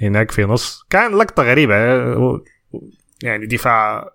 هناك 0.00 0.30
في 0.30 0.44
نص. 0.44 0.86
كان 0.90 1.14
لقطة 1.18 1.42
غريبة. 1.42 1.74
يعني 3.22 3.46
دفاع. 3.46 4.10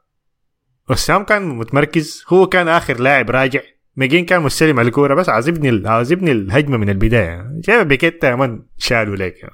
ويستهام 0.89 1.23
كان 1.23 1.47
متمركز. 1.47 2.23
هو 2.27 2.47
كان 2.47 2.67
آخر 2.67 2.99
لاعب 2.99 3.29
راجع. 3.29 3.61
ميجين 3.95 4.25
كان 4.25 4.41
مستلم 4.41 4.79
الكورة 4.79 5.13
بس 5.13 5.29
عاوز 5.29 5.47
يبني 5.47 5.69
ال- 5.69 5.87
عاوز 5.87 6.11
يبني 6.11 6.31
الهجمة 6.31 6.77
من 6.77 6.89
البداية. 6.89 7.59
شايف 7.65 7.83
بيكيتا 7.83 8.29
يا 8.29 8.35
man 8.35 8.63
شالوا 8.77 9.15
لك 9.15 9.51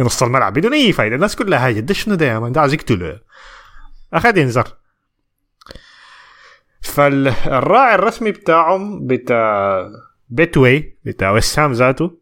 نص 0.00 0.22
الملعب 0.22 0.52
بدون 0.52 0.72
أي 0.72 0.92
فايدة. 0.92 1.14
الناس 1.16 1.36
كلها 1.36 1.68
هاجت 1.68 1.82
ده 1.82 1.94
شنو 1.94 2.14
ده 2.14 2.26
يا 2.26 2.38
مان 2.38 2.52
ده 2.52 2.60
عاوز 2.60 2.74
يقتله 2.74 3.20
أخذ 4.12 4.38
إنذار. 4.38 4.79
فالراعي 6.80 7.94
الرسمي 7.94 8.32
بتاعهم 8.32 9.06
بتاع 9.06 9.80
بيتوي 10.28 10.96
بتاع 11.04 11.30
وسام 11.30 11.72
ذاته 11.72 12.18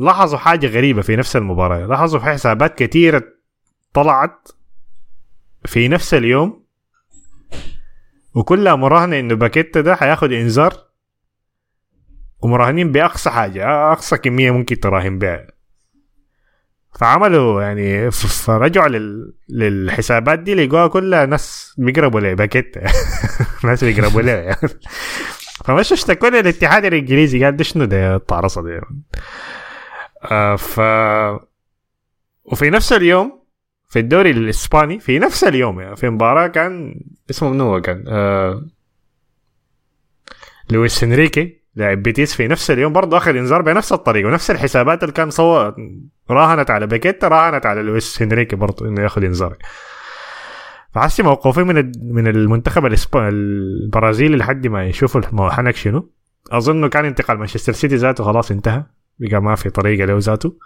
لاحظوا 0.00 0.38
حاجة 0.38 0.66
غريبة 0.66 1.02
في 1.02 1.16
نفس 1.16 1.36
المباراة. 1.36 1.86
لاحظوا 1.86 2.20
في 2.20 2.26
حسابات 2.26 2.78
كثيرة 2.82 3.22
طلعت 3.92 4.48
في 5.64 5.88
نفس 5.88 6.14
اليوم 6.14 6.64
وكلها 8.34 8.74
مراهنة 8.74 9.18
إنه 9.18 9.34
باكيتا 9.34 9.80
ده 9.80 9.94
حياخد 9.96 10.32
إنذار 10.32 10.74
ومراهنين 12.42 12.92
بأقصى 12.92 13.30
حاجة 13.30 13.92
أقصى 13.92 14.18
كمية 14.18 14.50
ممكن 14.50 14.80
تراهن 14.80 15.18
بها 15.18 15.46
فعملوا 16.98 17.62
يعني 17.62 18.10
فرجعوا 18.10 18.88
لل... 18.88 19.32
للحسابات 19.48 20.38
دي 20.38 20.54
لقوها 20.54 20.86
كلها 20.86 21.26
ناس 21.26 21.74
بيقربوا 21.78 22.20
لباكيتا 22.20 22.80
ناس 23.64 23.84
بيقربوا 23.84 24.22
له 24.22 24.32
يعني. 24.32 24.56
فمش 25.64 25.92
اشتكوا 25.92 26.28
لي 26.28 26.40
الاتحاد 26.40 26.84
الإنجليزي 26.84 27.44
قال 27.44 27.66
شنو 27.66 27.84
ده 27.84 28.16
الطعرصه 28.16 28.62
دي؟ 28.62 28.80
آه 30.24 30.56
ف 30.56 30.80
وفي 32.44 32.70
نفس 32.70 32.92
اليوم 32.92 33.42
في 33.88 33.98
الدوري 33.98 34.30
الإسباني 34.30 35.00
في 35.00 35.18
نفس 35.18 35.44
اليوم 35.44 35.80
يعني 35.80 35.96
في 35.96 36.10
مباراة 36.10 36.46
كان 36.46 37.00
اسمه 37.30 37.50
منو 37.50 37.80
كان؟ 37.80 38.04
آه 38.08 38.66
لويس 40.70 41.04
إنريكي. 41.04 41.65
لاعب 41.76 42.02
بيتيس 42.02 42.34
في 42.34 42.48
نفس 42.48 42.70
اليوم 42.70 42.92
برضه 42.92 43.16
أخذ 43.16 43.36
إنذار 43.36 43.62
بنفس 43.62 43.92
الطريقة 43.92 44.26
ونفس 44.28 44.50
الحسابات 44.50 45.02
اللي 45.02 45.12
كان 45.12 45.30
صور 45.30 45.74
راهنت 46.30 46.70
على 46.70 46.86
باكيتا 46.86 47.28
راهنت 47.28 47.66
على 47.66 47.82
لويس 47.82 48.22
هنريكي 48.22 48.56
برضه 48.56 48.88
إنه 48.88 49.02
يأخذ 49.02 49.24
إنذار. 49.24 49.56
فحسي 50.94 51.22
موقوفين 51.22 51.66
من 51.66 51.92
من 52.14 52.26
المنتخب 52.26 52.94
البرازيلي 53.16 54.36
لحد 54.36 54.66
ما 54.66 54.84
يشوفوا 54.86 55.20
الموحنك 55.20 55.76
شنو. 55.76 56.10
أظن 56.50 56.88
كان 56.88 57.04
انتقال 57.04 57.38
مانشستر 57.38 57.72
سيتي 57.72 57.96
ذاته 57.96 58.24
خلاص 58.24 58.50
انتهى 58.50 58.84
بقى 59.18 59.42
ما 59.42 59.54
في 59.54 59.70
طريقة 59.70 60.04
له 60.04 60.18
ذاته. 60.18 60.56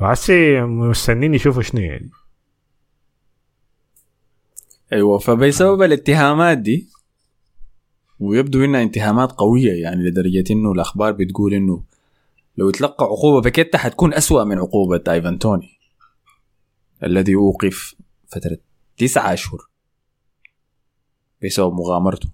وحسي 0.00 0.60
مستنين 0.60 1.34
يشوفوا 1.34 1.62
شنو 1.62 1.80
يعني. 1.80 2.10
أيوه 4.92 5.18
فبسبب 5.18 5.82
الاتهامات 5.82 6.58
دي 6.58 6.88
ويبدو 8.20 8.64
إنها 8.64 8.84
اتهامات 8.84 9.32
قوية 9.32 9.82
يعني 9.82 10.08
لدرجة 10.08 10.44
إنه 10.50 10.72
الأخبار 10.72 11.12
بتقول 11.12 11.54
إنه 11.54 11.82
لو 12.56 12.70
تلقى 12.70 13.04
عقوبة 13.04 13.40
باكيتا 13.40 13.78
حتكون 13.78 14.14
أسوأ 14.14 14.44
من 14.44 14.58
عقوبة 14.58 15.02
إيفان 15.08 15.38
توني 15.38 15.68
الذي 17.04 17.34
أوقف 17.34 17.94
فترة 18.28 18.58
تسعة 18.98 19.32
أشهر 19.32 19.58
بسبب 21.44 21.72
مغامرته. 21.72 22.28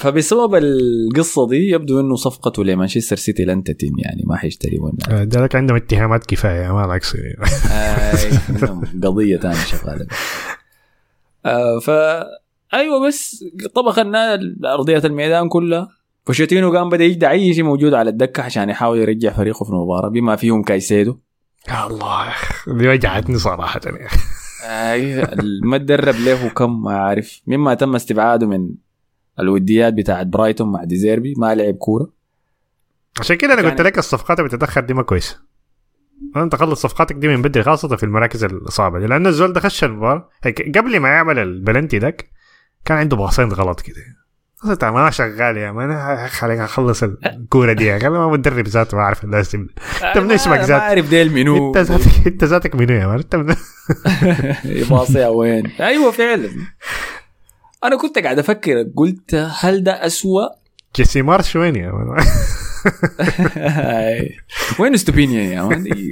فبسبب 0.00 0.54
القصة 0.54 1.48
دي 1.48 1.70
يبدو 1.70 2.00
إنه 2.00 2.16
صفقته 2.16 2.64
لمانشستر 2.64 3.16
سيتي 3.16 3.44
لن 3.44 3.64
تتم 3.64 3.98
يعني 3.98 4.22
ما 4.26 4.36
حيشتري 4.36 4.78
ولا. 4.78 4.96
آه، 5.10 5.22
ذلك 5.22 5.56
عندهم 5.56 5.76
اتهامات 5.76 6.26
كفاية 6.26 6.72
ما 6.72 6.84
العكس 6.84 7.16
آي، 7.16 7.36
قضية 9.02 9.36
ثانية 9.36 9.56
شغالة. 9.56 10.06
آه 11.46 11.78
ف 11.78 11.90
أيوه 12.74 13.06
بس 13.06 13.44
طبخ 13.74 13.98
ارضيه 14.64 14.98
الميدان 15.04 15.48
كلها. 15.48 15.88
بوشيتينو 16.26 16.72
قام 16.72 16.88
بدأ 16.88 17.04
يجدع 17.04 17.30
أي 17.30 17.54
شيء 17.54 17.64
موجود 17.64 17.94
على 17.94 18.10
الدكة 18.10 18.42
عشان 18.42 18.68
يحاول 18.70 18.98
يرجع 18.98 19.32
فريقه 19.32 19.64
في 19.64 19.70
المباراة 19.70 20.08
بما 20.08 20.36
فيهم 20.36 20.62
كايسيدو. 20.62 21.18
يا 21.68 21.86
الله 21.86 22.26
يا 22.26 22.34
دي 22.74 22.88
وجعتني 22.88 23.38
صراحة 23.38 23.80
يا 23.86 24.06
أخي. 24.06 24.18
آه 24.64 25.28
ما 25.62 25.78
تدرب 25.78 26.14
له 26.14 26.48
كم 26.48 26.82
ما 26.82 26.92
عارف 26.98 27.40
مما 27.46 27.74
تم 27.74 27.94
استبعاده 27.94 28.46
من 28.46 28.68
الوديات 29.40 29.94
بتاعت 29.94 30.26
برايتون 30.26 30.72
مع 30.72 30.84
ديزيربي 30.84 31.34
ما 31.38 31.54
لعب 31.54 31.74
كورة. 31.74 32.12
عشان 33.20 33.36
كده 33.36 33.52
أنا 33.52 33.62
يعني- 33.62 33.72
قلت 33.72 33.80
لك 33.86 33.98
الصفقات 33.98 34.38
اللي 34.38 34.50
بتتأخر 34.50 34.80
دي 34.80 34.94
ما 34.94 35.02
كويسة. 35.02 35.40
انت 36.36 36.54
خلص 36.56 36.82
صفقاتك 36.82 37.16
دي 37.16 37.28
من 37.28 37.42
بدري 37.42 37.62
خاصة 37.62 37.96
في 37.96 38.02
المراكز 38.02 38.44
الصعبة 38.44 38.98
دي. 38.98 39.06
لأن 39.06 39.26
الزول 39.26 39.52
ده 39.52 39.60
خش 39.60 39.84
المباراة. 39.84 40.28
هيك 40.42 40.78
قبل 40.78 41.00
ما 41.00 41.08
يعمل 41.08 41.38
البلنتي 41.38 41.98
داك 41.98 42.30
كان 42.84 42.98
عنده 42.98 43.16
باصين 43.16 43.52
غلط 43.52 43.80
كده. 43.80 44.18
قلت 44.64 44.84
ما 44.84 45.10
شغال 45.10 45.56
يا 45.56 45.72
مان 45.72 46.28
خليني 46.28 46.64
أخلص 46.64 47.02
الكورة 47.02 47.72
دي. 47.72 47.96
أنا 47.96 48.08
ما 48.08 48.28
مدرب 48.28 48.68
ذاته 48.68 48.96
ما 48.96 49.02
اعرف 49.02 49.24
الناس 49.24 49.56
دي 49.56 49.66
آه 50.02 50.20
من 50.20 50.32
اسمك 50.32 50.58
ما 50.58 50.66
ذات؟ 50.66 50.80
عارف 50.80 51.08
ديل 51.08 51.32
منو. 51.32 51.68
انت 51.68 51.78
ذاتك 51.78 52.26
إنت 52.26 52.44
ذاتك 52.44 52.74
منو 52.74 52.94
يا 52.94 53.06
مان؟ 53.06 53.18
انت 53.18 53.36
من... 53.36 53.54
باصيها 54.90 55.28
وين؟ 55.28 55.66
أيوه 55.66 56.10
فعلا. 56.10 56.48
أنا 57.84 57.96
كنت 57.96 58.18
قاعد 58.18 58.38
أفكر 58.38 58.86
قلت 58.96 59.34
هل 59.34 59.84
ده 59.84 60.06
أسوأ؟ 60.06 60.48
جيسي 60.96 61.22
مارش 61.22 61.56
وين 61.56 61.76
يا 61.76 61.92
مان؟ 61.92 62.26
وين 64.78 64.94
استوبينيا 64.94 65.42
يا 65.42 65.62
مان. 65.62 66.10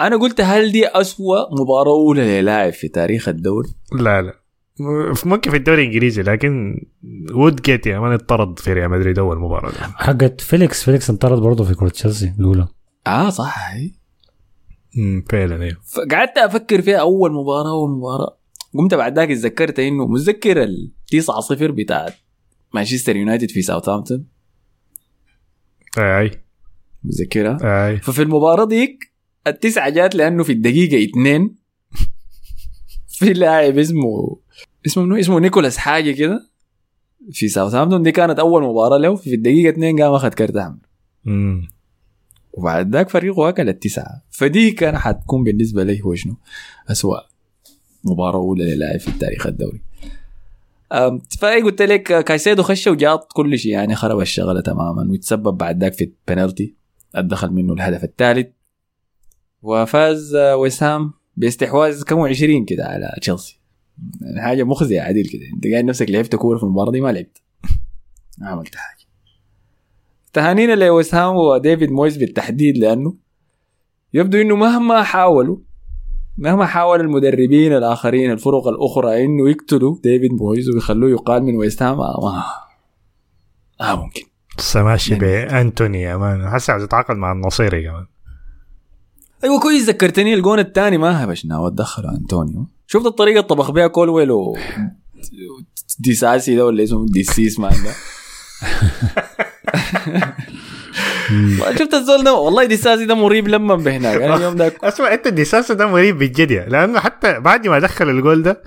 أنا 0.00 0.16
قلت 0.16 0.40
هل 0.40 0.72
دي 0.72 0.86
أسوأ 0.88 1.60
مباراة 1.60 1.92
أولى 1.92 2.40
للاعب 2.40 2.72
في 2.72 2.88
تاريخ 2.88 3.28
الدوري؟ 3.28 3.68
لا 3.92 4.22
لا. 4.22 4.39
ممكن 5.24 5.50
في 5.50 5.56
الدوري 5.56 5.82
الإنجليزي 5.82 6.22
لكن 6.22 6.84
وودجيت 7.34 7.86
يا 7.86 7.98
مان 7.98 8.12
اطرد 8.12 8.58
في 8.58 8.72
ريال 8.72 8.90
مدريد 8.90 9.18
أول 9.18 9.38
مباراة. 9.38 9.72
حقت 9.96 10.40
فيليكس 10.40 10.84
فيليكس 10.84 11.10
انطرد 11.10 11.38
برضه 11.38 11.64
في 11.64 11.74
كرة 11.74 11.88
تشيلسي 11.88 12.34
الأولى 12.38 12.68
آه 13.06 13.30
صح. 13.30 13.56
امم 14.98 15.24
فعلا 15.30 15.62
أيوه 15.62 15.76
فقعدت 15.84 16.38
أفكر 16.38 16.82
فيها 16.82 16.96
أول 16.96 17.32
مباراة 17.32 17.70
أول 17.70 17.90
مباراة 17.90 18.36
قمت 18.74 18.94
بعد 18.94 19.18
ذاك 19.18 19.30
اتذكرت 19.30 19.78
إنه 19.78 20.06
متذكر 20.06 20.62
ال 20.62 20.92
9 21.10 21.40
0 21.40 21.70
بتاعت 21.70 22.14
مانشستر 22.74 23.16
يونايتد 23.16 23.50
في 23.50 23.62
ساوثهامبتون 23.62 24.26
أي 25.98 26.30
متذكرها؟ 27.04 27.88
أي 27.88 27.98
ففي 27.98 28.22
المباراة 28.22 28.64
ديك 28.64 29.12
التسعة 29.46 29.90
جات 29.90 30.14
لأنه 30.14 30.42
في 30.42 30.52
الدقيقة 30.52 31.04
اثنين 31.10 31.56
في 33.08 33.32
لاعب 33.32 33.78
اسمه 33.78 34.40
اسمه 34.86 35.04
منو؟ 35.04 35.16
اسمه 35.16 35.40
نيكولاس 35.40 35.76
حاجة 35.76 36.10
كده. 36.10 36.50
في 37.32 37.48
ساوثهامبتون 37.48 38.02
دي 38.02 38.12
كانت 38.12 38.38
أول 38.38 38.62
مباراة 38.62 38.98
له 38.98 39.14
في 39.16 39.34
الدقيقة 39.34 39.70
اثنين 39.70 40.02
قام 40.02 40.12
أخذ 40.12 40.28
كارت 40.28 40.56
أحمر 40.56 40.78
امم 41.26 41.68
وبعد 42.52 42.92
ذاك 42.92 43.08
فريقه 43.08 43.48
أكل 43.48 43.68
التسعة. 43.68 44.22
فدي 44.30 44.70
كان 44.70 44.98
حتكون 44.98 45.44
بالنسبة 45.44 45.84
لي 45.84 46.00
هو 46.02 46.14
شنو؟ 46.14 46.36
أسوأ 46.90 47.18
مباراة 48.04 48.38
أولى 48.38 48.74
للاعب 48.74 49.00
في 49.00 49.10
تاريخ 49.12 49.46
الدوري. 49.46 49.80
فأي 51.38 51.62
قلت 51.62 51.82
لك 51.82 52.24
كايسيدو 52.24 52.62
خش 52.62 52.86
وجاط 52.86 53.32
كل 53.32 53.58
شيء 53.58 53.72
يعني 53.72 53.94
خرب 53.94 54.20
الشغلة 54.20 54.60
تماما. 54.60 55.10
ويتسبب 55.10 55.56
بعد 55.58 55.80
ذاك 55.80 55.92
في 55.92 56.12
البنالتي 56.28 56.74
الدخل 57.16 57.50
منه 57.50 57.72
الهدف 57.72 58.04
الثالث. 58.04 58.48
وفاز 59.62 60.34
آه، 60.34 60.56
وسام 60.56 61.12
باستحواذ 61.36 62.02
كم 62.02 62.20
20 62.20 62.64
كده 62.64 62.84
على 62.84 63.18
تشيلسي. 63.20 63.59
حاجة 64.38 64.64
مخزية 64.64 65.00
عديل 65.00 65.26
كده. 65.28 65.42
انت 65.54 65.66
قاعد 65.72 65.84
نفسك 65.84 66.10
لعبت 66.10 66.36
كورة 66.36 66.58
في 66.58 66.64
المباراة 66.64 66.90
دي 66.92 67.00
ما 67.00 67.12
لعبت. 67.12 67.42
ما 68.38 68.48
عملت 68.48 68.74
حاجة. 68.74 69.00
تهانينا 70.32 70.72
لوسام 70.72 71.36
وديفيد 71.36 71.90
مويس 71.90 72.16
بالتحديد 72.16 72.78
لأنه 72.78 73.14
يبدو 74.14 74.40
إنه 74.40 74.56
مهما 74.56 75.02
حاولوا 75.02 75.56
مهما 76.38 76.66
حاول 76.66 77.00
المدربين 77.00 77.72
الآخرين 77.72 78.30
الفرق 78.30 78.68
الأخرى 78.68 79.24
إنه 79.24 79.50
يقتلوا 79.50 79.96
ديفيد 80.02 80.32
مويز 80.32 80.68
ويخلوه 80.70 81.10
يقال 81.10 81.42
من 81.42 81.56
ويست 81.56 81.82
هام 81.82 81.98
ما 81.98 82.44
آه 83.80 83.96
ممكن. 83.96 84.22
ماشي 84.76 85.12
يعني- 85.12 85.24
بأنتوني 85.24 86.02
يا 86.02 86.16
مان. 86.16 86.48
حاسس 86.48 86.70
عاوز 86.70 86.82
يتعاقد 86.82 87.16
مع 87.16 87.32
النصيري 87.32 87.82
كمان 87.82 88.06
أيوه 89.44 89.60
كويس 89.60 89.88
ذكرتني 89.88 90.34
الجون 90.34 90.58
الثاني. 90.58 90.98
ما 90.98 91.24
هبشنا 91.24 91.58
ودخلوا 91.58 92.10
انطونيو 92.10 92.66
شفت 92.92 93.06
الطريقة 93.06 93.40
طبخ 93.40 93.70
بيها 93.70 93.86
كولويل 93.86 94.30
و 94.30 94.56
ديساسي 95.98 96.56
ده 96.56 96.66
ولا 96.66 96.84
اسمه؟ 96.84 97.06
ديسيس 97.06 97.58
مان 97.58 97.72
ده. 97.84 97.94
شفت 101.78 101.94
الزول 101.94 102.24
ده؟ 102.24 102.34
والله 102.34 102.64
ديساسي 102.64 103.06
ده 103.06 103.14
مريب 103.14 103.48
لما 103.48 103.74
بهناك. 103.74 104.20
أنا 104.22 104.36
اليوم 104.36 104.56
ده 104.56 104.72
اسمع 104.82 105.14
انت 105.14 105.26
الديساسا 105.26 105.74
ده 105.74 105.86
مريب 105.86 106.18
بجد 106.18 106.50
يعني. 106.50 106.70
لأنه 106.70 107.00
حتى 107.00 107.40
بعد 107.40 107.68
ما 107.68 107.78
دخل 107.78 108.10
الجول 108.10 108.42
ده 108.42 108.62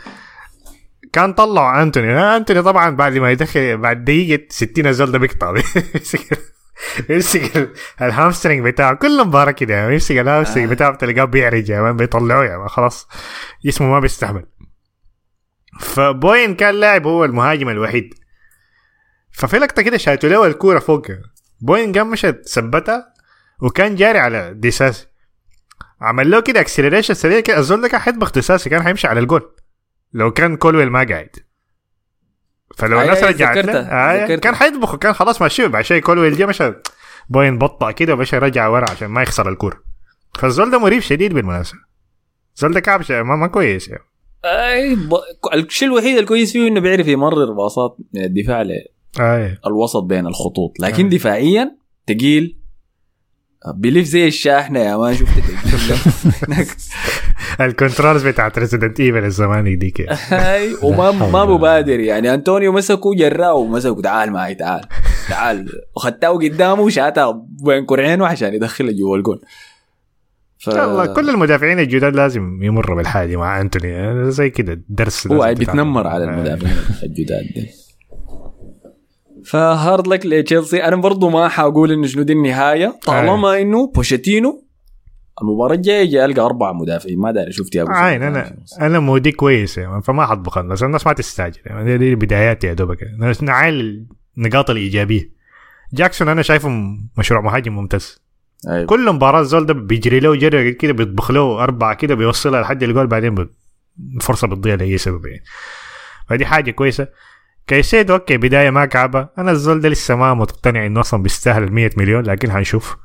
كان 1.14 1.34
طلعوا 1.34 1.84
أنتوني. 1.84 2.36
أنتوني 2.36 2.62
طبعا 2.62 2.90
بعد 2.90 3.18
ما 3.18 3.32
يدخل 3.32 3.78
بعد 3.78 4.06
دقيقة 4.06 4.44
60 4.50 4.88
الزول 4.88 5.12
ده 5.12 5.20
بيقطع. 5.20 5.54
يمسك 7.10 7.72
ال 8.02 8.08
hamstring 8.08 8.66
بتاعه 8.66 8.94
كل 8.96 9.26
مباراه 9.26 9.52
كده 9.52 9.92
يمسك 9.92 10.18
ال 10.18 10.23
hamstring 10.23 10.70
بتاعه 10.70 10.96
تلقاه 10.96 11.26
بيعرج 11.26 11.70
يا 11.70 11.82
مان 11.82 11.98
بيطلعوه 11.98 12.46
يا 12.46 12.58
مان 12.58 12.68
خلاص 12.68 13.08
جسمه 13.66 13.88
ما 13.88 14.00
بيستحمل. 14.00 14.46
فبوين 15.80 16.56
كان 16.56 16.76
لاعب 16.76 17.08
هو 17.08 17.26
المهاجم 17.26 17.70
الوحيد. 17.70 18.14
ففي 19.32 19.58
لقطة 19.58 19.82
كده 19.82 19.98
شاتوا 19.98 20.30
له 20.30 20.48
الكورة 20.48 20.80
فوق. 20.80 21.08
بوين 21.62 21.92
قام 21.92 22.12
مشى 22.12 22.32
ثبتها 22.32 23.14
وكان 23.62 23.96
جاري 23.96 24.20
على 24.20 24.54
ديساسي. 24.54 25.08
عمل 26.02 26.32
له 26.32 26.40
كده 26.40 26.60
acceleration 26.60 27.14
سريع 27.14 27.40
كده 27.40 27.58
الزول 27.58 27.82
ده 27.82 27.88
كان 27.88 28.02
حيطبخ 28.02 28.32
ديساسي 28.32 28.70
كان 28.70 28.84
حيمشي 28.84 29.08
على 29.08 29.20
الجول. 29.20 29.56
لو 30.14 30.32
كان 30.32 30.58
كولويل 30.58 30.90
ما 30.90 31.04
قاعد. 31.04 31.30
فلو 32.78 33.00
أي- 33.00 33.02
الناس 33.02 33.24
أي، 33.24 33.30
رجعت 33.30 33.58
له 33.58 33.80
آه. 33.80 34.36
كان 34.36 34.56
حيطبخ 34.56 34.96
كان 34.96 35.14
خلاص 35.14 35.42
ماشي 35.42 35.84
شيء 35.84 36.02
كولويل 36.02 36.38
جه 36.38 36.46
مشى 36.46 36.74
بوين 37.30 37.58
بطأ 37.58 37.92
كده 37.92 38.14
ومشى 38.14 38.38
رجع 38.38 38.68
ورا 38.68 38.90
عشان 38.92 39.08
ما 39.08 39.22
يخسر 39.22 39.50
الكوره 39.50 39.84
فالزول 40.40 40.72
ده 40.72 40.78
مريب 40.80 41.02
شديد 41.02 41.34
بالمناسبة 41.34 41.80
الزول 42.56 42.74
ده 42.74 42.80
كعب 42.80 43.02
شيء 43.02 43.24
ما, 43.24 43.36
ما 43.36 43.48
كويس 43.48 43.88
يعني 43.88 44.04
أي 44.46 44.96
ب... 44.96 45.14
الشيء 45.54 45.88
الوحيد 45.88 46.18
الكويس 46.18 46.52
فيه 46.54 46.68
إنه 46.68 46.80
بيعرف 46.80 47.08
يمرر 47.08 47.54
باصات 47.54 47.98
من 48.14 48.24
الدفاع 48.24 48.64
آه. 49.20 49.58
للوسط 49.68 50.04
بين 50.04 50.28
الخطوط 50.28 50.80
لكن 50.80 51.06
آه. 51.06 51.10
دفاعيا 51.10 51.78
تقيل 52.08 52.58
بيلف 53.76 54.08
زي 54.08 54.28
الشاحنة 54.28 54.80
يا 54.80 54.98
ما 54.98 55.14
شفت. 55.14 55.44
ال 57.66 57.73
controls 57.73 58.28
بتاعت 58.28 58.60
Resident 58.60 59.00
Evil 59.00 59.24
الزمان 59.24 59.78
ديك 59.78 60.10
وما 60.84 61.12
ما 61.12 61.46
مبادر 61.46 62.00
يعني. 62.00 62.34
أنطونيو 62.34 62.72
مسكه 62.72 63.16
جراه 63.16 63.54
ومسكه. 63.54 64.02
تعال 64.02 64.32
معي 64.32 64.56
تعال. 64.56 64.82
تعال. 65.30 65.70
وخدته 65.96 66.30
قدامه 66.30 66.82
وشاتها 66.82 67.46
بين 67.66 67.86
كرعينه 67.86 68.28
عشان 68.28 68.54
يدخلها 68.54 68.92
جوا 68.92 69.18
الجول 69.18 69.42
ف... 70.58 70.70
الله 70.70 71.06
كل 71.06 71.30
المدافعين 71.30 71.80
الجداد 71.80 72.16
لازم 72.16 72.64
يمروا 72.64 72.98
بالحاجة 72.98 73.36
مع 73.36 73.62
أنتوني. 73.62 74.32
زي 74.32 74.50
كده 74.50 74.82
درس 74.90 75.28
هو 75.28 75.54
بيتنمر. 75.58 76.08
على 76.08 76.26
آه. 76.26 76.30
المدافعين 76.30 76.78
الجداد 77.04 77.44
دي. 77.56 77.70
ف 79.46 79.58
hard 79.58 80.08
luck 80.08 80.26
لتشيلسي. 80.26 80.84
أنا 80.84 80.96
برضو 80.96 81.30
ما 81.30 81.48
حاقول 81.48 81.92
إنه 81.92 82.08
شنو 82.08 82.24
دي 82.24 82.34
النهاية. 82.34 83.00
طالما 83.06 83.62
إنه 83.62 83.92
بوشيتينو 83.96 84.64
المباراة 85.42 85.76
الجاية 85.76 86.12
جاي 86.12 86.26
ألقى 86.26 86.42
أربع 86.42 86.74
مدافعين 86.74 87.20
ما 87.20 87.32
داري 87.32 87.52
شفت 87.52 87.76
يا 87.76 87.82
أبو 87.82 87.92
عين 87.92 88.24
أنا. 88.24 88.58
أنا 88.82 89.00
مودي 89.00 89.32
كويس 89.32 89.78
يعني 89.78 90.02
فما 90.02 90.26
حطبخ 90.26 90.60
بس 90.60 90.84
الناس 90.84 91.08
ما 91.08 91.14
تستعجل. 91.14 91.60
يعني 91.66 91.98
دي, 91.98 92.10
دي 92.10 92.16
بدايات 92.16 92.64
يا 92.64 92.74
دوبك. 92.74 92.98
نعاين 93.42 94.08
النقاط 94.38 94.70
الإيجابية. 94.70 95.32
جاكسون 95.94 96.30
أنا 96.30 96.42
شايفه 96.42 96.70
مشروع 97.18 97.42
مهاجم 97.42 97.76
ممتاز. 97.76 98.24
أيوة. 98.70 98.86
كل 98.86 99.12
مباراة 99.12 99.42
الزول 99.42 99.66
ده 99.66 99.74
بيجري 99.74 100.20
له 100.20 100.36
جري 100.36 100.74
كده 100.74 100.94
بيطبخ 100.94 101.32
له 101.32 101.64
أربعة 101.64 101.94
كده 101.94 102.16
بيوصلها 102.16 102.62
لحد 102.62 102.84
الجول 102.84 103.08
بعدين 103.08 103.50
الفرصه 104.16 104.48
بتضيع 104.48 104.76
لأي 104.76 104.98
سبب 104.98 105.26
يعني. 105.26 105.44
فدي 106.30 106.46
حاجة 106.46 106.72
كويسة. 106.72 107.08
كايسيدو 107.68 108.12
okay 108.12 108.38
بداية 108.38 108.70
ما 108.70 108.86
كعبة. 108.86 109.30
أنا 109.38 109.52
الزول 109.52 109.82
ده 109.82 109.90
لسه 109.90 110.16
ما 110.16 110.34
مقتنع 110.34 110.86
إنه 110.86 111.00
أصلا 111.00 111.24
بيستاهل 111.24 111.64
ال 111.64 111.74
100 111.74 111.90
مليون 111.98 112.24
لكن 112.24 112.52
هنشوف. 112.52 112.98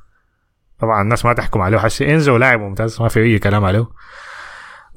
طبعا 0.80 1.02
الناس 1.02 1.24
ما 1.24 1.32
تحكم 1.32 1.60
عليه. 1.60 1.78
حسي 1.78 2.14
إنزو 2.14 2.36
لاعب 2.36 2.60
ممتاز 2.60 3.02
ما 3.02 3.08
في 3.08 3.20
أي 3.20 3.38
كلام 3.38 3.64
عليه. 3.64 3.86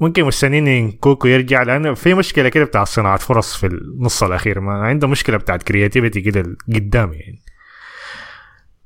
ممكن 0.00 0.24
مستنيين 0.24 0.68
نكونكو 0.68 1.28
يرجع 1.28 1.62
لأنه 1.62 1.94
في 1.94 2.14
مشكلة 2.14 2.48
كده 2.48 2.64
بتاعت 2.64 2.86
صناعة 2.86 3.16
فرص 3.16 3.56
في 3.56 3.66
النص 3.66 4.22
الأخير. 4.22 4.60
ما 4.60 4.72
عنده 4.72 5.08
مشكلة 5.08 5.36
بتاعت 5.36 5.62
creativity 5.62 6.20
كده 6.20 6.56
قدام 6.74 7.12
يعني. 7.12 7.38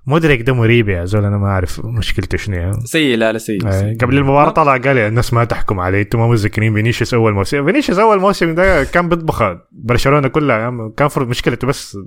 مودريك 0.07 0.43
ده 0.43 0.55
مريب 0.55 0.89
يا 0.89 1.05
زول 1.05 1.25
أنا 1.25 1.39
ما 1.39 1.47
أعرف 1.47 1.85
مشكلته 1.85 2.39
شنو 2.39 2.57
يعني. 2.57 2.81
سيء 2.85 3.17
لا 3.17 3.33
لا 3.33 3.39
سيء 3.39 3.67
آه،. 3.67 3.97
قبل 4.01 4.19
المباراة 4.19 4.51
طلع 4.51 4.77
قال 4.77 4.99
الناس 4.99 5.33
ما 5.33 5.45
تحكم 5.45 5.81
عليه. 5.81 6.03
أنتم 6.03 6.19
ما 6.19 6.29
متذكرين 6.29 6.75
فينيسيوس 6.75 7.15
أول 7.15 7.33
موسم؟ 7.33 7.65
فينيسيوس 7.65 7.99
أول 7.99 8.21
موسم 8.21 8.55
ده 8.55 8.85
كان 8.85 9.09
بيطبخ 9.09 9.43
برشلونة 9.73 10.29
كلها 10.29 10.59
يعني 10.59 10.93
كان 10.97 11.09
فرض 11.09 11.29
مشكلته 11.29 11.67
بس 11.67 11.99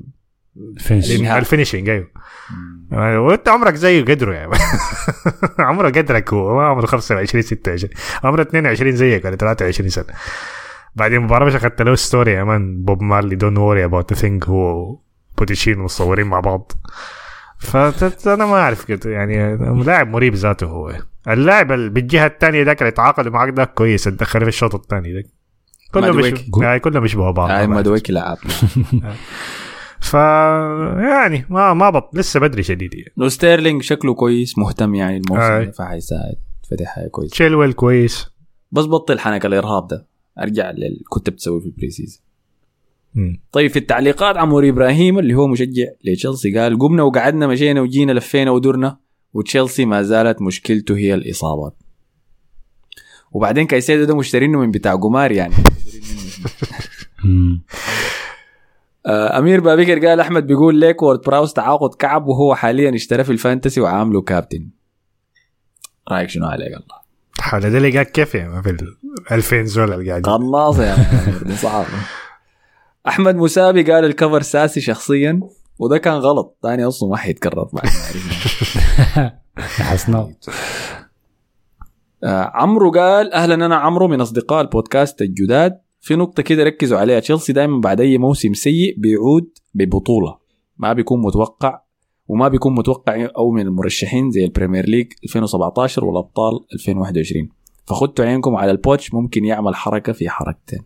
في 0.80 0.90
شنو 0.90 1.12
الإنهاء. 1.12 1.40
ال 1.40 1.45
finishing 1.45 1.90
أيوه. 1.90 2.08
آه، 2.94 3.20
وأنت 3.20 3.50
عمرك 3.50 3.76
زيه 3.76 4.02
قدره 4.02 4.34
يعني. 4.34 4.52
عمره 5.60 5.90
قدرك 5.90 6.34
هو 6.34 6.56
ما 6.56 6.64
عمره 6.66 6.86
25 6.86 7.42
26 7.42 7.94
عمره 8.24 8.42
22 8.42 8.96
زيك 8.96 9.26
ولا 9.26 9.36
23 9.36 9.90
سنة. 9.90 10.06
بعدين 10.96 11.18
المباراه 11.18 11.46
مش 11.46 11.56
أخذت 11.56 11.82
له 11.82 11.96
story 11.96 12.32
يا 12.32 12.44
مان. 12.44 12.84
بوب 12.84 13.02
مارلي 13.02 13.36
don't 13.36 13.58
worry 13.58 13.86
about 13.86 14.14
thing 14.14 14.46
هو 14.46 14.96
بوتيشين 15.38 15.80
مصورين 15.80 16.28
مع 16.28 16.40
بعض. 16.40 16.72
فانا 17.60 18.46
ما 18.46 18.56
أعرف 18.56 18.86
كده 18.86 19.12
يعني 19.12 19.58
لاعب 19.84 20.08
مريب 20.08 20.36
ذاته 20.36 20.68
هو. 20.68 20.94
اللاعب 21.28 21.72
اللي 21.72 21.90
بالجهة 21.90 22.26
الثانية 22.26 22.64
ذاك 22.64 22.82
اللي 22.82 22.92
تعاقد 22.92 23.28
معك 23.28 23.50
ده 23.50 23.64
كويس. 23.66 24.04
تدخل 24.04 24.42
في 24.42 24.48
الشوط 24.48 24.76
الثاني 24.76 25.14
ده 25.14 25.24
كله 25.94 26.10
مش 26.10 26.16
مادويكي. 26.16 26.52
يعني 26.62 26.80
كله 26.80 27.00
بيشبهوا 27.00 27.32
بعض. 27.32 27.50
هاي 27.50 27.68
ما 27.68 27.74
بعرف. 27.74 27.80
مدويك 27.88 28.10
لعب 28.10 28.38
ف 30.10 30.14
يعني 30.14 31.46
ما 31.50 31.74
ما 31.74 31.90
بط 31.90 32.16
لسه 32.16 32.40
بدري 32.40 32.64
شديد 32.64 32.94
يعني. 32.94 33.14
لو 33.18 33.30
ستيرلينج 33.30 33.82
شكله 33.82 34.14
كويس 34.14 34.58
مهتم 34.58 34.96
يعني 34.96 35.18
الموسم 35.18 35.42
آي. 35.42 35.66
ده 35.66 35.72
فحيساعد 35.72 36.36
فدي 36.72 36.86
حاجة 36.86 37.08
كويسة. 37.08 37.32
تشيلويل 37.32 37.74
كويس. 37.74 38.26
بس 38.72 38.86
بطل 38.86 39.20
حنك 39.20 39.46
الإرهاب 39.46 39.88
ده. 39.88 40.08
أرجع 40.40 40.72
للي 40.72 41.04
كنت 41.10 41.30
بتسوي 41.30 41.62
في 41.62 41.66
ال 41.68 41.90
pre-season. 41.90 42.22
طيب 43.52 43.72
في 43.72 43.80
التعليقات 43.80 44.38
عموري 44.38 44.70
إبراهيم 44.70 45.20
اللي 45.20 45.34
هو 45.34 45.48
مشجع 45.48 45.86
لتشيلسي 46.04 46.60
قال 46.60 46.80
قمنا 46.80 47.04
وقعدنا 47.04 47.48
مشينا 47.48 47.82
وجينا 47.82 48.12
لفينا 48.12 48.52
ودرنا 48.52 48.98
وتشيلسي 49.34 49.86
ما 49.86 50.02
زالت 50.02 50.42
مشكلته 50.42 50.98
هي 50.98 51.14
الإصابات. 51.14 51.76
وبعدين 53.32 53.68
كايسيدو 53.68 54.04
ده 54.04 54.16
مشترينه 54.16 54.60
من 54.60 54.72
بتاع 54.72 54.96
قمار 54.96 55.32
يعني. 55.32 55.54
آه، 57.26 57.60
أمير 59.08 59.60
بابكر 59.60 60.08
قال 60.08 60.20
أحمد 60.20 60.48
بيقول 60.48 60.76
ليك 60.76 61.04
وورد 61.04 61.22
براوس 61.22 61.54
تعاقد 61.54 61.94
كعب 61.94 62.28
وهو 62.28 62.56
حاليا 62.56 62.96
اشترى 62.96 63.24
في 63.24 63.32
ال 63.32 63.38
fantasy 63.38 63.82
وعامله 63.82 64.22
كابتن. 64.22 64.70
رأيك 66.12 66.30
شنو 66.30 66.46
عليك 66.46 66.68
الله 66.68 67.00
حول 67.40 67.62
ده 67.62 67.80
لقاك 67.80 68.12
كيف 68.12 68.36
يعني؟ 68.36 68.64
في 68.64 68.70
ال 68.70 68.98
2000 69.32 69.64
زول 69.64 69.94
اللي 69.94 70.10
قاعدين 70.10 70.34
قناص 70.34 70.80
يا 70.80 70.96
صعب. 71.56 71.86
أحمد 73.08 73.36
مسابي 73.36 73.92
قال 73.92 74.06
الكفر 74.06 74.42
ساسي 74.42 74.82
شخصيا 74.82 75.40
وده 75.80 75.98
كان 75.98 76.14
غلط. 76.14 76.58
ثاني 76.64 76.84
أصلا 76.86 77.10
ما 77.10 77.18
حيتكرر 77.18 77.70
بعد 77.74 77.86
عرفنا. 77.86 79.40
حسنا. 79.90 80.34
آه 82.24 82.52
عمرو 82.54 82.92
قال 82.92 83.34
أهلا 83.34 83.54
أنا 83.54 83.76
عمرو 83.76 84.08
من 84.08 84.22
أصدقاء 84.22 84.62
البودكاست 84.62 85.22
الجداد. 85.22 85.82
في 86.10 86.16
نقطة 86.16 86.44
كده 86.44 86.64
ركزوا 86.64 86.98
عليها. 86.98 87.20
تشيلسي 87.20 87.54
دائما 87.54 87.82
بعد 87.82 88.02
أي 88.02 88.18
موسم 88.18 88.54
سيء 88.54 88.96
بيعود 88.98 89.50
ببطولة. 89.74 90.38
ما 90.78 90.94
بيكون 90.94 91.22
متوقع 91.22 91.82
وما 92.28 92.48
بيكون 92.48 92.76
متوقع 92.76 93.28
أو 93.38 93.52
من 93.52 93.62
المرشحين 93.62 94.32
زي 94.32 94.46
البريمير 94.46 94.90
ليج 94.90 95.08
2017 95.24 96.06
والأبطال 96.06 96.60
2021 96.74 97.50
فختوا 97.86 98.26
عينكم 98.26 98.56
على 98.56 98.72
البوتش 98.72 99.14
ممكن 99.14 99.46
يعمل 99.46 99.76
حركة 99.76 100.14
في 100.14 100.30
حركتين. 100.30 100.80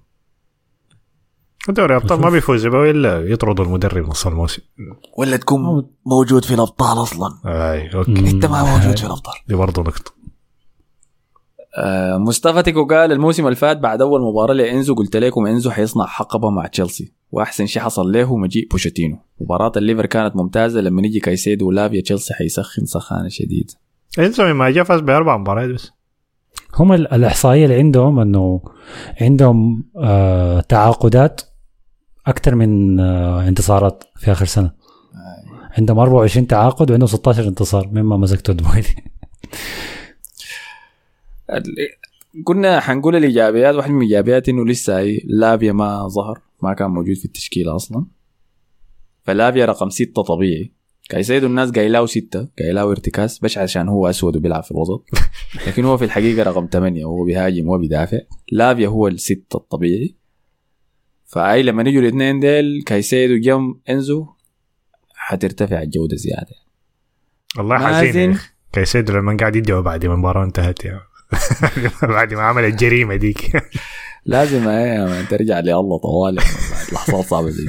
دوري 1.70 1.96
أبطال 1.96 2.22
ما 2.22 2.30
بيفوز 2.30 2.68
به 2.68 2.92
إلا 2.92 3.22
يطردوا 3.22 3.66
المدرب 3.66 4.10
نص 4.10 4.28
الموسم. 4.28 4.62
ولا 5.18 5.38
تكون 5.38 5.90
موجود 6.06 6.46
في 6.46 6.54
الأبطال 6.54 7.02
أصلا. 7.02 7.30
أي 7.46 7.96
okay. 7.96 8.12
أنت 8.12 8.46
ما 8.46 8.78
موجود 8.78 8.98
في 8.98 9.06
الأبطال. 9.06 9.34
دي 9.48 9.56
برضه 9.56 9.82
نقطة. 9.82 10.12
آه 10.12 10.23
مصطفى 12.18 12.64
تيكو 12.64 12.86
قال 12.86 13.12
الموسم 13.12 13.46
اللي 13.46 13.56
فات 13.56 13.78
بعد 13.78 14.02
أول 14.02 14.22
مباراة 14.22 14.54
لإنزو 14.54 14.96
قلت 14.96 15.16
لكم 15.18 15.46
إنزو 15.48 15.72
حيصنع 15.72 16.06
حقبة 16.06 16.50
مع 16.50 16.68
تشيلسي. 16.68 17.12
وأحسن 17.32 17.66
شيء 17.66 17.82
حصل 17.82 18.12
له 18.12 18.38
مجيء 18.38 18.68
بوشيتينو. 18.72 19.18
مباراة 19.42 19.72
الليفر 19.78 20.06
كانت 20.06 20.36
ممتازة. 20.36 20.82
لما 20.82 21.02
يجي 21.02 21.20
كايسيدو 21.20 21.68
ولافيا 21.68 22.02
تشيلسي 22.02 22.34
حيسخن 22.34 22.86
سخانة 22.86 23.28
شديده 23.30 23.74
انسو 24.20 24.54
ما 24.54 24.70
جاء 24.70 24.84
فاز 24.84 25.00
بأربع 25.02 25.38
مباريات 25.38 25.70
بس. 25.70 25.92
هم 26.76 26.94
ال- 26.94 27.14
الإحصائية 27.14 27.64
اللي 27.66 27.76
عندهم 27.78 28.20
إنه 28.20 28.62
عندهم 29.22 29.84
آه 29.98 30.60
تعاقدات 30.60 31.42
أكثر 32.28 32.56
من 32.56 33.00
آه 33.00 33.48
انتصارات 33.48 34.04
في 34.16 34.32
آخر 34.32 34.46
سنة. 34.46 34.72
عندهم 35.78 36.00
24 36.00 36.48
تعاقد 36.48 36.90
وعندهم 36.92 37.08
16 37.08 37.48
انتصار 37.48 37.88
مما 37.92 38.18
مسكته 38.18 38.54
دبي 38.54 38.84
ال- 41.50 41.76
كنا 42.44 42.80
حنقول 42.80 43.16
الإيجابيات 43.16 43.76
واحد 43.76 43.90
من 43.92 43.98
الإيجابيات 43.98 44.50
إنه 44.50 44.66
لسه 44.66 45.18
لافيا 45.26 45.72
ما 45.72 46.08
ظهر 46.08 46.42
ما 46.64 46.74
كان 46.74 46.92
موجود 46.92 47.16
في 47.16 47.26
التشكيلة 47.26 47.76
أصلا. 47.76 48.06
فلافيا 49.24 49.66
رقم 49.66 49.90
ستة 49.90 50.22
طبيعي. 50.22 50.72
كايسيدو 51.10 51.48
الناس 51.48 51.70
قايلاو 51.72 52.06
ستة 52.06 52.48
قايلاو 52.60 52.92
ارتكاز 52.92 53.40
بس 53.40 53.58
عشان 53.58 53.90
هو 53.90 54.10
أسود 54.10 54.36
وبيلعب 54.36 54.64
في 54.64 54.72
الوسط. 54.72 55.06
لكن 55.68 55.86
هو 55.86 55.98
في 55.98 56.06
الحقيقة 56.06 56.44
رقم 56.44 56.68
ثمانية 56.72 57.06
وهو 57.06 57.24
بيهاجم 57.26 57.70
وبيدافع 57.70 58.20
لافيا 58.52 58.88
هو 58.88 59.08
الستة 59.08 59.58
الطبيعي. 59.58 60.16
فأي 61.26 61.64
لما 61.64 61.84
يجوا 61.90 62.02
الاثنين 62.02 62.40
ديل 62.40 62.84
كايسيدو 62.86 63.38
جنب 63.38 63.76
إنزو 63.90 64.28
حترتفع 65.16 65.82
الجودة 65.82 66.16
زيادة. 66.16 66.56
مازن. 67.58 68.08
حزين. 68.10 68.38
كايسيدو 68.74 69.14
لما 69.14 69.38
قاعد 69.40 69.56
يدعو 69.56 69.82
بعد 69.82 70.06
المباراة 70.06 70.44
انتهت 70.46 70.86
يا 70.86 71.02
بعد 72.16 72.34
ما 72.34 72.42
عمل 72.42 72.64
الجريمة 72.66 73.16
ديك. 73.16 73.52
لازم 74.26 74.68
إيه 74.68 75.26
ترجع 75.26 75.60
لله 75.60 75.98
طوالي 75.98 76.42
بعد 76.72 76.94
لحظات 76.94 77.26
صعبة 77.26 77.50
زي. 77.50 77.68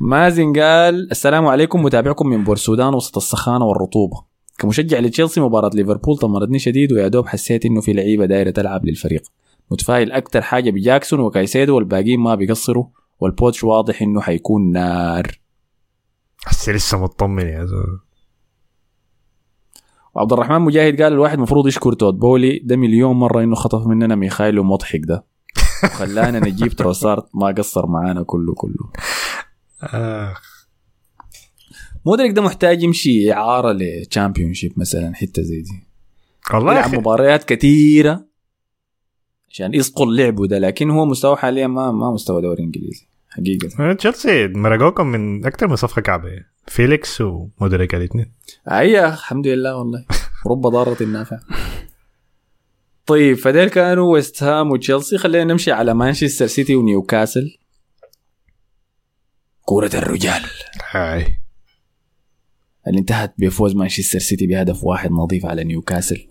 مازن 0.00 0.52
قال 0.52 1.10
السلام 1.10 1.46
عليكم 1.46 1.82
متابعكم 1.82 2.28
من 2.28 2.44
بورسودان 2.44 2.94
وسط 2.94 3.16
السخانة 3.16 3.64
والرطوبة. 3.64 4.24
كمشجع 4.58 4.98
لتشيلسي 4.98 5.40
مباراة 5.40 5.70
ليفربول 5.74 6.16
طمنتني 6.16 6.58
شديد 6.58 6.92
ويا 6.92 7.08
دوب 7.08 7.26
حسيت 7.26 7.66
إنه 7.66 7.80
في 7.80 7.92
لعيبة 7.92 8.26
دايرة 8.26 8.50
تلعب 8.50 8.86
للفريق. 8.86 9.22
متفائل 9.70 10.12
أكتر 10.12 10.42
حاجة 10.42 10.70
بجاكسون 10.70 11.20
وكايسيدو 11.20 11.76
والباقيين 11.76 12.20
ما 12.20 12.34
بيقصروا 12.34 12.86
والبوتش 13.20 13.64
واضح 13.64 14.02
إنه 14.02 14.20
حيكون 14.20 14.72
نار. 14.72 15.40
هسه 16.46 16.72
لسه 16.72 16.98
مطمن 16.98 17.46
يا 17.46 17.64
زول 17.64 18.05
وعبد 20.16 20.32
الرحمن 20.32 20.58
مجاهد 20.58 21.02
قال 21.02 21.12
الواحد 21.12 21.36
المفروض 21.36 21.66
يشكر 21.66 21.92
تود 21.92 22.14
بولي 22.14 22.58
ده 22.58 22.76
مليون 22.76 23.16
مرة 23.16 23.42
إنه 23.42 23.54
خطف 23.54 23.86
مننا 23.86 24.14
ميخايلو 24.14 24.58
مودريك 24.58 25.00
ده. 25.04 25.24
وخلانا 25.84 26.38
نجيب 26.38 26.68
تروسارت 26.68 27.28
ما 27.34 27.46
قصر 27.46 27.86
معانا 27.86 28.22
كله 28.22 28.54
كله. 28.54 28.92
مودريك 32.06 32.32
ده 32.32 32.42
محتاج 32.42 32.82
يمشي 32.82 33.32
إعارة 33.32 33.72
ل 33.72 34.54
Championship 34.54 34.72
مثلا 34.76 35.14
حتة 35.14 35.42
زي 35.42 35.62
دي. 35.62 35.86
والله 36.54 36.72
يلعب 36.72 36.94
مباريات 36.94 37.44
كثيره 37.44 38.26
عشان 39.50 39.74
يسقل 39.74 40.16
لعبه 40.16 40.46
ده 40.46 40.58
لكن 40.58 40.90
هو 40.90 41.04
مستواه 41.06 41.36
حاليا 41.36 41.66
ما 41.66 41.92
ما 41.92 42.10
مستوى 42.10 42.42
دوري 42.42 42.62
إنجليزي. 42.62 43.06
حقيقة. 43.36 43.92
تشيلسي 43.92 44.48
مرقوكم 44.48 45.06
من 45.06 45.46
أكثر 45.46 45.68
من 45.68 45.76
صفقه 45.76 46.02
كعبة. 46.02 46.30
فيليكس 46.68 47.20
ومودريك 47.20 47.94
الاثنين 47.94 48.32
اي 48.70 49.06
الحمد 49.06 49.46
لله 49.46 49.76
والله. 49.76 50.04
رب 50.46 50.60
ضارة 50.66 51.02
نافع 51.02 51.38
طيب 53.06 53.36
فديل 53.36 53.68
كانوا 53.68 54.12
ويست 54.12 54.42
هام 54.42 54.70
وتشيلسي. 54.70 55.18
خلينا 55.18 55.44
نمشي 55.44 55.72
على 55.72 55.94
مانشستر 55.94 56.46
سيتي 56.46 56.76
ونيوكاسل. 56.76 57.58
كورة 59.60 59.90
الرجال. 59.94 60.42
هاي. 60.90 61.40
اللي 62.88 62.98
انتهت 62.98 63.34
بفوز 63.38 63.74
مانشستر 63.74 64.18
سيتي 64.18 64.46
بهدف 64.46 64.84
واحد 64.84 65.10
نظيف 65.10 65.46
على 65.46 65.64
نيوكاسل؟ 65.64 66.28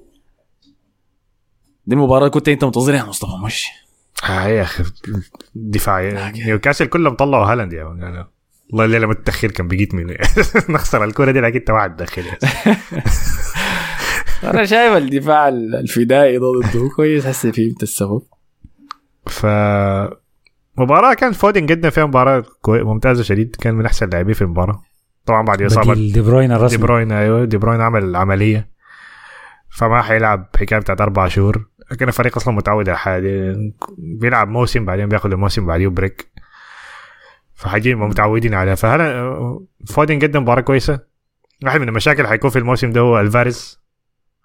دي 1.85 1.95
المباراة 1.95 2.27
كنت 2.27 2.49
انت 2.49 2.63
منتظرها 2.63 2.97
يا 2.97 3.03
مصطفى 3.03 3.45
مش 3.45 3.67
هاي 4.23 4.55
يا 4.55 4.61
أخي 4.61 4.83
دفاع. 5.55 6.29
نيوكاسل 6.29 6.85
كلهم 6.85 7.15
طلعوا 7.15 7.45
هالاند 7.45 7.73
يا. 7.73 7.95
يعني 7.99 8.27
والله 8.69 8.85
الليلة 8.85 9.07
متأخر 9.07 9.51
كان 9.51 9.67
بقيت 9.67 9.93
منه 9.95 10.15
نخسر 10.69 11.03
الكوره 11.03 11.31
دي 11.31 11.39
لكن 11.39 11.55
أنت 11.59 11.69
واحد 11.69 11.95
داخل 11.95 12.23
أنا 14.43 14.65
شايف 14.65 14.97
الدفاع 14.97 15.47
الفدائي 15.47 16.37
ضده 16.37 16.89
كويس 16.95 17.25
هسه 17.27 17.51
فهمت 17.51 17.83
السبب 17.83 18.21
ف 19.27 19.45
مباراة 20.77 21.13
كان 21.13 21.31
فودن 21.31 21.65
قدم 21.65 21.89
فيها 21.89 22.05
مباراة 22.05 22.43
كوي... 22.61 22.83
ممتازة 22.83 23.23
شديد 23.23 23.55
كان 23.55 23.75
من 23.75 23.85
أحسن 23.85 24.05
اللاعبين 24.05 24.33
في 24.33 24.41
المباراة. 24.41 24.81
طبعا 25.25 25.41
بعد 25.45 25.61
إصابة 25.61 25.93
دي 25.93 26.21
بروين 26.21 26.47
دي 26.49 26.55
الرسمي. 26.55 26.77
بروين 26.77 27.11
أيوه 27.11 27.45
دي 27.45 27.57
بروين 27.57 27.81
عمل 27.81 28.15
عملية. 28.15 28.69
فما 29.69 30.01
حيلعب 30.01 30.49
حكاية 30.59 30.79
بتاعت 30.79 31.01
أربع 31.01 31.27
شهور. 31.27 31.67
لكن 31.91 32.07
الفريق 32.07 32.37
أصلا 32.37 32.53
متعود 32.53 32.89
على 32.89 33.21
دي 33.21 33.73
بيلعب 33.97 34.47
موسم 34.47 34.85
بعدين 34.85 35.09
بياخد 35.09 35.33
الموسم 35.33 35.65
بعديه 35.65 35.87
break 35.87 36.31
فحاجين 37.53 37.97
متعودين 37.97 38.53
عليها. 38.53 38.75
فهلا 38.75 39.59
فودن 39.87 40.19
قدم 40.19 40.41
مباراة 40.41 40.61
كويسة؟ 40.61 40.99
واحد 41.65 41.79
من 41.79 41.89
المشاكل 41.89 42.27
حيكون 42.27 42.49
في 42.49 42.59
الموسم 42.59 42.91
ده 42.91 43.01
هو 43.01 43.19
ألفاريز. 43.19 43.81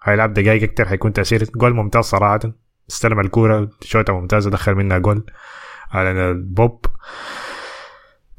هيلعب 0.03 0.33
دقائق 0.33 0.63
أكتر 0.63 0.85
حيكون 0.85 1.13
تأثير. 1.13 1.43
جول 1.43 1.73
ممتاز 1.73 2.03
صراحة. 2.03 2.39
استلم 2.89 3.19
الكورة 3.19 3.69
شوطة 3.81 4.13
ممتازة 4.13 4.49
دخل 4.49 4.75
منها 4.75 4.97
جول 4.97 5.25
على 5.91 6.11
البوب 6.11 6.85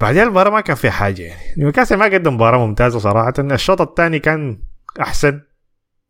بعدين 0.01 0.23
المباراة 0.23 0.51
ما 0.51 0.61
كان 0.61 0.77
فيها 0.77 0.91
حاجة 0.91 1.23
يعني. 1.23 1.55
نيوكاسل 1.59 1.97
ما 1.97 2.05
قدم 2.05 2.35
مباراة 2.35 2.67
ممتازة 2.67 2.99
صراحة. 2.99 3.33
الشوط 3.39 3.81
الثاني 3.81 4.19
كان 4.19 4.59
أحسن. 5.01 5.41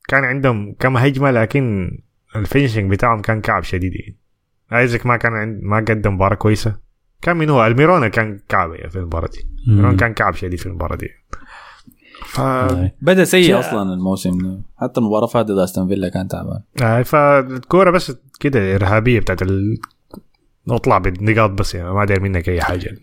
كان 0.08 0.24
عندهم 0.24 0.74
كم 0.78 0.96
هجمة 0.96 1.30
لكن 1.30 1.90
ال 2.36 2.42
finishing 2.42 2.90
بتاعهم 2.90 3.20
كان 3.20 3.40
كعب 3.40 3.62
شديد 3.62 3.92
يعني. 3.94 4.16
ايزك 4.72 5.06
ما 5.06 5.16
كان 5.16 5.32
عند 5.32 5.62
ما 5.62 5.76
قدم 5.76 6.14
مباراة 6.14 6.34
كويسة. 6.34 6.76
كان 7.22 7.36
من 7.36 7.50
هو 7.50 7.66
الميرونا 7.66 8.08
كان 8.08 8.40
كعب 8.48 8.74
يعني 8.74 8.90
في 8.90 8.96
المباراة 8.96 9.28
دي. 9.28 9.46
الميرونا 9.68 9.96
كان 9.96 10.14
كعب 10.14 10.34
شديد 10.34 10.58
في 10.58 10.66
المباراة 10.66 10.96
دي. 10.96 11.08
ف... 12.26 12.40
بدأ 13.02 13.24
سيء 13.24 13.58
أصلا 13.58 13.94
الموسم. 13.94 14.62
حتى 14.76 15.00
المباراة 15.00 15.26
فاتت 15.26 15.50
ضد 15.50 15.58
أستون 15.58 15.88
فيلا 15.88 16.08
كان 16.08 16.28
تعبان. 16.28 16.60
آه 16.82 17.02
فالكورة 17.02 17.90
بس 17.90 18.12
كده 18.40 18.74
إرهابية 18.74 19.20
بتاعت 19.20 19.42
ال... 19.42 19.78
نطلع 20.68 20.98
بالنقاط 20.98 21.50
بس 21.50 21.74
يعني 21.74 21.92
ما 21.92 22.04
داير 22.04 22.20
منك 22.20 22.48
أي 22.48 22.60
حاجة. 22.60 22.96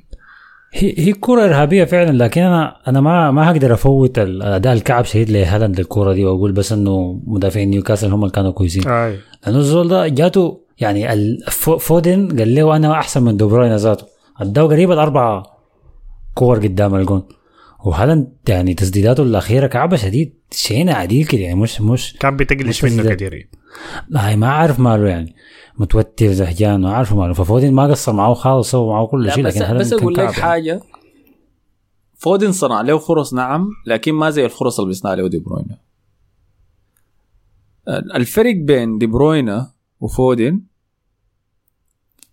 هي 0.71 0.93
هي 0.97 1.13
كرة 1.13 1.45
إرهابية 1.45 1.83
فعلا 1.83 2.23
لكن 2.23 2.41
أنا 2.41 2.75
أنا 2.87 3.01
ما 3.01 3.31
ما 3.31 3.51
هقدر 3.51 3.73
أفوت 3.73 4.19
الأداء 4.19 4.73
الكعب 4.73 5.05
شديد 5.05 5.29
لهالاند 5.29 5.79
للكرة 5.79 6.13
دي 6.13 6.25
وأقول 6.25 6.51
بس 6.51 6.71
إنه 6.71 7.21
مدافعين 7.27 7.69
نيوكاسل 7.69 8.11
هم 8.11 8.21
اللي 8.21 8.31
كانوا 8.31 8.51
كويسين. 8.51 8.87
آه. 8.87 9.15
لأنه 9.45 9.57
الزول 9.57 9.87
ده 9.87 10.07
جاته 10.07 10.61
يعني 10.79 11.37
فودن 11.79 12.37
قال 12.39 12.55
له 12.55 12.75
أنا 12.75 12.91
أحسن 12.93 13.23
من 13.23 13.37
دي 13.37 13.43
بروين 13.43 13.75
ذاته. 13.75 14.05
أداه 14.39 14.63
قريب 14.63 14.91
الأربعة 14.91 15.43
كور 16.33 16.57
قدام 16.59 16.95
الجون. 16.95 17.23
وهالاند 17.85 18.27
يعني 18.49 18.73
تسديداته 18.73 19.23
الأخيرة 19.23 19.67
كعبة 19.67 19.95
شديد 19.95 20.33
شينا 20.51 20.93
عديل 20.93 21.25
كده 21.25 21.41
يعني 21.41 21.59
مش 21.59 21.81
مش 21.81 22.17
كان 22.19 22.37
بتقلش 22.37 22.83
منه 22.85 23.15
كثير. 23.15 23.49
لا 24.09 24.35
ما 24.35 24.47
عارف 24.47 24.79
ماله 24.79 25.07
يعني. 25.07 25.35
متوتر 25.79 26.31
زهجان 26.31 26.81
ما 26.81 26.93
عارف 26.93 27.13
ماله 27.13 27.33
ففودن 27.33 27.73
ما 27.73 27.87
قصر 27.87 28.13
معه 28.13 28.33
خالص 28.33 28.71
سوى 28.71 28.87
معه 28.89 29.07
كل 29.07 29.31
شيء 29.31 29.43
لكن 29.43 29.77
بس 29.77 29.93
أقول 29.93 30.13
لك. 30.13 30.31
حاجة. 30.31 30.81
فودن 32.15 32.51
صنع 32.51 32.81
له 32.81 32.97
فرص 32.97 33.33
نعم 33.33 33.69
لكن 33.87 34.13
ما 34.13 34.29
زي 34.29 34.45
الفرص 34.45 34.79
اللي 34.79 34.87
بيصنع 34.87 35.13
له 35.13 35.27
دي 35.27 35.39
بروينا 35.39 35.77
الفرق 38.15 38.55
بين 38.55 38.97
دي 38.97 39.07
بروينا 39.07 39.71
وفودن 39.99 40.61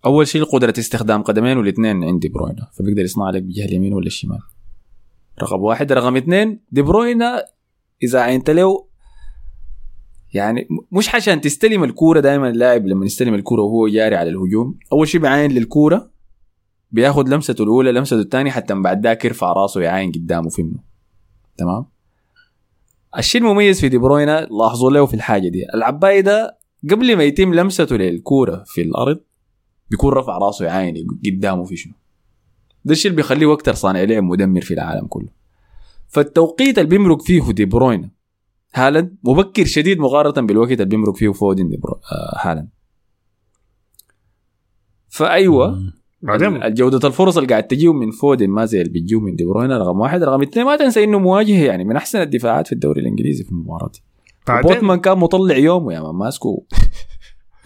أول 0.05 0.27
شيء 0.27 0.43
قدره 0.43 0.73
استخدام 0.79 1.21
قدمين 1.23 1.57
والاثنين 1.57 2.03
عند 2.03 2.19
دي 2.19 2.29
بروينا 2.29 2.67
فبيقدر 2.73 3.01
يصنع 3.01 3.29
لك 3.29 3.43
بجهة 3.43 3.65
اليمين 3.65 3.93
ولا 3.93 4.07
الشمال. 4.07 4.39
رقم 5.41 5.61
واحد 5.61 5.91
رقم 5.91 6.15
اثنين 6.15 6.59
دي 6.71 6.81
بروينا 6.81 7.45
إذا 8.03 8.19
عينت 8.19 8.49
له 8.49 8.86
يعني 10.33 10.67
مش 10.91 11.15
عشان 11.15 11.41
تستلم 11.41 11.83
الكورة 11.83 12.19
دائما 12.19 12.49
اللاعب 12.49 12.87
لما 12.87 13.05
يستلم 13.05 13.33
الكورة 13.33 13.61
وهو 13.61 13.87
جاري 13.87 14.15
على 14.15 14.29
الهجوم 14.29 14.79
أول 14.91 15.07
شيء 15.07 15.21
بعين 15.21 15.51
للكورة 15.51 16.11
بياخد 16.91 17.29
لمسته 17.29 17.63
الأولى 17.63 17.91
لمسته 17.91 18.19
الثانية 18.19 18.51
حتى 18.51 18.73
من 18.73 18.81
بعد 18.81 19.03
ذاك 19.03 19.25
يرفع 19.25 19.53
راسه 19.53 19.81
يعاين 19.81 20.11
قدامه 20.11 20.49
فيه 20.49 20.65
تمام؟ 21.57 21.85
الشيء 23.17 23.41
المميز 23.41 23.81
في 23.81 23.89
دي 23.89 23.97
بروينا 23.97 24.47
لاحظوا 24.51 24.91
له 24.91 25.05
في 25.05 25.13
الحاجة 25.13 25.47
دي 25.47 25.65
العباية 25.73 26.21
ده 26.21 26.57
قبل 26.91 27.17
ما 27.17 27.23
يتم 27.23 27.53
لمسته 27.53 27.95
للكورة 27.95 28.63
في 28.65 28.81
الأرض 28.81 29.19
بيكون 29.89 30.13
رفع 30.13 30.37
راسه 30.37 30.65
يعاين 30.65 31.07
قدامه 31.25 31.63
في 31.63 31.75
شنو؟ 31.75 31.93
ده 32.85 32.91
الشيء 32.91 33.11
اللي 33.11 33.21
بيخليه 33.21 33.53
أكثر 33.53 33.73
صانع 33.73 34.03
لعب 34.03 34.23
مدمر 34.23 34.61
في 34.61 34.73
العالم 34.73 35.07
كله. 35.07 35.27
فالتوقيت 36.07 36.77
اللي 36.77 36.89
بيمرق 36.89 37.21
فيه 37.21 37.51
دي 37.51 37.65
بروينا 37.65 38.09
هالاند 38.77 39.15
مبكر 39.23 39.65
شديد 39.65 39.99
مقارنة 39.99 40.47
بالوقت 40.47 40.71
اللي 40.71 40.85
بيمرق 40.85 41.15
فيه 41.15 41.31
فودن. 41.31 41.69
آه 42.11 42.37
هالاند 42.41 42.69
فأيوة 45.09 45.93
بعدين 46.21 46.73
جودة 46.73 47.07
الفرص 47.07 47.37
اللي 47.37 47.49
قاعد 47.49 47.63
تجيه 47.63 47.93
من 47.93 48.11
فودن 48.11 48.49
ما 48.49 48.65
زي 48.65 48.81
اللي 48.81 48.89
بتجيه 48.89 49.19
من 49.19 49.35
دي 49.35 49.45
بروين 49.45 49.71
رقم 49.71 49.99
واحد 49.99 50.23
رقم 50.23 50.41
اثنين 50.41 50.65
ما 50.65 50.75
تنسى 50.75 51.03
إنه 51.03 51.19
مواجهة 51.19 51.65
يعني 51.65 51.83
من 51.83 51.95
أحسن 51.95 52.21
الدفاعات 52.21 52.67
في 52.67 52.73
الدوري 52.73 53.01
الإنجليزي 53.01 53.43
في 53.43 53.51
المباراة 53.51 53.91
دي 53.93 54.01
بوتمان 54.61 54.99
كان 54.99 55.17
مطلع 55.17 55.57
يومه 55.57 55.93
يا 55.93 55.99
مان 55.99 56.15
ماسكه 56.15 56.63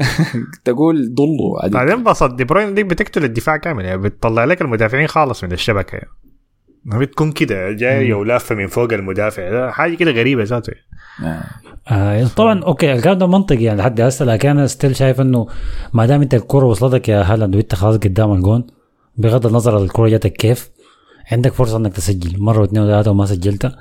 تقول 0.66 1.14
ضله 1.14 1.60
عديل. 1.64 1.74
بعدين 1.74 2.04
باصات 2.04 2.34
دي 2.34 2.44
بروين 2.44 2.74
دي 2.74 2.84
بتقتل 2.84 3.24
الدفاع 3.24 3.58
كامل 3.58 3.86
يعني 3.86 4.02
بتطلع 4.02 4.46
لك 4.46 4.62
المدافعين 4.62 5.08
خالص 5.08 5.44
من 5.44 5.52
الشبكة 5.52 5.96
يعني. 5.96 6.10
ما 6.86 7.00
بتكون 7.00 7.32
كده 7.32 7.72
جاية 7.72 8.14
ولافة 8.14 8.56
من 8.56 8.68
فوق 8.68 8.94
المدافع 8.94 9.72
حاجة 9.72 9.96
كده 9.96 10.12
غريبة 10.12 10.44
ذاته 10.44 10.74
آه. 11.24 11.44
آه 11.88 12.28
طبعا 12.28 12.64
okay 12.64 12.94
الكلام 12.94 13.18
ده 13.18 13.28
منطقي 13.28 13.64
يعني 13.64 13.80
لحد 13.80 14.02
هسه 14.02 14.26
لكن 14.26 14.50
أنا 14.50 14.68
still 14.68 14.96
شايف 14.96 15.22
إنه 15.22 15.48
ما 15.94 16.06
دام 16.06 16.22
أنت 16.22 16.34
الكرة 16.34 16.66
وصلتك 16.66 17.10
يا 17.10 17.22
هالاند 17.22 17.56
وأنت 17.56 17.76
خلاص 17.76 17.96
قدام 17.96 18.34
الجون 18.34 18.68
بغض 19.18 19.48
النظر 19.48 19.84
الكرة 19.84 20.08
جاتك 20.08 20.34
كيف 20.34 20.72
عندك 21.32 21.54
فرصة 21.54 21.78
إنك 21.78 21.94
تسجل 21.94 22.42
مرة 22.44 22.60
واثنين 22.60 22.84
وثلاثة 22.84 23.12
وما 23.12 23.26
سجلت 23.26 23.72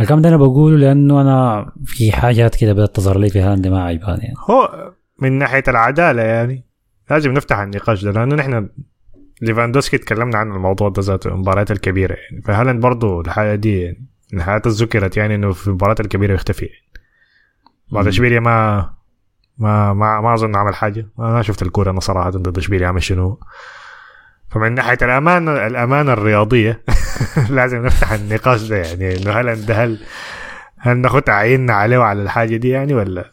الكلام 0.00 0.22
ده 0.22 0.28
أنا 0.28 0.36
بقوله 0.36 0.76
لأنه 0.76 1.20
أنا 1.20 1.66
في 1.84 2.12
حاجات 2.12 2.54
كده 2.54 2.72
بدأت 2.72 2.96
تظهر 2.96 3.18
لي 3.18 3.30
في 3.30 3.40
هالاند 3.40 3.66
ما 3.66 3.84
عجباني 3.84 4.22
يعني. 4.22 4.34
هو 4.50 4.92
من 5.18 5.32
ناحية 5.32 5.62
العدالة 5.68 6.22
يعني 6.22 6.64
لازم 7.10 7.32
نفتح 7.32 7.58
النقاش 7.58 8.04
ده 8.04 8.10
لأنه 8.10 8.34
نحن 8.34 8.68
ليفاندوسكي 9.42 9.98
تكلمنا 9.98 10.38
عن 10.38 10.52
الموضوع 10.52 10.88
ده 10.88 11.02
ذاته 11.02 11.28
المباريات 11.28 11.70
الكبيرة 11.70 12.14
يعني. 12.14 12.42
فهالاند 12.42 12.80
برضه 12.80 13.20
الحاجة 13.20 13.54
دي 13.54 13.80
يعني 13.80 14.06
الحاجات 14.34 14.68
ذكرت 14.68 15.16
يعني 15.16 15.34
إنه 15.34 15.52
في 15.52 15.66
المباريات 15.66 16.00
الكبيرة 16.00 16.34
يختفي 16.34 16.66
يعني. 16.66 16.86
بعد 17.92 18.06
إشبيليا 18.06 18.40
ما 18.40 18.90
ما 19.58 19.92
ما 19.92 20.20
ما 20.20 20.34
أظن 20.34 20.56
عمل 20.56 20.74
حاجة. 20.74 21.08
ما 21.18 21.42
شفت 21.42 21.62
الكورة 21.62 21.90
أنا 21.90 22.00
صراحة 22.00 22.30
ضد 22.30 22.58
إشبيليا 22.58 22.88
عمل 22.88 23.02
شنو؟ 23.02 23.40
فمن 24.50 24.74
ناحية 24.74 24.98
الأمان 25.02 25.48
الامانه 25.48 26.12
الرياضية 26.12 26.82
لازم 27.50 27.86
نفتح 27.86 28.12
النقاش 28.12 28.62
ده 28.62 28.76
يعني 28.76 29.16
إنه 29.16 29.30
هل 29.30 29.66
ده 29.66 29.84
هل 29.84 30.00
هل 30.78 30.96
ناخد 30.96 31.30
عيننا 31.30 31.72
عليه 31.72 31.98
وعلى 31.98 32.22
الحاجة 32.22 32.56
دي 32.56 32.68
يعني 32.68 32.94
ولا؟ 32.94 33.30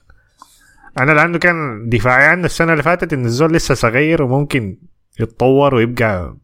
أنا 1.00 1.12
لأنه 1.12 1.38
كان 1.38 1.90
دفاعي 1.90 2.28
عنه 2.28 2.46
السنة 2.46 2.72
اللي 2.72 2.84
فاتت 2.84 3.14
إن 3.14 3.26
الزول 3.26 3.54
لسه 3.54 3.76
صغير 3.76 4.24
وممكن 4.24 4.78
يتطور 5.20 5.76
ويبقى 5.76 6.38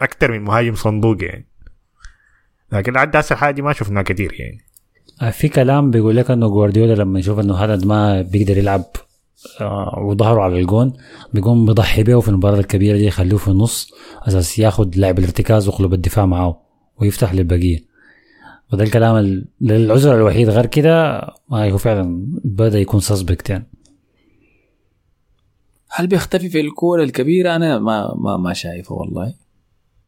أكتر 0.00 0.32
من 0.32 0.40
مهاجم 0.40 0.74
صندوق 0.74 1.24
يعني. 1.24 1.48
لكن 2.72 2.96
عدى 2.96 3.18
هسه 3.20 3.32
الحاجة 3.32 3.54
دي 3.54 3.62
ما 3.62 3.72
شفناها 3.72 4.02
كتير 4.02 4.32
يعني. 4.38 4.58
آه، 5.22 5.30
في 5.30 5.48
كلام 5.48 5.90
بيقول 5.90 6.16
لك 6.16 6.30
إنه 6.30 6.48
جوارديولا 6.48 6.94
لما 6.94 7.18
يشوف 7.18 7.38
إنه 7.38 7.54
هالاند 7.54 7.86
ما 7.86 8.22
بيقدر 8.22 8.58
يلعب 8.58 8.84
آه، 9.60 9.98
وظهره 9.98 10.40
على 10.42 10.60
الجون 10.60 10.92
بيقوم 11.34 11.66
بيضحي 11.66 12.02
بيه 12.02 12.20
في 12.20 12.28
المباراة 12.28 12.58
الكبيرة 12.58 12.96
دي 12.96 13.06
يخلوه 13.06 13.38
في 13.38 13.48
النص 13.48 13.90
أساس 14.22 14.58
ياخد 14.58 14.96
لاعب 14.96 15.18
الارتكاز 15.18 15.68
وقلب 15.68 15.94
الدفاع 15.94 16.26
معاه 16.26 16.60
ويفتح 17.00 17.34
للبقية. 17.34 17.78
وده 18.72 18.84
الكلام 18.84 19.16
ال- 19.16 19.46
العذر 19.62 20.14
الوحيد. 20.16 20.48
غير 20.48 20.66
كده 20.66 21.20
ما 21.48 21.70
هو 21.70 21.78
فعلا 21.78 22.26
بدأ 22.44 22.78
يكون 22.78 23.00
suspect 23.00 23.50
يعني. 23.50 23.66
هل 25.94 26.06
بيختفي 26.06 26.48
في 26.48 26.60
الكورة 26.60 27.02
الكبيرة؟ 27.02 27.56
أنا 27.56 27.78
ما 27.78 28.14
ما 28.14 28.36
ما 28.36 28.52
شايفه 28.52 28.94
والله. 28.94 29.34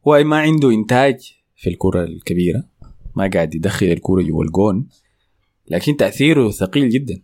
هو 0.07 0.23
ما 0.23 0.37
عنده 0.37 0.71
إنتاج 0.71 1.33
في 1.55 1.69
الكرة 1.69 2.03
الكبيرة 2.03 2.63
ما 3.15 3.29
قاعد 3.33 3.55
يدخل 3.55 3.85
الكرة 3.85 4.21
جوا 4.21 4.43
الجون 4.43 4.87
لكن 5.67 5.97
تأثيره 5.97 6.49
ثقيل 6.49 6.89
جدا. 6.89 7.21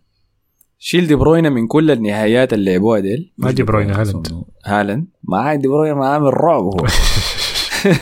شيل 0.78 1.06
دي 1.06 1.14
بروينا 1.14 1.50
من 1.50 1.66
كل 1.66 1.90
النهايات 1.90 2.52
اللي 2.52 2.72
لعبوها 2.72 3.00
ديل. 3.00 3.32
ما 3.38 3.50
دي 3.50 3.62
بروينا، 3.62 4.00
هالاند. 4.00 4.44
هالاند. 4.66 5.06
ما 5.22 5.38
عاد 5.38 5.60
دي 5.60 5.68
بروينا 5.68 5.94
ما 5.94 6.06
عامل 6.06 6.34
رعب 6.34 6.62
هو. 6.62 6.86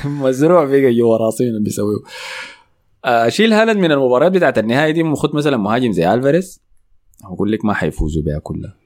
مزروع 0.24 0.64
بقى 0.64 0.94
جوا 0.94 1.16
راسين 1.16 1.62
بيسويه 1.62 1.98
آه، 3.04 3.28
شيل 3.28 3.52
هالاند 3.52 3.78
من 3.78 3.92
المباريات 3.92 4.32
بتاعت 4.32 4.58
النهاية 4.58 4.90
دي 4.90 5.14
خد 5.14 5.34
مثلا 5.34 5.56
مهاجم 5.56 5.92
زي 5.92 6.14
ألفاريز. 6.14 6.62
أقول 7.24 7.52
لك 7.52 7.64
ما 7.64 7.74
حيفوزوا 7.74 8.22
بها 8.22 8.38
كلها. 8.38 8.79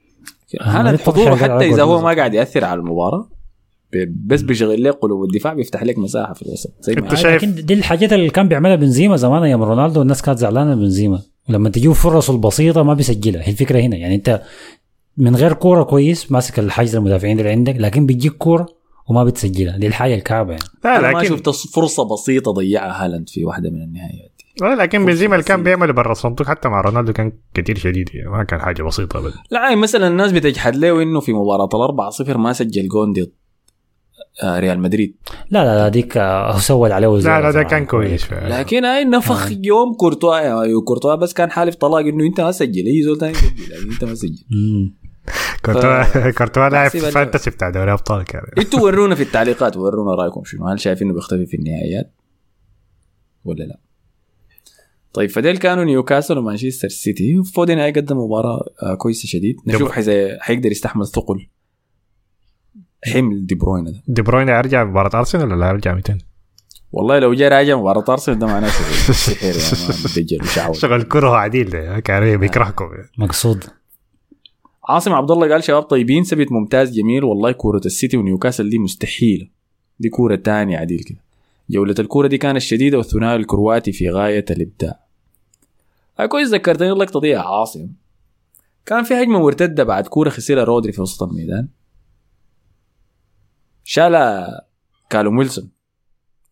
دي 0.91 0.97
طبعاً 0.97 0.97
حضوره 0.97 1.35
حاجات 1.35 1.51
حتى 1.51 1.69
إذا 1.73 1.83
هو. 1.83 2.01
ما 2.01 2.15
قاعد 2.15 2.33
يأثر 2.33 2.65
على 2.65 2.79
المباراة 2.79 3.29
بس 4.25 4.41
بيشغل 4.41 4.83
لك 4.83 4.93
قلوب 4.93 5.23
الدفاع 5.23 5.53
بيفتح 5.53 5.83
لك 5.83 5.97
مساحة 5.97 6.33
في 6.33 6.41
الوسط. 6.41 6.73
زي 6.81 6.95
ما 6.95 7.11
آه، 7.11 7.15
شايف- 7.15 7.43
لكن 7.43 7.65
دي 7.65 7.73
الحاجات 7.73 8.13
اللي 8.13 8.29
كان 8.29 8.47
بيعملها 8.47 8.75
بنزيما 8.75 9.15
زمان 9.17 9.43
أيام 9.43 9.63
رونالدو 9.63 10.01
الناس 10.01 10.21
كانت 10.21 10.39
زعلانة 10.39 10.75
من 10.75 10.81
بنزيما. 10.81 11.21
ولما 11.49 11.69
تجيه 11.69 11.89
فرصه 11.93 12.33
البسيطة 12.33 12.83
ما 12.83 12.93
بيسجلها. 12.93 13.43
هي 13.43 13.51
الفكرة 13.51 13.79
هنا. 13.79 13.95
يعني 13.97 14.15
أنت 14.15 14.41
من 15.17 15.35
غير 15.35 15.53
كورة 15.53 15.83
كويس 15.83 16.31
ماسك 16.31 16.59
الحجز 16.59 16.95
المدافعين 16.95 17.39
اللي 17.39 17.51
عندك 17.51 17.75
لكن 17.77 18.05
بيجيك 18.05 18.33
كورة 18.33 18.65
وما 19.09 19.23
بتسجلها. 19.23 19.77
دي 19.77 19.87
الحاجة 19.87 20.15
الكعبة 20.15 20.51
يعني. 20.51 20.63
لا 20.85 20.99
أنا 20.99 21.11
ما 21.11 21.17
لكن 21.19 21.27
شفت 21.29 21.49
فرصة 21.49 22.03
بسيطة 22.13 22.51
ضيعها 22.51 23.05
هالاند 23.05 23.29
في 23.29 23.45
واحدة 23.45 23.69
من 23.69 23.79
لا 23.79 23.99
لكن 24.61 25.05
بنزيما 25.05 25.35
اللي 25.35 25.43
كان 25.45 25.57
بسيطة. 25.57 25.63
بيعمل 25.77 25.93
برا 25.93 26.11
الصندوق 26.11 26.47
حتى 26.47 26.69
مع 26.69 26.81
رونالدو 26.81 27.13
كان 27.13 27.31
كتير 27.53 27.77
شديد 27.77 28.09
يعني 28.13 28.29
ما 28.29 28.43
كان 28.43 28.61
حاجة 28.61 28.83
بسيطة 28.83 29.19
ابدا 29.19 29.33
لا 29.51 29.63
يعني 29.63 29.75
مثلا 29.75 30.07
الناس 30.07 30.31
بتجحد 30.31 30.75
له 30.75 31.01
إنه 31.01 31.19
في 31.19 31.33
مباراة 31.33 31.69
الأربعة 31.73 32.09
صفر 32.09 32.37
ما 32.37 32.53
سجل 32.53 32.87
جون 32.87 33.13
ضد 33.13 33.31
آه، 34.43 34.59
ريال 34.59 34.79
مدريد 34.79 35.15
لا 35.49 35.63
لا 35.63 35.77
لا 35.77 35.89
ديك 35.89 36.17
آه، 36.17 36.59
اللي 36.71 36.93
عليه 36.93 37.07
لا 37.07 37.41
لا 37.41 37.51
ده. 37.51 37.63
كان 37.63 37.85
كويس. 37.85 38.33
لكن 38.33 38.85
هاي 38.85 39.05
نفخ 39.05 39.51
يوم 39.63 39.93
كورتوا 39.93 40.37
يا 40.37 40.81
كورتوا 40.85 41.15
بس 41.15 41.33
كان 41.33 41.51
حالف 41.51 41.75
طلاق 41.75 41.99
إنه 41.99 42.25
أنت 42.25 42.41
ما 42.41 42.51
سجل 42.51 42.85
أي 42.85 43.01
زول 43.03 43.17
ثاني 43.17 43.31
يسجل 43.31 43.71
يعني 43.71 43.93
أنت 43.93 44.03
ما 44.03 44.15
سجل. 44.15 44.43
كورتوا 45.65 46.31
كورتوا 46.31 46.69
لاعب. 46.69 46.89
fantasy 46.89 47.49
بتاع 47.49 47.69
دوري 47.69 47.91
أبطال 47.93 48.23
كان 48.23 48.41
أنتوا 48.57 48.79
ورونا 48.79 49.15
في 49.15 49.23
التعليقات 49.23 49.77
ورونا 49.77 50.15
رأيكم 50.15 50.43
شنو 50.43 50.67
هل 50.67 50.79
شايفين 50.79 51.07
إنه 51.07 51.15
بيختفي 51.15 51.45
في 51.45 51.57
النهائيات 51.57 52.13
ولا 53.45 53.63
لا 53.63 53.79
طيب 55.15 55.29
فديل 55.29 55.57
كانوا 55.57 55.83
نيوكاسل 55.83 56.37
ومانشستر 56.37 56.87
سيتي. 56.87 57.43
فودن 57.43 57.79
هيقدم 57.79 58.17
مباراة 58.17 58.63
آه، 58.83 58.95
كويسة 58.95 59.27
شديد. 59.27 59.55
نشوف 59.67 59.91
حيزي 59.91 60.37
حيقدر 60.39 60.71
يستحمل 60.71 61.07
ثقل 61.07 61.47
حمل 63.13 63.45
دي 63.45 63.55
بروين 63.55 63.83
ده. 63.83 64.03
دي 64.07 64.21
بروين 64.21 64.49
يرجع 64.49 64.83
مباراة 64.83 65.19
أرسنال 65.19 65.53
ولا 65.53 65.67
يرجع 65.67 65.93
200 65.93 66.17
والله 66.91 67.19
لو 67.19 67.33
جاء 67.33 67.51
راجع 67.51 67.77
مباراة 67.77 68.03
أرسنال 68.09 68.39
ده 68.39 68.47
معناه 68.47 68.69
شغل. 68.69 69.15
سحر 69.15 70.43
وشعوذ 70.43 70.75
شغل 70.75 71.03
كرة 71.03 71.35
عديل 71.35 71.69
ده 71.69 71.99
كان 71.99 72.37
بيكرهكم. 72.37 72.85
مقصود. 73.17 73.63
عاصم 74.89 75.13
عبد 75.13 75.31
الله 75.31 75.49
قال 75.51 75.63
شباب 75.63 75.83
طيبين 75.83 76.23
سبت 76.23 76.51
ممتاز 76.51 76.91
جميل. 76.91 77.23
والله 77.23 77.51
كورة 77.51 77.81
السيتي 77.85 78.17
ونيوكاسل 78.17 78.69
دي 78.69 78.79
مستحيلة 78.79 79.47
دي 79.99 80.09
كورة 80.09 80.35
تانية 80.35 80.77
عديل 80.77 80.99
كده. 80.99 81.17
جولة 81.69 81.95
الكورة 81.99 82.27
دي 82.27 82.37
كانت 82.37 82.57
شديدة 82.57 82.97
والثنائي 82.97 83.35
الكرواتي 83.35 83.91
في 83.91 84.09
غاية 84.09 84.45
الإبداع. 84.49 84.89
آه 84.91 85.04
كويس 86.29 86.49
ذكرتني 86.49 86.91
اللقطة 86.91 87.21
دي 87.21 87.27
يا 87.27 87.39
عاصم 87.39 87.89
كان 88.85 89.03
في 89.03 89.13
هجمة 89.13 89.39
مرتدة 89.39 89.83
بعد 89.83 90.07
كورة 90.07 90.29
خسرها 90.29 90.63
رودري 90.63 90.91
في 90.91 91.01
وسط 91.01 91.23
الميدان. 91.23 91.67
شالها 93.83 94.61
كالوم 95.09 95.37
ويلسون. 95.37 95.71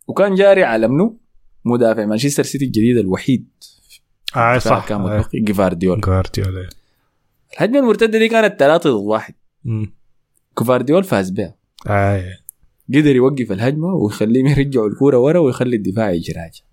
وكان 0.07 0.35
جاري 0.35 0.63
على 0.63 0.87
منو 0.87 1.19
مدافع 1.65 2.05
مانشستر 2.05 2.43
سيتي 2.43 2.65
الجديد 2.65 2.97
الوحيد. 2.97 3.47
آه 4.35 4.57
صح. 4.57 4.87
كان 4.87 5.01
آه. 5.01 5.17
متبقي 5.17 5.39
جيفارديول 5.39 6.01
جوارديولا 6.01 6.69
الهجمة 7.53 7.79
المرتدة 7.79 8.19
دي 8.19 8.27
كانت 8.27 8.59
ثلاثة 8.59 8.89
ضد 8.89 9.05
واحد. 9.05 9.33
مم. 9.63 9.93
كوفارديول 10.53 11.03
فاز 11.03 11.29
بها. 11.29 11.55
آه. 11.87 12.37
قدر 12.89 13.15
يوقف 13.15 13.51
الهجمة 13.51 13.93
ويخليهم 13.93 14.47
يرجعوا 14.47 14.87
الكورة 14.87 15.17
ورا 15.17 15.39
ويخلي 15.39 15.75
الدفاع 15.75 16.11
يجراج 16.11 16.63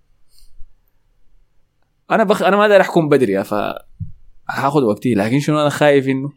أنا 2.11 2.23
بخ... 2.23 2.41
أنا 2.41 2.57
ما 2.57 2.61
أقدر 2.63 2.81
أحكم 2.81 3.09
بدري 3.09 3.43
ف 3.43 3.53
هاخذ 4.49 4.83
وقتي 4.83 5.13
لكن 5.13 5.39
شنو 5.39 5.61
أنا 5.61 5.69
خايف 5.69 6.07
إنه؟ 6.07 6.33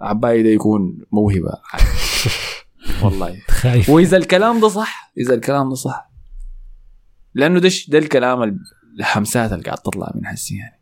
عباي 0.00 0.42
ده 0.42 0.48
يكون 0.48 0.98
موهبة. 1.12 1.52
والله. 3.02 3.38
خايف. 3.48 3.88
وإذا 3.90 4.16
الكلام 4.16 4.60
ده 4.60 4.68
صح 4.68 5.12
إذا 5.18 5.34
الكلام 5.34 5.68
ده 5.68 5.74
صح 5.74 6.10
لأنه 7.34 7.60
ده 7.60 7.70
ده 7.88 7.98
الكلام 7.98 8.42
ال- 8.42 8.58
الهمسات 8.98 9.52
اللي 9.52 9.64
قاعد 9.64 9.78
تطلع 9.78 10.12
من 10.14 10.26
حسي 10.26 10.56
يعني. 10.56 10.80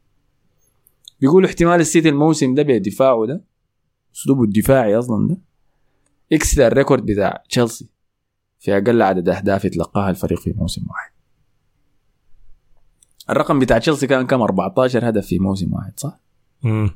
بيقولوا 1.21 1.49
احتمال 1.49 1.81
السيتي 1.81 2.09
الموسم 2.09 2.55
ده 2.55 2.63
بدفاعه 2.63 3.27
ده 3.27 3.45
أسلوبه 4.17 4.43
الدفاعي 4.45 4.99
أصلا 4.99 5.29
ده 5.29 5.39
يكسر 6.31 6.67
ال 6.67 6.73
record 6.73 7.07
بتاع 7.07 7.43
تشيلسي 7.49 7.89
في 8.61 8.77
أقل 8.77 9.03
عدد 9.03 9.29
أهداف 9.29 9.65
يتلقاها 9.65 10.11
الفريق 10.11 10.41
في 10.41 10.53
موسم 10.57 10.83
واحد. 10.91 11.11
الرقم 13.31 13.59
بتاع 13.59 13.79
تشيلسي 13.79 14.07
كان 14.07 14.27
كم 14.27 14.43
14 14.43 15.09
هدف 15.09 15.27
في 15.27 15.39
موسم 15.39 15.75
واحد 15.75 15.93
صح؟ 16.01 16.21
مم. 16.63 16.91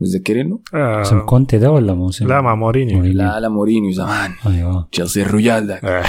متذكرينه؟ 0.00 0.60
موسم 0.74 1.16
آه. 1.16 1.26
كونتي 1.26 1.58
ده 1.58 1.70
ولا 1.70 1.94
موسم 1.94 2.28
لا 2.28 2.40
مع 2.40 2.54
مورينيو. 2.54 3.02
لا 3.02 3.40
لا 3.40 3.48
مورينيو 3.48 3.92
زمان 3.92 4.32
أيوه 4.46 4.88
تشيلسي 4.92 5.22
الرجال 5.22 5.66
ده 5.66 5.74
آه. 5.74 6.04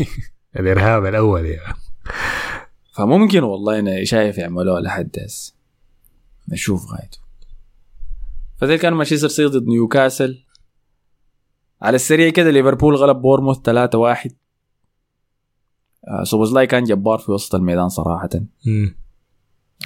الإرهاب 0.60 1.06
الأول 1.06 1.46
يعني 1.46 1.74
فممكن 2.92 3.42
والله 3.42 3.78
أنا 3.78 4.04
شايف 4.04 4.38
يعملوها 4.38 4.80
لحد 4.80 5.16
هسه 5.24 5.54
نشوف 6.48 6.92
غايته 6.92 7.18
فده 8.56 8.76
كان 8.76 8.92
مانشستر 8.94 9.28
سيتي 9.28 9.58
ضد 9.58 9.66
نيوكاسل 9.66 10.44
على 11.82 11.94
السريع 11.94 12.30
كده 12.30 12.50
ليفربول 12.50 12.94
غلب 12.96 13.16
بورموث 13.16 13.58
3 13.64 13.98
1 13.98 14.30
آه 16.08 16.24
سوبوزلاي 16.24 16.66
كان 16.66 16.84
جبار 16.84 17.18
في 17.18 17.32
وسط 17.32 17.54
الميدان 17.54 17.88
صراحة 17.88 18.28
مم. 18.66 18.96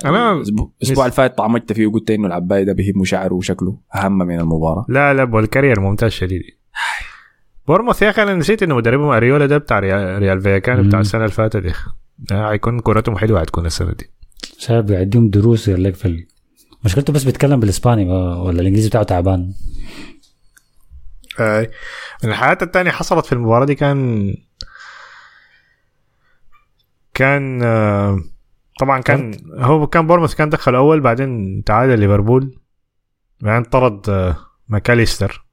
أنا 0.04 0.42
الأسبوع- 0.44 0.68
الأسبوع 0.82 1.04
اللي 1.04 1.16
فات 1.16 1.38
طعمجت 1.38 1.72
فيه 1.72 1.86
وقلت 1.86 2.10
إنه 2.10 2.26
العباية 2.26 2.62
ده 2.64 2.72
بيهب 2.72 2.96
مشاعره 2.96 3.34
وشكله 3.34 3.78
أهم 3.94 4.18
من 4.18 4.40
المباراة. 4.40 4.86
لا 4.88 5.14
لا 5.14 5.22
والكارير 5.34 5.80
ممتاز 5.80 6.10
شديد. 6.10 6.42
بورموث 7.68 8.02
يا 8.02 8.10
أخي 8.10 8.22
أنا 8.22 8.34
نسيت 8.34 8.62
إنه 8.62 8.76
مدربهم 8.76 9.08
أريولا 9.10 9.46
ده 9.46 9.58
بتاع 9.58 9.78
رايو 9.78 10.40
فاليكانو 10.40 10.88
بتاع. 10.88 11.00
السنة 11.00 11.20
اللي 11.24 11.32
فاتت 11.34 11.56
دي 11.56 11.72
آه، 12.32 12.52
هيكون 12.52 12.80
كورتهم 12.80 13.16
حلوة 13.18 13.40
هتكون 13.40 13.66
السنة 13.66 13.92
دي. 13.92 14.10
شايف 14.58 14.84
بيديهم 14.84 15.30
دروس 15.30 15.68
يقول 15.68 15.84
لك 15.84 15.94
في. 15.94 16.26
مشكلته 16.84 17.12
بس 17.12 17.24
بيتكلم 17.24 17.60
بالإسباني 17.60 18.04
ولا 18.12 18.60
الإنجليزي 18.60 18.88
بتاعه 18.88 19.02
تعبان. 19.04 19.52
آه، 21.40 21.70
من 22.24 22.30
الحاجات 22.30 22.62
التانية 22.62 22.90
حصلت 22.90 23.26
في 23.26 23.32
المباراة 23.32 23.64
دي 23.64 23.74
كان 23.74 24.30
كان 27.14 27.62
آه، 27.62 28.18
طبعا 28.80 29.00
كان 29.00 29.32
هو 29.58 29.86
كان 29.86 30.06
بورموث 30.06 30.34
كان 30.34 30.48
دخل 30.48 30.74
اول 30.74 31.00
بعدين 31.00 31.62
تعادل 31.64 31.98
ليفربول. 31.98 32.60
بعدين 33.40 33.70
طرد 33.70 34.10
آه، 34.10 34.36
ماكاليستر. 34.68 35.44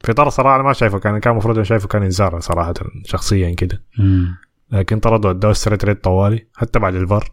في 0.00 0.12
طرد 0.12 0.28
صراحة 0.28 0.56
أنا 0.56 0.62
ما 0.62 0.72
شايفه 0.72 0.98
كان 0.98 1.18
كان 1.18 1.32
المفروض 1.32 1.54
أنا 1.56 1.64
شايفه 1.64 1.88
كان 1.88 2.02
إنذار 2.02 2.40
صراحة 2.40 2.74
شخصيا 3.04 3.54
كده. 3.54 3.84
لكن 4.70 5.00
طردوا 5.00 5.30
ادوه 5.30 5.52
straight 5.52 5.84
red 5.84 5.96
طوالي 6.00 6.46
حتى 6.56 6.78
بعد 6.78 6.94
الفار. 6.94 7.32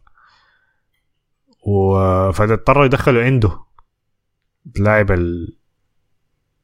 و 1.67 1.95
فاضطروا 2.31 2.85
يدخلوا 2.85 3.23
عنده 3.23 3.59
اللاعب 4.77 5.11
ال... 5.11 5.57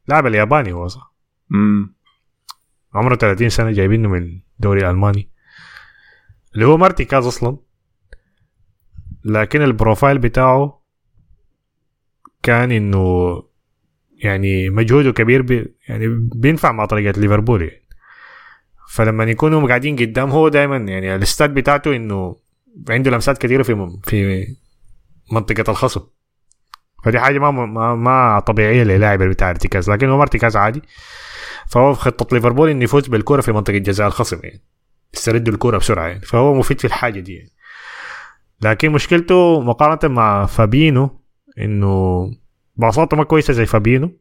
اللاعب 0.04 0.26
الياباني 0.26 0.72
هو 0.72 0.88
صح؟ 0.88 1.14
امم 1.52 1.94
عمره 2.94 3.16
30 3.16 3.48
سنة 3.48 3.70
جايبينه 3.70 4.08
من 4.08 4.40
الدوري 4.56 4.80
الألماني. 4.80 5.30
اللي 6.54 6.66
هو 6.66 6.76
مرتكز 6.76 7.26
أصلا. 7.26 7.56
لكن 9.24 9.62
ال 9.62 9.69
profile 9.69 10.18
بتاعه 10.18 10.80
كان 12.42 12.72
إنه 12.72 13.34
يعني 14.22 14.70
مجهوده 14.70 15.12
كبير 15.12 15.42
بي 15.42 15.74
يعني 15.88 16.08
بينفع 16.34 16.72
مع 16.72 16.84
طريقة 16.84 17.20
ليفربول 17.20 17.62
يعني. 17.62 17.80
فلما 18.90 19.24
يكونوا 19.24 19.68
قاعدين 19.68 19.96
قدام 19.96 20.30
هو 20.30 20.48
دائما 20.48 20.76
يعني 20.76 21.14
ال 21.14 21.21
stats 21.21 21.54
بتاعته 21.54 21.96
إنه 21.96 22.36
عنده 22.90 23.10
لمسات 23.10 23.38
كثيره 23.38 23.62
في 23.62 23.98
في 24.04 24.46
منطقة 25.32 25.70
الخصم. 25.70 26.00
فدي 27.04 27.20
حاجة 27.20 27.38
ما 27.38 27.50
ما, 27.50 27.94
ما 27.94 28.40
طبيعية 28.40 28.82
للاعب 28.82 29.22
بتاع 29.22 29.50
ارتكاز 29.50 29.90
لكن 29.90 30.08
هو 30.08 30.16
ما 30.16 30.22
ارتكاز 30.22 30.56
عادي. 30.56 30.82
فهو 31.68 31.94
في 31.94 32.00
خطة 32.00 32.36
ليفربول 32.36 32.70
إنه 32.70 32.84
يفوز 32.84 33.08
بالكرة 33.08 33.40
في 33.40 33.52
منطقة 33.52 33.78
جزاء 33.78 34.06
الخصم 34.06 34.40
يعني. 34.42 34.62
يستردوا 35.14 35.52
الكرة 35.54 35.78
بسرعة 35.78 36.06
يعني. 36.06 36.20
فهو 36.20 36.54
مفيد 36.54 36.80
في 36.80 36.86
الحاجة 36.86 37.20
دي 37.20 37.34
يعني. 37.34 37.50
لكن 38.62 38.92
مشكلته 38.92 39.60
مقارنة 39.60 40.14
مع 40.14 40.46
فابينو 40.46 41.20
إنه 41.58 42.24
باصاته 42.76 43.16
ما 43.16 43.24
كويسة 43.24 43.52
زي 43.52 43.66
فابينو 43.66 44.18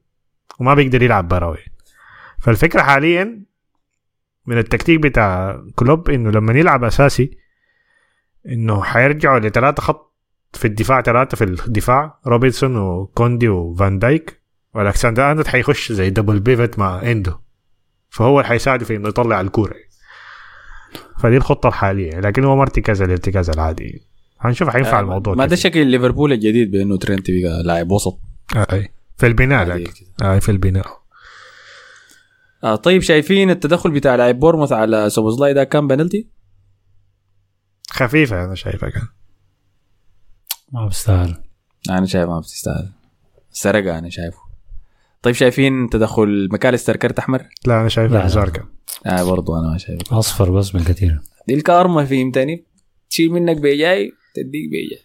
وما 0.60 0.74
بيقدر 0.74 1.04
يلعب 1.04 1.28
براوي. 1.28 1.66
فالفكرة 2.40 2.82
حاليا 2.82 3.44
من 4.46 4.58
التكتيك 4.58 5.00
بتاع 5.00 5.62
كلوب 5.76 6.10
إنه 6.10 6.32
لما 6.32 6.60
يلعب 6.60 6.84
أساسي 6.84 7.38
إنه 8.46 8.84
حيرجعوا 8.84 9.40
لثلاثة 9.40 9.82
خط 9.82 10.16
في 10.54 10.66
الدفاع 10.66 11.02
ثلاثة 11.02 11.38
في 11.38 11.44
الدفاع 11.44 12.20
روبرتسون 12.28 12.78
وكوناتي 12.78 13.50
وفان 13.50 14.00
دايك 14.00 14.42
والكسندر 14.74 15.30
أرنولد 15.30 15.48
حيخش 15.48 15.92
زي 15.92 16.10
double 16.10 16.40
pivot 16.40 16.80
مع 16.80 17.12
إندو. 17.12 17.34
فهو 18.10 18.40
اللي 18.40 18.50
حيساعده 18.50 18.86
في 18.86 18.96
إنه 18.96 19.10
يطلع 19.10 19.42
الكورة. 19.42 19.76
فدي 21.20 21.38
الخطة 21.38 21.68
الحالية. 21.68 22.20
لكن 22.20 22.44
هو 22.44 22.56
ما 22.56 22.62
ارتكاز 22.62 23.02
الارتكاز 23.02 23.50
العادي. 23.50 24.09
هنشوف 24.40 24.70
حينفع 24.70 25.00
الموضوع 25.00 25.36
ما 25.36 25.46
ده. 25.46 25.56
شكل 25.56 25.88
ليفربول 25.88 26.34
الجديد 26.34 26.72
بأنه 26.72 26.98
ترنت 26.98 27.32
بقى 27.32 27.64
لاعب 27.64 27.92
وسط. 27.92 28.20
آه 28.56 28.90
في 29.18 29.28
البناء 29.28 29.68
لكن 29.68 29.84
كده. 29.84 30.30
آه 30.36 30.40
في 30.40 30.50
البناء. 30.52 31.00
آه 32.64 32.76
طيب 32.76 33.02
شايفين 33.02 33.50
التدخل 33.50 33.92
بتاع 33.92 34.16
لاعب 34.16 34.40
بورموث 34.40 34.72
على 34.72 35.10
سوبوزلاي 35.10 35.54
ده 35.54 35.64
كان 35.64 35.88
بنالتي؟ 35.88 36.28
خفيفة 37.92 38.46
أنا 38.46 38.56
شايفها 38.56 38.90
كان. 38.90 39.08
ما 40.72 40.86
بيستاهل 40.88 41.44
أنا 41.90 42.06
شايف 42.06 42.30
ما 42.30 42.40
بتستاهل. 42.40 42.90
سرقة 43.52 43.98
أنا 43.98 44.10
شايفه. 44.10 44.40
طيب 45.22 45.36
شايفين 45.36 45.90
تدخل 45.90 46.50
ماكاليستر 46.52 46.96
كرت 46.96 47.20
أحمر؟ 47.20 47.46
لا 47.66 47.82
أنا 47.82 48.08
لا. 48.08 48.24
انذار 48.24 48.50
كان. 48.50 48.66
آه 49.06 49.24
برضو 49.24 49.60
أنا 49.60 49.70
ما 49.72 49.78
شايف 49.78 50.14
أصفر 50.14 50.52
بس 50.52 50.70
بالكثير 50.70 51.22
دي 51.48 51.54
الكارما 51.54 52.06
فهمتني 52.06 52.66
تشيل 53.10 53.32
منك 53.32 53.58
بيجاي. 53.58 54.14
تديك 54.44 54.70
بيجاي 54.70 55.00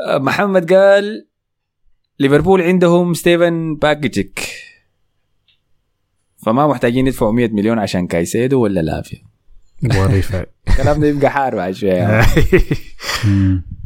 آه، 0.00 0.18
محمد 0.18 0.72
قال 0.72 1.26
ليفربول 2.18 2.62
عندهم 2.62 3.14
ستيفن 3.14 3.76
باكيتشيك. 3.76 4.40
فما 6.38 6.66
محتاجين 6.66 7.06
يدفعوا 7.06 7.32
100 7.32 7.48
مليون 7.48 7.78
عشان 7.78 8.06
كايسيدو 8.06 8.60
ولا 8.60 8.80
لافيا 8.80 9.22
ظريفه 9.92 10.46
الكلام 10.68 11.00
ده 11.00 11.06
يبقى 11.06 11.30
حار 11.30 11.54
بعد. 11.56 11.76
مم. 13.24 13.62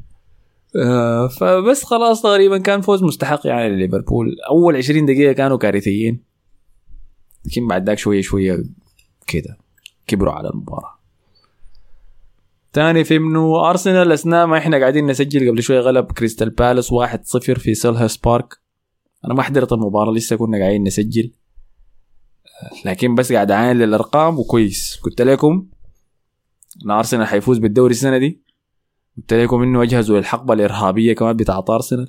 آه، 0.76 1.28
فبس 1.28 1.84
خلاص 1.84 2.22
تقريبا 2.22 2.58
كان 2.58 2.80
فوز 2.80 3.02
مستحق 3.02 3.46
يعني 3.46 3.68
لليفربول. 3.68 4.36
أول 4.48 4.76
20 4.76 5.06
دقيقة 5.06 5.32
كانوا 5.32 5.58
كارثيين. 5.58 6.20
لكن 7.44 7.68
بعد 7.68 7.86
ذاك 7.86 7.98
شوية 7.98 8.22
شوية 8.22 8.64
كده 9.26 9.58
كبروا 10.06 10.32
على 10.32 10.50
المباراة. 10.50 10.98
تاني 12.72 13.04
في 13.04 13.16
انه 13.16 13.70
أرسنال 13.70 14.12
أثناء 14.12 14.46
ما 14.46 14.58
إحنا 14.58 14.78
قاعدين 14.78 15.06
نسجل 15.06 15.50
قبل 15.50 15.62
شوية 15.62 15.80
غلب 15.80 16.12
كريستال 16.12 16.50
بالاس 16.50 16.92
1-0 16.92 17.58
في 17.58 17.74
سيلهرست 17.74 18.16
بارك. 18.16 18.54
أنا 19.24 19.34
ما 19.34 19.42
حضرت 19.42 19.72
المباراة 19.72 20.12
لسه 20.12 20.36
كنا 20.36 20.58
قاعدين 20.58 20.82
نسجل. 20.82 21.32
لكن 22.84 23.14
بس 23.14 23.32
قاعد 23.32 23.50
أعاين 23.50 23.76
للأرقام 23.76 24.38
وكويس. 24.38 25.00
قلت 25.02 25.22
لكم 25.22 25.66
إن 26.84 26.90
أرسنال 26.90 27.26
حيفوز 27.26 27.58
بالدوري 27.58 27.90
السنة 27.90 28.18
دي. 28.18 28.42
قلت 29.16 29.34
لكم 29.34 29.62
إنه 29.62 29.82
أجهزوا 29.82 30.18
للحقبة 30.18 30.54
الإرهابية 30.54 31.12
كمان 31.12 31.36
بتاعت 31.36 31.70
أرسنال. 31.70 32.08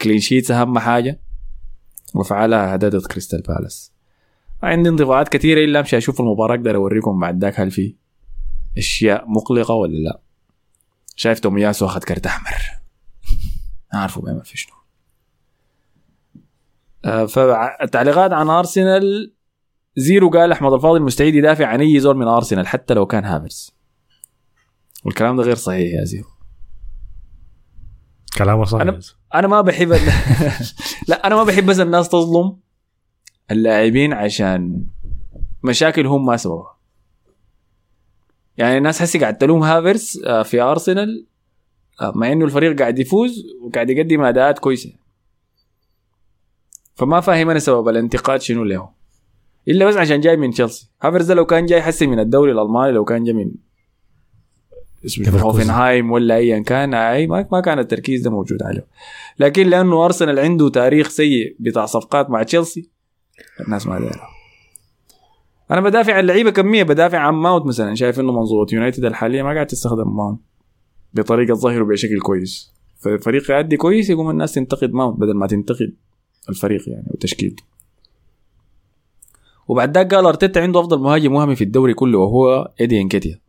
clean 0.00 0.18
sheets 0.18 0.50
أهم 0.50 0.78
حاجة. 0.78 1.20
وفعلها 2.14 2.74
هددت 2.74 3.06
كريستال 3.06 3.42
بالاس. 3.42 3.92
عندي 4.62 4.88
انضباطات 4.88 5.28
كثيرة 5.28 5.64
إلا 5.64 5.80
أمشي 5.80 5.96
أشوف 5.96 6.20
المباراة 6.20 6.54
أقدر 6.54 6.76
أوريكم 6.76 7.20
بعد 7.20 7.44
ذاك 7.44 7.60
هل 7.60 7.70
في 7.70 7.99
أشياء 8.78 9.24
مقلقة 9.28 9.74
ولا 9.74 9.96
لا؟ 9.98 10.20
شايف 11.16 11.40
تومياسو 11.40 11.86
أخذ 11.86 12.00
كرت 12.00 12.26
أحمر. 12.26 12.56
عارفه 13.92 14.20
بيعمل 14.22 14.44
في 14.44 14.58
شنو. 14.58 14.74
آه، 17.04 17.26
فالتعليقات 17.26 18.32
عن 18.32 18.48
أرسنال 18.50 19.32
زيرو 19.96 20.30
قال 20.30 20.52
أحمد 20.52 20.72
الفاضل 20.72 21.02
مستعد 21.02 21.34
يدافع 21.34 21.66
عن 21.66 21.80
أي 21.80 22.00
زول 22.00 22.16
من 22.16 22.28
أرسنال 22.28 22.66
حتى 22.66 22.94
لو 22.94 23.06
كان 23.06 23.24
هافرز. 23.24 23.72
والكلام 25.04 25.36
ده 25.36 25.42
غير 25.42 25.54
صحيح 25.56 25.94
يا 26.00 26.04
زيرو. 26.04 26.28
كلامه 28.38 28.64
صح 28.64 28.78
أنا- 28.80 29.14
أنا 29.34 29.46
ما 29.48 29.60
بحب 29.60 29.92
ال... 29.92 30.00
لا 31.08 31.26
أنا 31.26 31.34
ما 31.36 31.44
بحب 31.44 31.66
بس 31.66 31.80
الناس 31.80 32.08
تظلم 32.08 32.56
اللاعبين 33.50 34.12
عشان 34.12 34.86
مشاكل 35.64 36.06
هم 36.06 36.26
ما 36.26 36.36
سببها. 36.36 36.76
يعني 38.60 38.78
الناس 38.78 39.02
هسي 39.02 39.18
قاعد 39.18 39.38
تلوم 39.38 39.62
هافرز 39.62 40.22
آه، 40.26 40.42
في 40.42 40.60
أرسنال 40.60 41.26
آه، 42.00 42.12
مع 42.14 42.32
إنه 42.32 42.44
الفريق 42.44 42.78
قاعد 42.78 42.98
يفوز 42.98 43.46
وقاعد 43.62 43.90
يقدم 43.90 44.22
أداءات 44.22 44.58
كويسة. 44.58 44.92
فما 46.94 47.20
فاهم 47.20 47.50
أنا 47.50 47.58
سبب 47.58 47.88
الانتقاد 47.88 48.40
شنو 48.40 48.64
له. 48.64 48.88
إلا 49.68 49.86
بس 49.86 49.96
عشان 49.96 50.20
جاي 50.20 50.36
من 50.36 50.50
تشيلسي 50.50 50.90
هافرز 51.02 51.26
ده 51.26 51.34
لو 51.34 51.46
كان 51.46 51.66
جاي 51.66 51.82
حسي 51.82 52.06
من 52.06 52.18
الدوري 52.18 52.52
الألماني 52.52 52.92
لو 52.92 53.04
كان 53.04 53.24
جاي 53.24 53.34
من 53.34 53.50
اسمه 55.04 55.40
هوفنهايم 55.40 56.10
ولا 56.10 56.36
أيا 56.36 56.58
كان 56.58 56.94
أي 56.94 57.26
ما 57.26 57.60
كان 57.64 57.78
التركيز 57.78 58.22
ده 58.22 58.30
موجود 58.30 58.62
عليه. 58.62 58.86
لكن 59.38 59.66
لأنه 59.66 60.04
أرسنال 60.04 60.38
عنده 60.38 60.68
تاريخ 60.68 61.08
سيء 61.08 61.56
بتاع 61.60 61.86
صفقات 61.86 62.30
مع 62.30 62.42
تشيلسي 62.42 62.90
الناس 63.66 63.86
ما 63.86 63.98
دايره 63.98 64.39
أنا 65.70 65.80
بدافع 65.80 66.14
عن 66.14 66.20
اللعيبه 66.20 66.50
كمية 66.50 66.82
بدافع 66.82 67.18
عن 67.18 67.34
ماونت 67.34 67.66
مثلا. 67.66 67.94
شايف 67.94 68.20
إنه 68.20 68.32
منظومه 68.32 68.66
يونايتد 68.72 69.04
الحالية 69.04 69.42
ما 69.42 69.52
قاعد 69.52 69.66
تستخدم 69.66 70.16
ماونت 70.16 70.40
بطريقة 71.14 71.54
تظهره 71.54 71.84
بشكل 71.84 72.20
كويس. 72.20 72.72
فالفريق 72.96 73.50
يأدي 73.50 73.76
كويس 73.76 74.10
يقوم 74.10 74.30
الناس 74.30 74.54
تنتقد 74.54 74.92
ماونت 74.92 75.20
بدل 75.20 75.34
ما 75.34 75.46
تنتقد 75.46 75.94
الفريق 76.48 76.88
يعني 76.88 77.06
وتشكيلته 77.10 77.62
وبعد 79.68 79.96
ذاك 79.96 80.14
قال 80.14 80.26
أرتيتا 80.26 80.58
عنده 80.58 80.80
أفضل 80.80 81.00
مهاجم 81.00 81.34
وهمي 81.34 81.56
في 81.56 81.64
الدوري 81.64 81.94
كله 81.94 82.18
وهو 82.18 82.72
إيدي 82.80 83.00
إنكيتيا. 83.00 83.40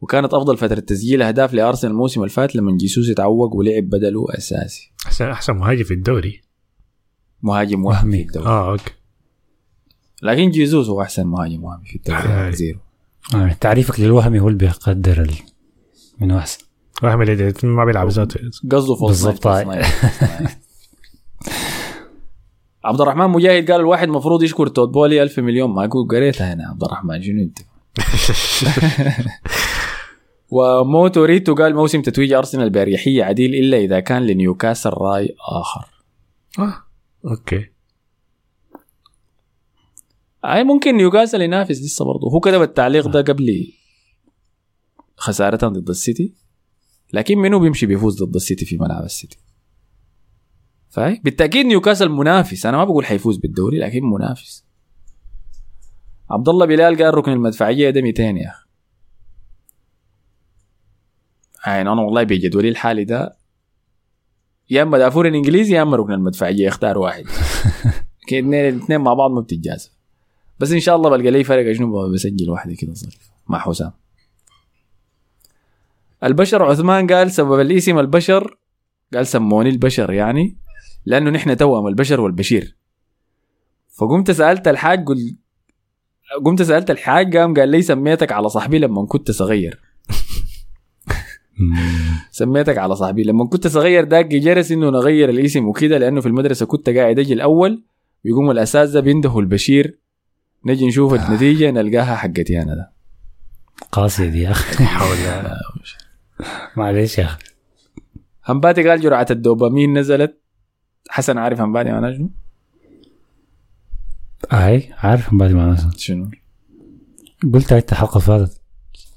وكانت 0.00 0.34
أفضل 0.34 0.56
فترة 0.56 0.80
تسجيل 0.80 1.22
أهداف 1.22 1.54
لأرسنال 1.54 1.92
الموسم 1.92 2.20
اللي 2.20 2.30
فات 2.30 2.56
لما 2.56 2.76
جيسوس 2.76 3.08
يتعوق 3.08 3.54
ولعب 3.54 3.84
بدله 3.84 4.26
أساسي. 4.30 4.92
احسن 5.06 5.24
أحسن 5.24 5.56
مهاجم 5.56 5.84
في 5.84 5.94
الدوري. 5.94 6.40
مهاجم 7.42 7.84
وهمي 7.84 8.18
في 8.18 8.28
الدوري. 8.28 8.46
آه 8.46 8.72
okay. 8.72 8.92
لكن 10.22 10.50
جيسوس 10.50 10.88
هو 10.88 11.02
أحسن 11.02 11.26
مهاجم 11.26 11.64
وهمي 11.64 11.84
في 11.84 11.96
الدوري 11.96 12.18
آه. 12.18 12.50
زيرو. 12.50 12.78
آه، 13.34 13.56
تعريفك 13.60 14.00
للوهمي 14.00 14.40
هو 14.40 14.48
اللي 14.48 14.58
بيقدر 14.58 15.22
ال... 15.22 15.34
منه 16.20 16.38
احسن 16.38 16.64
وهم 17.02 17.22
اللي 17.22 17.54
ما 17.62 17.84
بيلعب 17.84 18.08
ذاته. 18.08 18.40
قصده 18.70 18.94
فوز 18.94 19.26
بالضبط، 19.26 19.46
نايف. 19.46 20.04
عبد 22.84 23.00
الرحمن 23.00 23.26
مجاهد 23.26 23.70
قال 23.70 23.80
الواحد 23.80 24.08
المفروض 24.08 24.42
يشكر 24.42 24.66
توت 24.66 24.88
بولي 24.88 25.22
ألف 25.22 25.38
مليون. 25.38 25.70
ما 25.70 25.84
أقول 25.84 26.08
قريتها 26.08 26.54
هنا 26.54 26.68
عبد 26.68 26.84
الرحمن 26.84 27.22
شنو 27.22 27.42
أنت؟ 27.42 27.58
وموتو 30.52 31.24
ريتو 31.24 31.54
قال 31.54 31.74
موسم 31.74 32.02
تتويج 32.02 32.32
أرسنال 32.32 32.70
بأريحية 32.70 33.24
عديل 33.24 33.54
إلا 33.54 33.76
إذا 33.76 34.00
كان 34.00 34.26
لنيوكاسل 34.26 34.90
رأي 34.90 35.34
آخر. 35.48 35.86
آه. 36.58 36.74
أوكي. 37.30 37.71
أي 40.44 40.64
ممكن 40.64 40.96
نيوكاسل 40.96 41.42
ينافس 41.42 41.82
لسه 41.82 42.04
برضه. 42.04 42.30
هو 42.30 42.40
كتب 42.40 42.62
التعليق 42.62 43.08
ده 43.08 43.20
قبل 43.20 43.72
خسارتهم 45.16 45.72
ضد 45.72 45.88
السيتي 45.88 46.34
لكن 47.12 47.38
منو 47.38 47.58
بيمشي 47.58 47.86
بيفوز 47.86 48.22
ضد 48.22 48.34
السيتي 48.34 48.64
في 48.64 48.78
ملعب 48.78 49.04
السيتي؟ 49.04 49.38
فاي 50.88 51.20
بالتأكيد 51.24 51.66
نيوكاسل 51.66 52.08
منافس. 52.08 52.66
أنا 52.66 52.76
ما 52.76 52.84
بقول 52.84 53.06
حيفوز 53.06 53.36
بالدوري 53.36 53.78
لكن 53.78 54.04
منافس. 54.04 54.64
عبد 56.30 56.48
الله 56.48 56.66
بلال 56.66 57.02
قال 57.02 57.14
ركن 57.14 57.32
المدفعية 57.32 57.90
ده 57.90 58.02
200 58.02 58.22
يا 58.22 58.50
أخي. 58.50 58.66
يعني 61.66 61.92
أنا 61.92 62.02
والله 62.02 62.22
بجدولي 62.22 62.68
الحالي 62.68 63.04
ده. 63.04 63.36
يا 64.70 64.82
أما 64.82 64.98
دافور 64.98 65.28
الإنجليزي 65.28 65.74
يا 65.74 65.82
أما 65.82 65.96
ركن 65.96 66.12
المدفعية 66.12 66.68
اختار 66.68 66.98
واحد. 66.98 67.24
اثنين 68.28 68.54
الاثنين 68.54 69.00
مع 69.00 69.14
بعض 69.14 69.30
ما 69.30 69.40
بتتجازف. 69.40 70.01
بس 70.62 70.72
إن 70.72 70.80
شاء 70.80 70.96
الله 70.96 71.10
بلقى 71.10 71.30
لي 71.30 71.44
فرق 71.44 71.72
شنو 71.72 72.12
بسجل 72.12 72.50
واحدة 72.50 72.74
كده 72.74 72.92
ظريفه 72.92 73.30
مع 73.48 73.58
حسام. 73.58 73.92
البشر 76.24 76.62
عثمان 76.62 77.06
قال 77.06 77.30
سبب 77.30 77.60
الاسم 77.60 77.98
البشر 77.98 78.56
قال 79.14 79.26
سموني 79.26 79.70
البشر 79.70 80.12
يعني 80.12 80.56
لأنه 81.06 81.30
نحن 81.30 81.56
توأم 81.56 81.86
البشر 81.86 82.20
والبشير. 82.20 82.76
فقمت 83.88 84.30
سألت 84.30 84.68
الحاج 84.68 85.04
قل 85.04 85.36
قمت 86.44 86.62
سألت 86.62 86.90
الحاج 86.90 87.36
قام 87.36 87.54
قال 87.54 87.68
لي 87.68 87.82
سميتك 87.82 88.32
على 88.32 88.48
صاحبي 88.48 88.78
لما 88.78 89.06
كنت 89.06 89.30
صغير. 89.30 89.80
سميتك 92.30 92.78
على 92.78 92.96
صاحبي 92.96 93.22
لما 93.22 93.46
كنت 93.46 93.66
صغير 93.66 94.04
داق 94.04 94.26
جرس 94.26 94.72
إنه 94.72 94.90
نغير 94.90 95.30
الاسم 95.30 95.68
وكده 95.68 95.98
لأنه 95.98 96.20
في 96.20 96.26
المدرسة 96.26 96.66
كنت 96.66 96.90
قاعد 96.90 97.18
أجي 97.18 97.32
الأول 97.32 97.84
ويقوم 98.24 98.50
الأساتذة 98.50 99.00
بيندهوا 99.00 99.40
البشير. 99.40 100.01
نجي 100.66 100.86
نشوف 100.86 101.14
النتيجة 101.14 101.70
نلقاها 101.70 102.16
حقتي 102.16 102.62
أنا 102.62 102.74
ده 102.74 102.92
قاسية 103.92 104.28
دي 104.28 104.40
يا 104.42 104.50
أخي 104.50 104.84
حول 104.96 105.16
معلش 106.76 107.18
يا 107.18 107.24
أخي 107.24 107.38
همباتي 108.48 108.88
قال 108.88 109.00
جرعة 109.00 109.26
الدوبامين 109.30 109.98
نزلت 109.98 110.40
حسن 111.10 111.38
عارف 111.38 111.60
همباتي 111.60 111.90
معناها 111.90 112.12
شنو؟ 112.12 112.30
أي 114.52 114.92
عارف 114.98 115.34
بعد 115.34 115.50
ما 115.50 115.66
نزل. 115.66 115.98
شنو؟ 115.98 116.30
قلت 117.54 117.72
انت 117.72 117.92
الحلقة 117.92 118.12
اللي 118.12 118.46
فاتت 118.46 118.60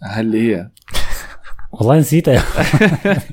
هل 0.03 0.35
هي 0.35 0.71
والله 1.71 1.99
نسيتها. 1.99 2.43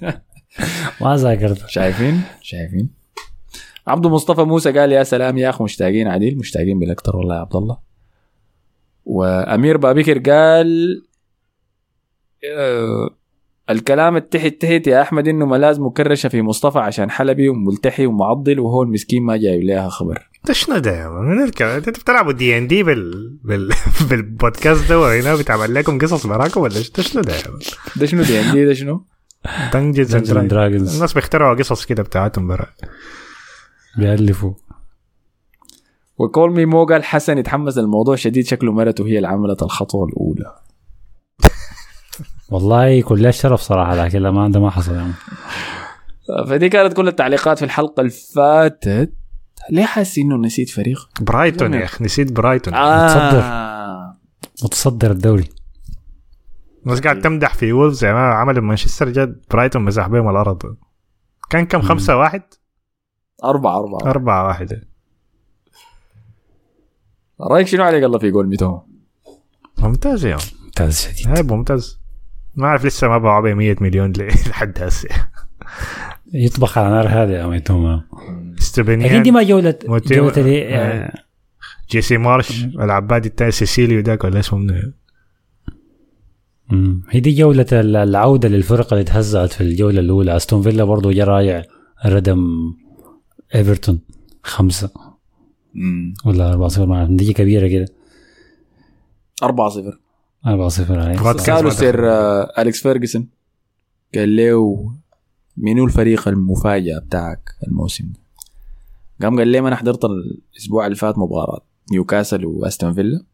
ما 1.01 1.17
ذاكرت 1.17 1.69
شايفين؟ 1.69 2.23
شايفين؟ 2.43 2.91
عبد 3.87 4.07
مصطفى 4.07 4.43
موسى 4.43 4.73
قال 4.73 4.93
يا 4.93 5.03
سلام 5.03 5.39
يا 5.39 5.51
اخ 5.51 5.63
مشتاقين 5.63 6.09
عديل 6.09 6.39
مشتاقين 6.39 6.79
بالأكثر 6.79 7.17
والله 7.17 7.35
يا 7.35 7.41
عبد 7.41 7.57
الله 7.57 7.92
وأمير 9.05 9.77
بابكر 9.77 10.19
قال 10.19 11.03
آه 12.57 13.11
الكلام 13.71 14.17
التحت 14.17 14.53
تحت 14.53 14.87
يا 14.87 15.03
أحمد 15.03 15.29
إنه 15.29 15.47
ملاذ 15.47 15.81
مكرشه 15.81 16.29
في 16.29 16.43
مصطفى 16.43 16.79
عشان 16.79 17.11
حلبي 17.11 17.49
وملتحي 17.49 18.07
ومعضل 18.07 18.61
وهو 18.61 18.83
المسكين 18.83 19.23
ما 19.23 19.37
جايب 19.37 19.63
لها 19.63 19.89
خبر 19.89 20.29
ده 20.45 20.53
شنو 20.53 20.79
ده؟ 20.79 21.11
من 21.11 21.43
الكلام 21.45 21.77
انت 21.77 21.89
بتلعبوا 21.89 22.33
دي 22.33 22.59
ان 22.59 22.67
دي 22.67 22.83
بال... 22.83 23.39
بال... 23.45 23.73
بالبودكاست 24.11 24.89
ده 24.89 25.01
وهنا 25.01 25.37
بتعمل 25.37 25.75
لكم 25.75 25.99
قصص 25.99 26.27
براكم 26.27 26.61
ولا 26.61 26.75
ده 26.97 27.03
شنو 27.03 27.23
ده؟ 27.23 27.35
ده 27.97 28.07
شنو 28.07 28.23
دي 28.23 28.39
عندي 28.39 28.65
ده 28.65 28.75
شنو؟ 28.75 29.05
دنجنز 29.73 30.17
and 30.17 30.51
Dragons. 30.51 30.95
الناس 30.95 31.13
بيخترعوا 31.13 31.57
قصص 31.57 31.85
كده 31.85 32.03
بتاعتهم 32.03 32.49
برا 32.49 32.67
بيألفوا 33.99 34.53
وكول 36.23 36.53
مي 36.53 36.67
مو 36.67 36.85
قال 36.85 37.05
حسن 37.05 37.39
يتحمس 37.39 37.79
الموضوع 37.79 38.17
شديد 38.17 38.47
شكله 38.47 38.73
مرته 38.73 39.07
هي 39.07 39.17
اللي 39.17 39.29
عملت 39.29 39.63
الخطوة 39.63 40.07
الأولى. 40.07 40.55
والله 42.53 43.03
كلها 43.03 43.31
شرف 43.31 43.61
صراحة 43.61 43.95
لكن 43.95 44.19
لا 44.19 44.31
ما 44.31 44.49
ده 44.49 44.61
ما 44.61 44.71
حصل 44.71 44.95
يعني. 44.95 45.13
فدي 46.49 46.69
كانت 46.69 46.93
كل 46.93 47.09
التعليقات 47.09 47.59
في 47.59 47.65
الحلقة 47.65 48.01
اللي 48.01 48.13
فاتت 48.35 49.13
ليه 49.71 49.85
حاسس 49.85 50.19
إنه 50.19 50.37
نسيت 50.37 50.71
فريق؟ 50.71 51.09
برايتون 51.21 51.75
يا 51.75 51.85
أخي 51.85 52.05
نسيت 52.05 52.33
برايتون. 52.33 52.75
آه. 52.75 54.17
متصدر. 54.65 55.11
الدوري. 55.11 55.49
الناس 56.87 57.01
قاعد 57.01 57.21
تمدح 57.21 57.55
في 57.55 57.73
وولفز 57.73 58.05
يا 58.05 58.13
مان 58.13 58.33
عملوا 58.33 58.63
مانشستر 58.63 59.09
جد 59.09 59.45
برايتون 59.51 59.83
مسح 59.83 60.09
بهم 60.09 60.31
الأرض. 60.31 60.77
كان 61.51 61.67
كم؟ 61.67 61.83
خمسة 61.83 62.17
واحد؟ 62.17 62.43
أربعة 63.45 63.79
أربعة. 63.79 64.11
أربعة 64.11 64.47
واحد. 64.47 64.92
رأيك 67.51 67.67
شنو 67.67 67.85
عليك 67.85 68.05
الله 68.05 68.19
في 68.19 68.31
جول 68.31 68.47
ميتو؟ 68.47 68.79
ممتاز 69.79 70.27
يا 70.27 70.37
ممتاز 70.65 71.01
شديد 71.01 71.29
هاي 71.29 71.43
ممتاز 71.43 72.01
ما 72.55 72.67
أعرف 72.67 72.85
لسه 72.85 73.09
ما 73.09 73.19
باعوا 73.19 73.41
ب 73.53 73.57
100 73.57 73.77
مليون 73.81 74.13
لحد 74.49 74.83
هسه 74.83 75.09
يطبخ 76.33 76.79
على 76.79 76.89
نار 76.91 77.09
هذا 77.09 77.33
يا 77.33 77.47
ميتوما 77.47 78.03
لكن 78.29 78.55
دي 78.55 78.61
استبنيان 78.63 79.33
ما 79.33 79.43
جولة 79.43 79.79
دي 80.43 80.63
آه. 80.65 80.79
آه، 80.79 81.13
جيسي 81.91 82.19
مارش 82.19 82.65
العبادي 82.65 83.29
التاني 83.29 83.51
سيسيليو 83.51 84.01
داك 84.01 84.25
ولا 84.25 84.41
اسمه؟ 84.41 84.93
مم. 86.71 87.03
هي 87.11 87.21
دي 87.21 87.35
جولة 87.35 87.67
ال- 87.73 87.97
العودة 87.97 88.49
للفرق 88.49 88.93
اللي 88.93 89.05
تهزأت 89.05 89.53
في 89.53 89.61
الجولة 89.61 90.01
الأولى 90.01 90.37
أستون 90.37 90.63
فيلا 90.63 90.85
برضو 90.85 91.11
جا 91.13 91.25
رايع 91.25 91.63
ردم 92.07 92.47
إيفرتون 93.55 94.01
خمسة 94.43 94.91
ولا 96.25 96.53
أربعة 96.53 96.69
صفر؟ 96.69 96.87
ما 96.87 96.97
أعرف 96.97 97.11
نتيجة 97.11 97.33
كبيرة 97.33 97.69
كده. 97.69 97.87
أربعة 99.43 99.69
صفر. 99.69 99.99
أربعة 100.47 100.69
صفر 100.69 101.01
هاي. 101.01 101.17
واتكنز 101.17 101.47
سألوا 101.47 101.63
ما 101.63 101.71
سير. 101.71 102.11
آه، 102.11 102.53
أليكس 102.59 102.83
فيرجسون. 102.83 103.29
قال 104.15 104.37
له 104.37 104.93
منو 105.57 105.85
الفريق 105.85 106.29
المفاجأة 106.29 106.99
بتاعك 106.99 107.55
الموسم 107.69 108.05
ده؟ 108.05 108.21
قام 109.27 109.39
قال 109.39 109.49
لي 109.49 109.61
ما 109.61 109.69
أنا 109.69 109.77
حضرت 109.77 110.05
الأسبوع 110.05 110.87
اللي 110.87 110.97
فات 110.97 111.19
مباراة 111.19 111.61
نيوكاسل 111.93 112.45
وأستون 112.45 112.93
فيلا. 112.93 113.25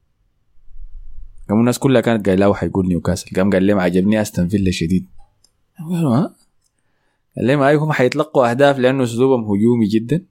قاموا 1.49 1.61
الناس 1.61 1.78
كلها 1.78 2.01
كانت 2.01 2.26
قايلة 2.26 2.55
حيقول 2.55 2.86
نيوكاسل. 2.86 3.36
قام 3.36 3.51
قال 3.51 3.62
لي 3.62 3.74
ما 3.74 3.82
عجبني 3.82 4.20
أستون 4.20 4.49
فيلا 4.49 4.70
شديد. 4.70 5.07
قالوا 5.78 6.16
ها؟ 6.16 6.34
قال 7.36 7.47
لي 7.47 7.57
ما 7.57 7.74
هم 7.74 7.93
حيتلقوا 7.93 8.51
أهداف 8.51 8.78
لأنه 8.78 9.05
أسلوبهم 9.05 9.45
هجومي 9.45 9.86
جدا. 9.86 10.24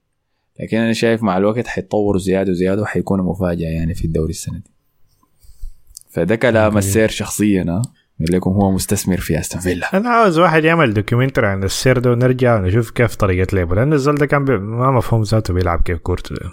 لكن 0.59 0.77
أنا 0.77 0.93
شايف 0.93 1.23
مع 1.23 1.37
الوقت 1.37 1.67
حيتطوروا 1.67 2.19
زيادة 2.19 2.51
وزيادة 2.51 2.81
وحيكونوا 2.81 3.31
مفاجأة 3.31 3.67
يعني 3.67 3.93
في 3.93 4.05
الدوري 4.05 4.29
السنة 4.29 4.57
دي. 4.57 4.71
فده 6.09 6.35
كلام 6.35 6.77
السير 6.77 7.09
شخصيا 7.09 7.63
ها 7.63 7.81
قال 8.19 8.35
لكم 8.35 8.51
هو 8.51 8.71
مستثمر 8.71 9.17
في 9.17 9.39
أستون 9.39 9.61
فيلا. 9.61 9.97
أنا 9.97 10.09
عاوز 10.09 10.39
واحد 10.39 10.63
يعمل 10.63 10.93
دوكيومنتري 10.93 11.47
عن 11.47 11.63
السير 11.63 11.99
ده 11.99 12.11
ونرجع 12.11 12.59
نشوف 12.59 12.91
كيف 12.91 13.15
طريقة 13.15 13.55
لعبه. 13.55 13.75
لأن 13.75 13.93
الزول 13.93 14.15
ده 14.15 14.25
كان 14.25 14.45
بي... 14.45 14.57
ما 14.57 14.91
مفهوم 14.91 15.23
ذاته 15.23 15.53
بيلعب 15.53 15.81
كيف 15.81 15.97
كورته 15.97 16.35
ده. 16.35 16.51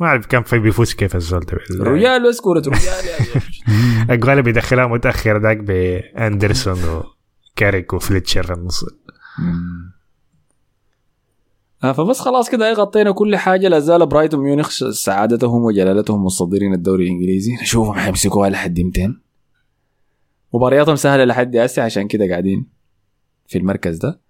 ما 0.00 0.06
أعرف 0.06 0.26
كان 0.26 0.42
في 0.42 0.58
بيفوز 0.58 0.92
كيف 0.92 1.16
الزول 1.16 1.40
ده. 1.40 1.58
ريال 1.80 2.28
بس 2.70 2.86
يا 2.86 3.24
زول. 3.24 3.42
الجوال 4.10 4.42
بيدخلها 4.42 4.86
متاخر 4.86 5.42
ذاك 5.42 5.56
بأندرسون 5.56 6.78
وكاريك 7.56 7.92
وفليتشر 7.92 8.42
في 8.42 8.52
النص. 8.52 8.84
آه 8.84 9.91
فبس 11.82 12.20
خلاص 12.20 12.50
كده 12.50 12.68
إيه 12.68 12.74
غطينا 12.74 13.10
كل 13.12 13.36
حاجة. 13.36 13.68
لا 13.68 13.78
زال 13.78 14.06
برايتون 14.06 14.40
ميونخ 14.40 14.70
سعادتهم 14.90 15.62
وجلالتهم 15.64 16.24
متصدرين 16.24 16.72
الدوري 16.74 17.04
الإنجليزي. 17.04 17.52
نشوفهم 17.62 17.94
حيمسكوها 17.94 18.50
لحد 18.50 18.80
200 18.80 19.14
مبارياتهم 20.54 20.96
سهلة 20.96 21.24
لحد 21.24 21.56
هسه 21.56 21.82
عشان 21.82 22.08
كده 22.08 22.28
قاعدين 22.30 22.66
في 23.46 23.58
المركز 23.58 23.96
ده. 23.96 24.20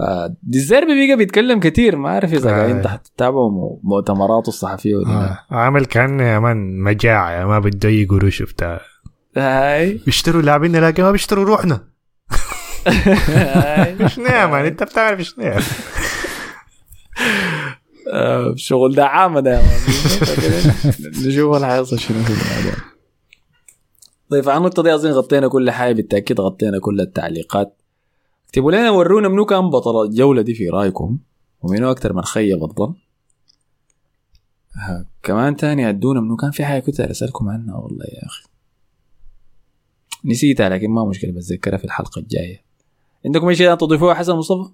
آه 0.00 0.34
ديزيربي 0.42 1.06
بقى 1.06 1.16
بيتكلم 1.16 1.60
كتير. 1.60 1.96
ما 1.96 2.10
عارف 2.10 2.32
إذا 2.34 2.50
آه. 2.50 2.52
قاعدين 2.52 2.82
تحت 2.82 3.06
تتابعوا 3.06 3.78
مؤتمراته 3.82 4.48
الصحفية 4.48 4.94
ولا 4.96 5.04
لا. 5.04 5.12
آه. 5.12 5.38
عامل 5.50 5.84
كأن 5.84 6.20
يا 6.20 6.38
مان 6.38 6.78
مجاعة 6.80 7.46
ما 7.46 7.58
بده 7.58 7.88
اي 7.88 8.04
قروش 8.04 8.42
بتاع 8.42 8.80
هاي. 9.36 10.00
بيشتروا 10.06 10.42
لاعبين 10.42 10.76
لكن 10.76 11.02
ما 11.02 11.10
بيشتروا 11.12 11.44
روحنا. 11.44 11.80
شنو 14.06 14.26
يا 14.26 14.46
مان 14.46 14.64
أنت 14.64 14.82
بتعرف 14.82 15.20
شنو 15.20 15.44
آه، 15.44 15.60
شغل 18.54 18.94
دعامة 18.94 19.38
يا 19.38 19.62
مان. 19.62 19.80
نشوف 21.26 21.56
اللي 21.56 21.66
حيصل 21.66 21.98
شنو 21.98 22.22
في 22.22 22.30
الموضوع 22.30 22.82
طيب 24.30 24.48
عن 24.48 24.56
النقطة 24.56 24.82
دي 24.82 24.94
أظن 24.94 25.10
غطينا 25.10 25.48
كل 25.48 25.70
حاجة 25.70 25.92
بالتأكيد 25.94 26.40
غطينا 26.40 26.78
كل 26.78 27.00
التعليقات 27.00 27.76
اكتبوا 28.46 28.72
لنا 28.72 28.90
ورونا 28.90 29.28
منو 29.28 29.44
كان 29.44 29.70
بطل 29.70 30.04
الجولة 30.04 30.42
دي 30.42 30.54
في 30.54 30.68
رأيكم 30.68 31.18
ومنو 31.62 31.90
أكتر 31.90 32.12
من 32.12 32.22
خيب 32.22 32.64
الظن 32.64 32.94
آه، 34.76 35.06
كمان 35.22 35.56
تاني 35.56 35.88
ادونا 35.88 36.20
منو 36.20 36.36
كان 36.36 36.50
في 36.50 36.64
حاجة 36.64 36.80
كنت 36.80 37.00
أسألكم 37.00 37.48
عنها 37.48 37.76
والله 37.76 38.04
يا 38.04 38.26
أخي 38.26 38.44
نسيتها 40.24 40.68
لكن 40.68 40.90
ما 40.90 41.04
مشكلة 41.04 41.32
بتذكرها 41.32 41.78
في 41.78 41.84
الحلقة 41.84 42.18
الجاية 42.18 42.64
عندكم 43.24 43.48
أي 43.48 43.56
شيء 43.56 43.74
تضيفوه 43.74 44.14
حسن 44.14 44.34
مصطفى؟ 44.34 44.70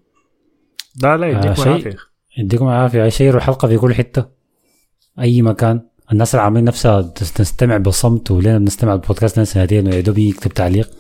لا 1.03 1.17
لا 1.17 1.27
آه، 1.27 1.31
يديك 1.31 1.83
شيء. 1.83 1.97
يديكم 2.39 2.69
العافية. 2.69 3.09
شيروا 3.09 3.37
الحلقة 3.37 3.69
في 3.69 3.79
كل 3.79 3.95
حتة؟ 3.95 4.25
أي 5.21 5.43
مكان. 5.43 5.81
الناس 6.13 6.35
اللي 6.35 6.43
عاملين 6.45 6.65
نفسها 6.65 7.03
تس- 7.03 7.33
تستمع 7.33 7.77
بصمت 7.77 8.31
ولنا 8.31 8.59
بنستمع 8.59 8.93
البودكاست 8.95 9.37
لنا 9.37 9.45
سنتين 9.45 9.89
ويا 9.89 10.01
دوب 10.01 10.19
يكتب 10.19 10.51
تعليق. 10.53 10.91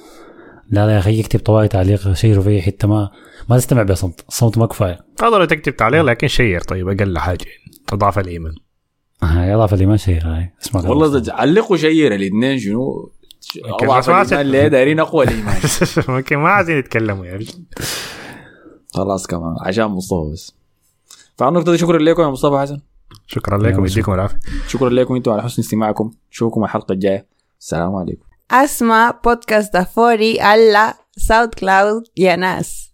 لا 0.70 0.87
لا 0.87 0.93
يا 0.93 0.99
أخي 0.99 1.18
يكتب 1.18 1.41
طوالي 1.41 1.68
تعليق 1.68 2.12
شيروا 2.12 2.43
في 2.45 2.51
أي 2.51 2.62
حتة. 2.62 2.89
ما 2.89 3.11
ما 3.49 3.57
تستمع 3.59 3.83
بصمت 3.83 4.24
الصمت 4.28 4.59
ما 4.59 4.66
كفاية. 4.66 5.01
تقدر 5.16 5.45
تكتب 5.45 5.76
تعليق 5.76 6.03
لكن 6.03 6.28
شير 6.28 6.61
طيب 6.61 6.89
أقل 6.89 7.18
حاجة. 7.18 7.45
تضاعف 7.87 8.18
الايمان 8.18 8.53
آه، 9.22 9.55
اضاف 9.55 9.74
الايمان 9.74 9.97
شير 9.97 10.22
هاي 10.26 10.51
اسمع 10.62 10.80
والله 10.89 11.07
مصطفى. 11.09 11.20
ده 11.26 11.35
علقوا 11.35 11.76
شير 11.76 12.14
الاثنين 12.14 12.59
شنو؟ 12.59 13.12
اضعف 13.64 14.09
الايمان 14.11 14.41
اللي 14.47 14.68
دايرين 14.68 15.01
أقوى 15.01 15.24
الايمان 15.24 15.57
ممكن 16.09 16.37
ما 16.37 16.49
عايزين 16.49 16.78
يتكلموا 16.78 17.26
يا 17.26 17.35
رجل. 17.37 17.64
خلاص 18.95 19.26
كمان. 19.26 19.55
عشان 19.61 19.85
مصطفى 19.85 20.30
بس. 20.33 20.55
فعلى 21.37 21.49
النقطة 21.49 21.72
دي 21.72 21.78
شكرا 21.78 21.99
لكم 21.99 22.22
يا 22.22 22.26
مصطفى 22.26 22.59
حسن. 22.59 22.80
شكرا 23.26 23.59
لكم 23.59 23.87
يديكم 23.87 24.12
العافية. 24.12 24.39
شكرا 24.68 24.89
لكم 24.91 25.14
أنتم 25.14 25.33
على 25.33 25.43
حسن 25.43 25.62
استماعكم. 25.62 26.11
نشوفكم 26.30 26.64
الحلقة 26.64 26.93
الجاية. 26.93 27.26
السلام 27.61 27.95
عليكم. 27.95 28.24
Podcast 29.22 29.72
da 29.72 29.85
Fori 29.85 30.39
alla 30.41 30.95
SoundCloud 31.16 32.03
y 32.14 32.26
a 32.26 32.37
Nas. 32.37 32.91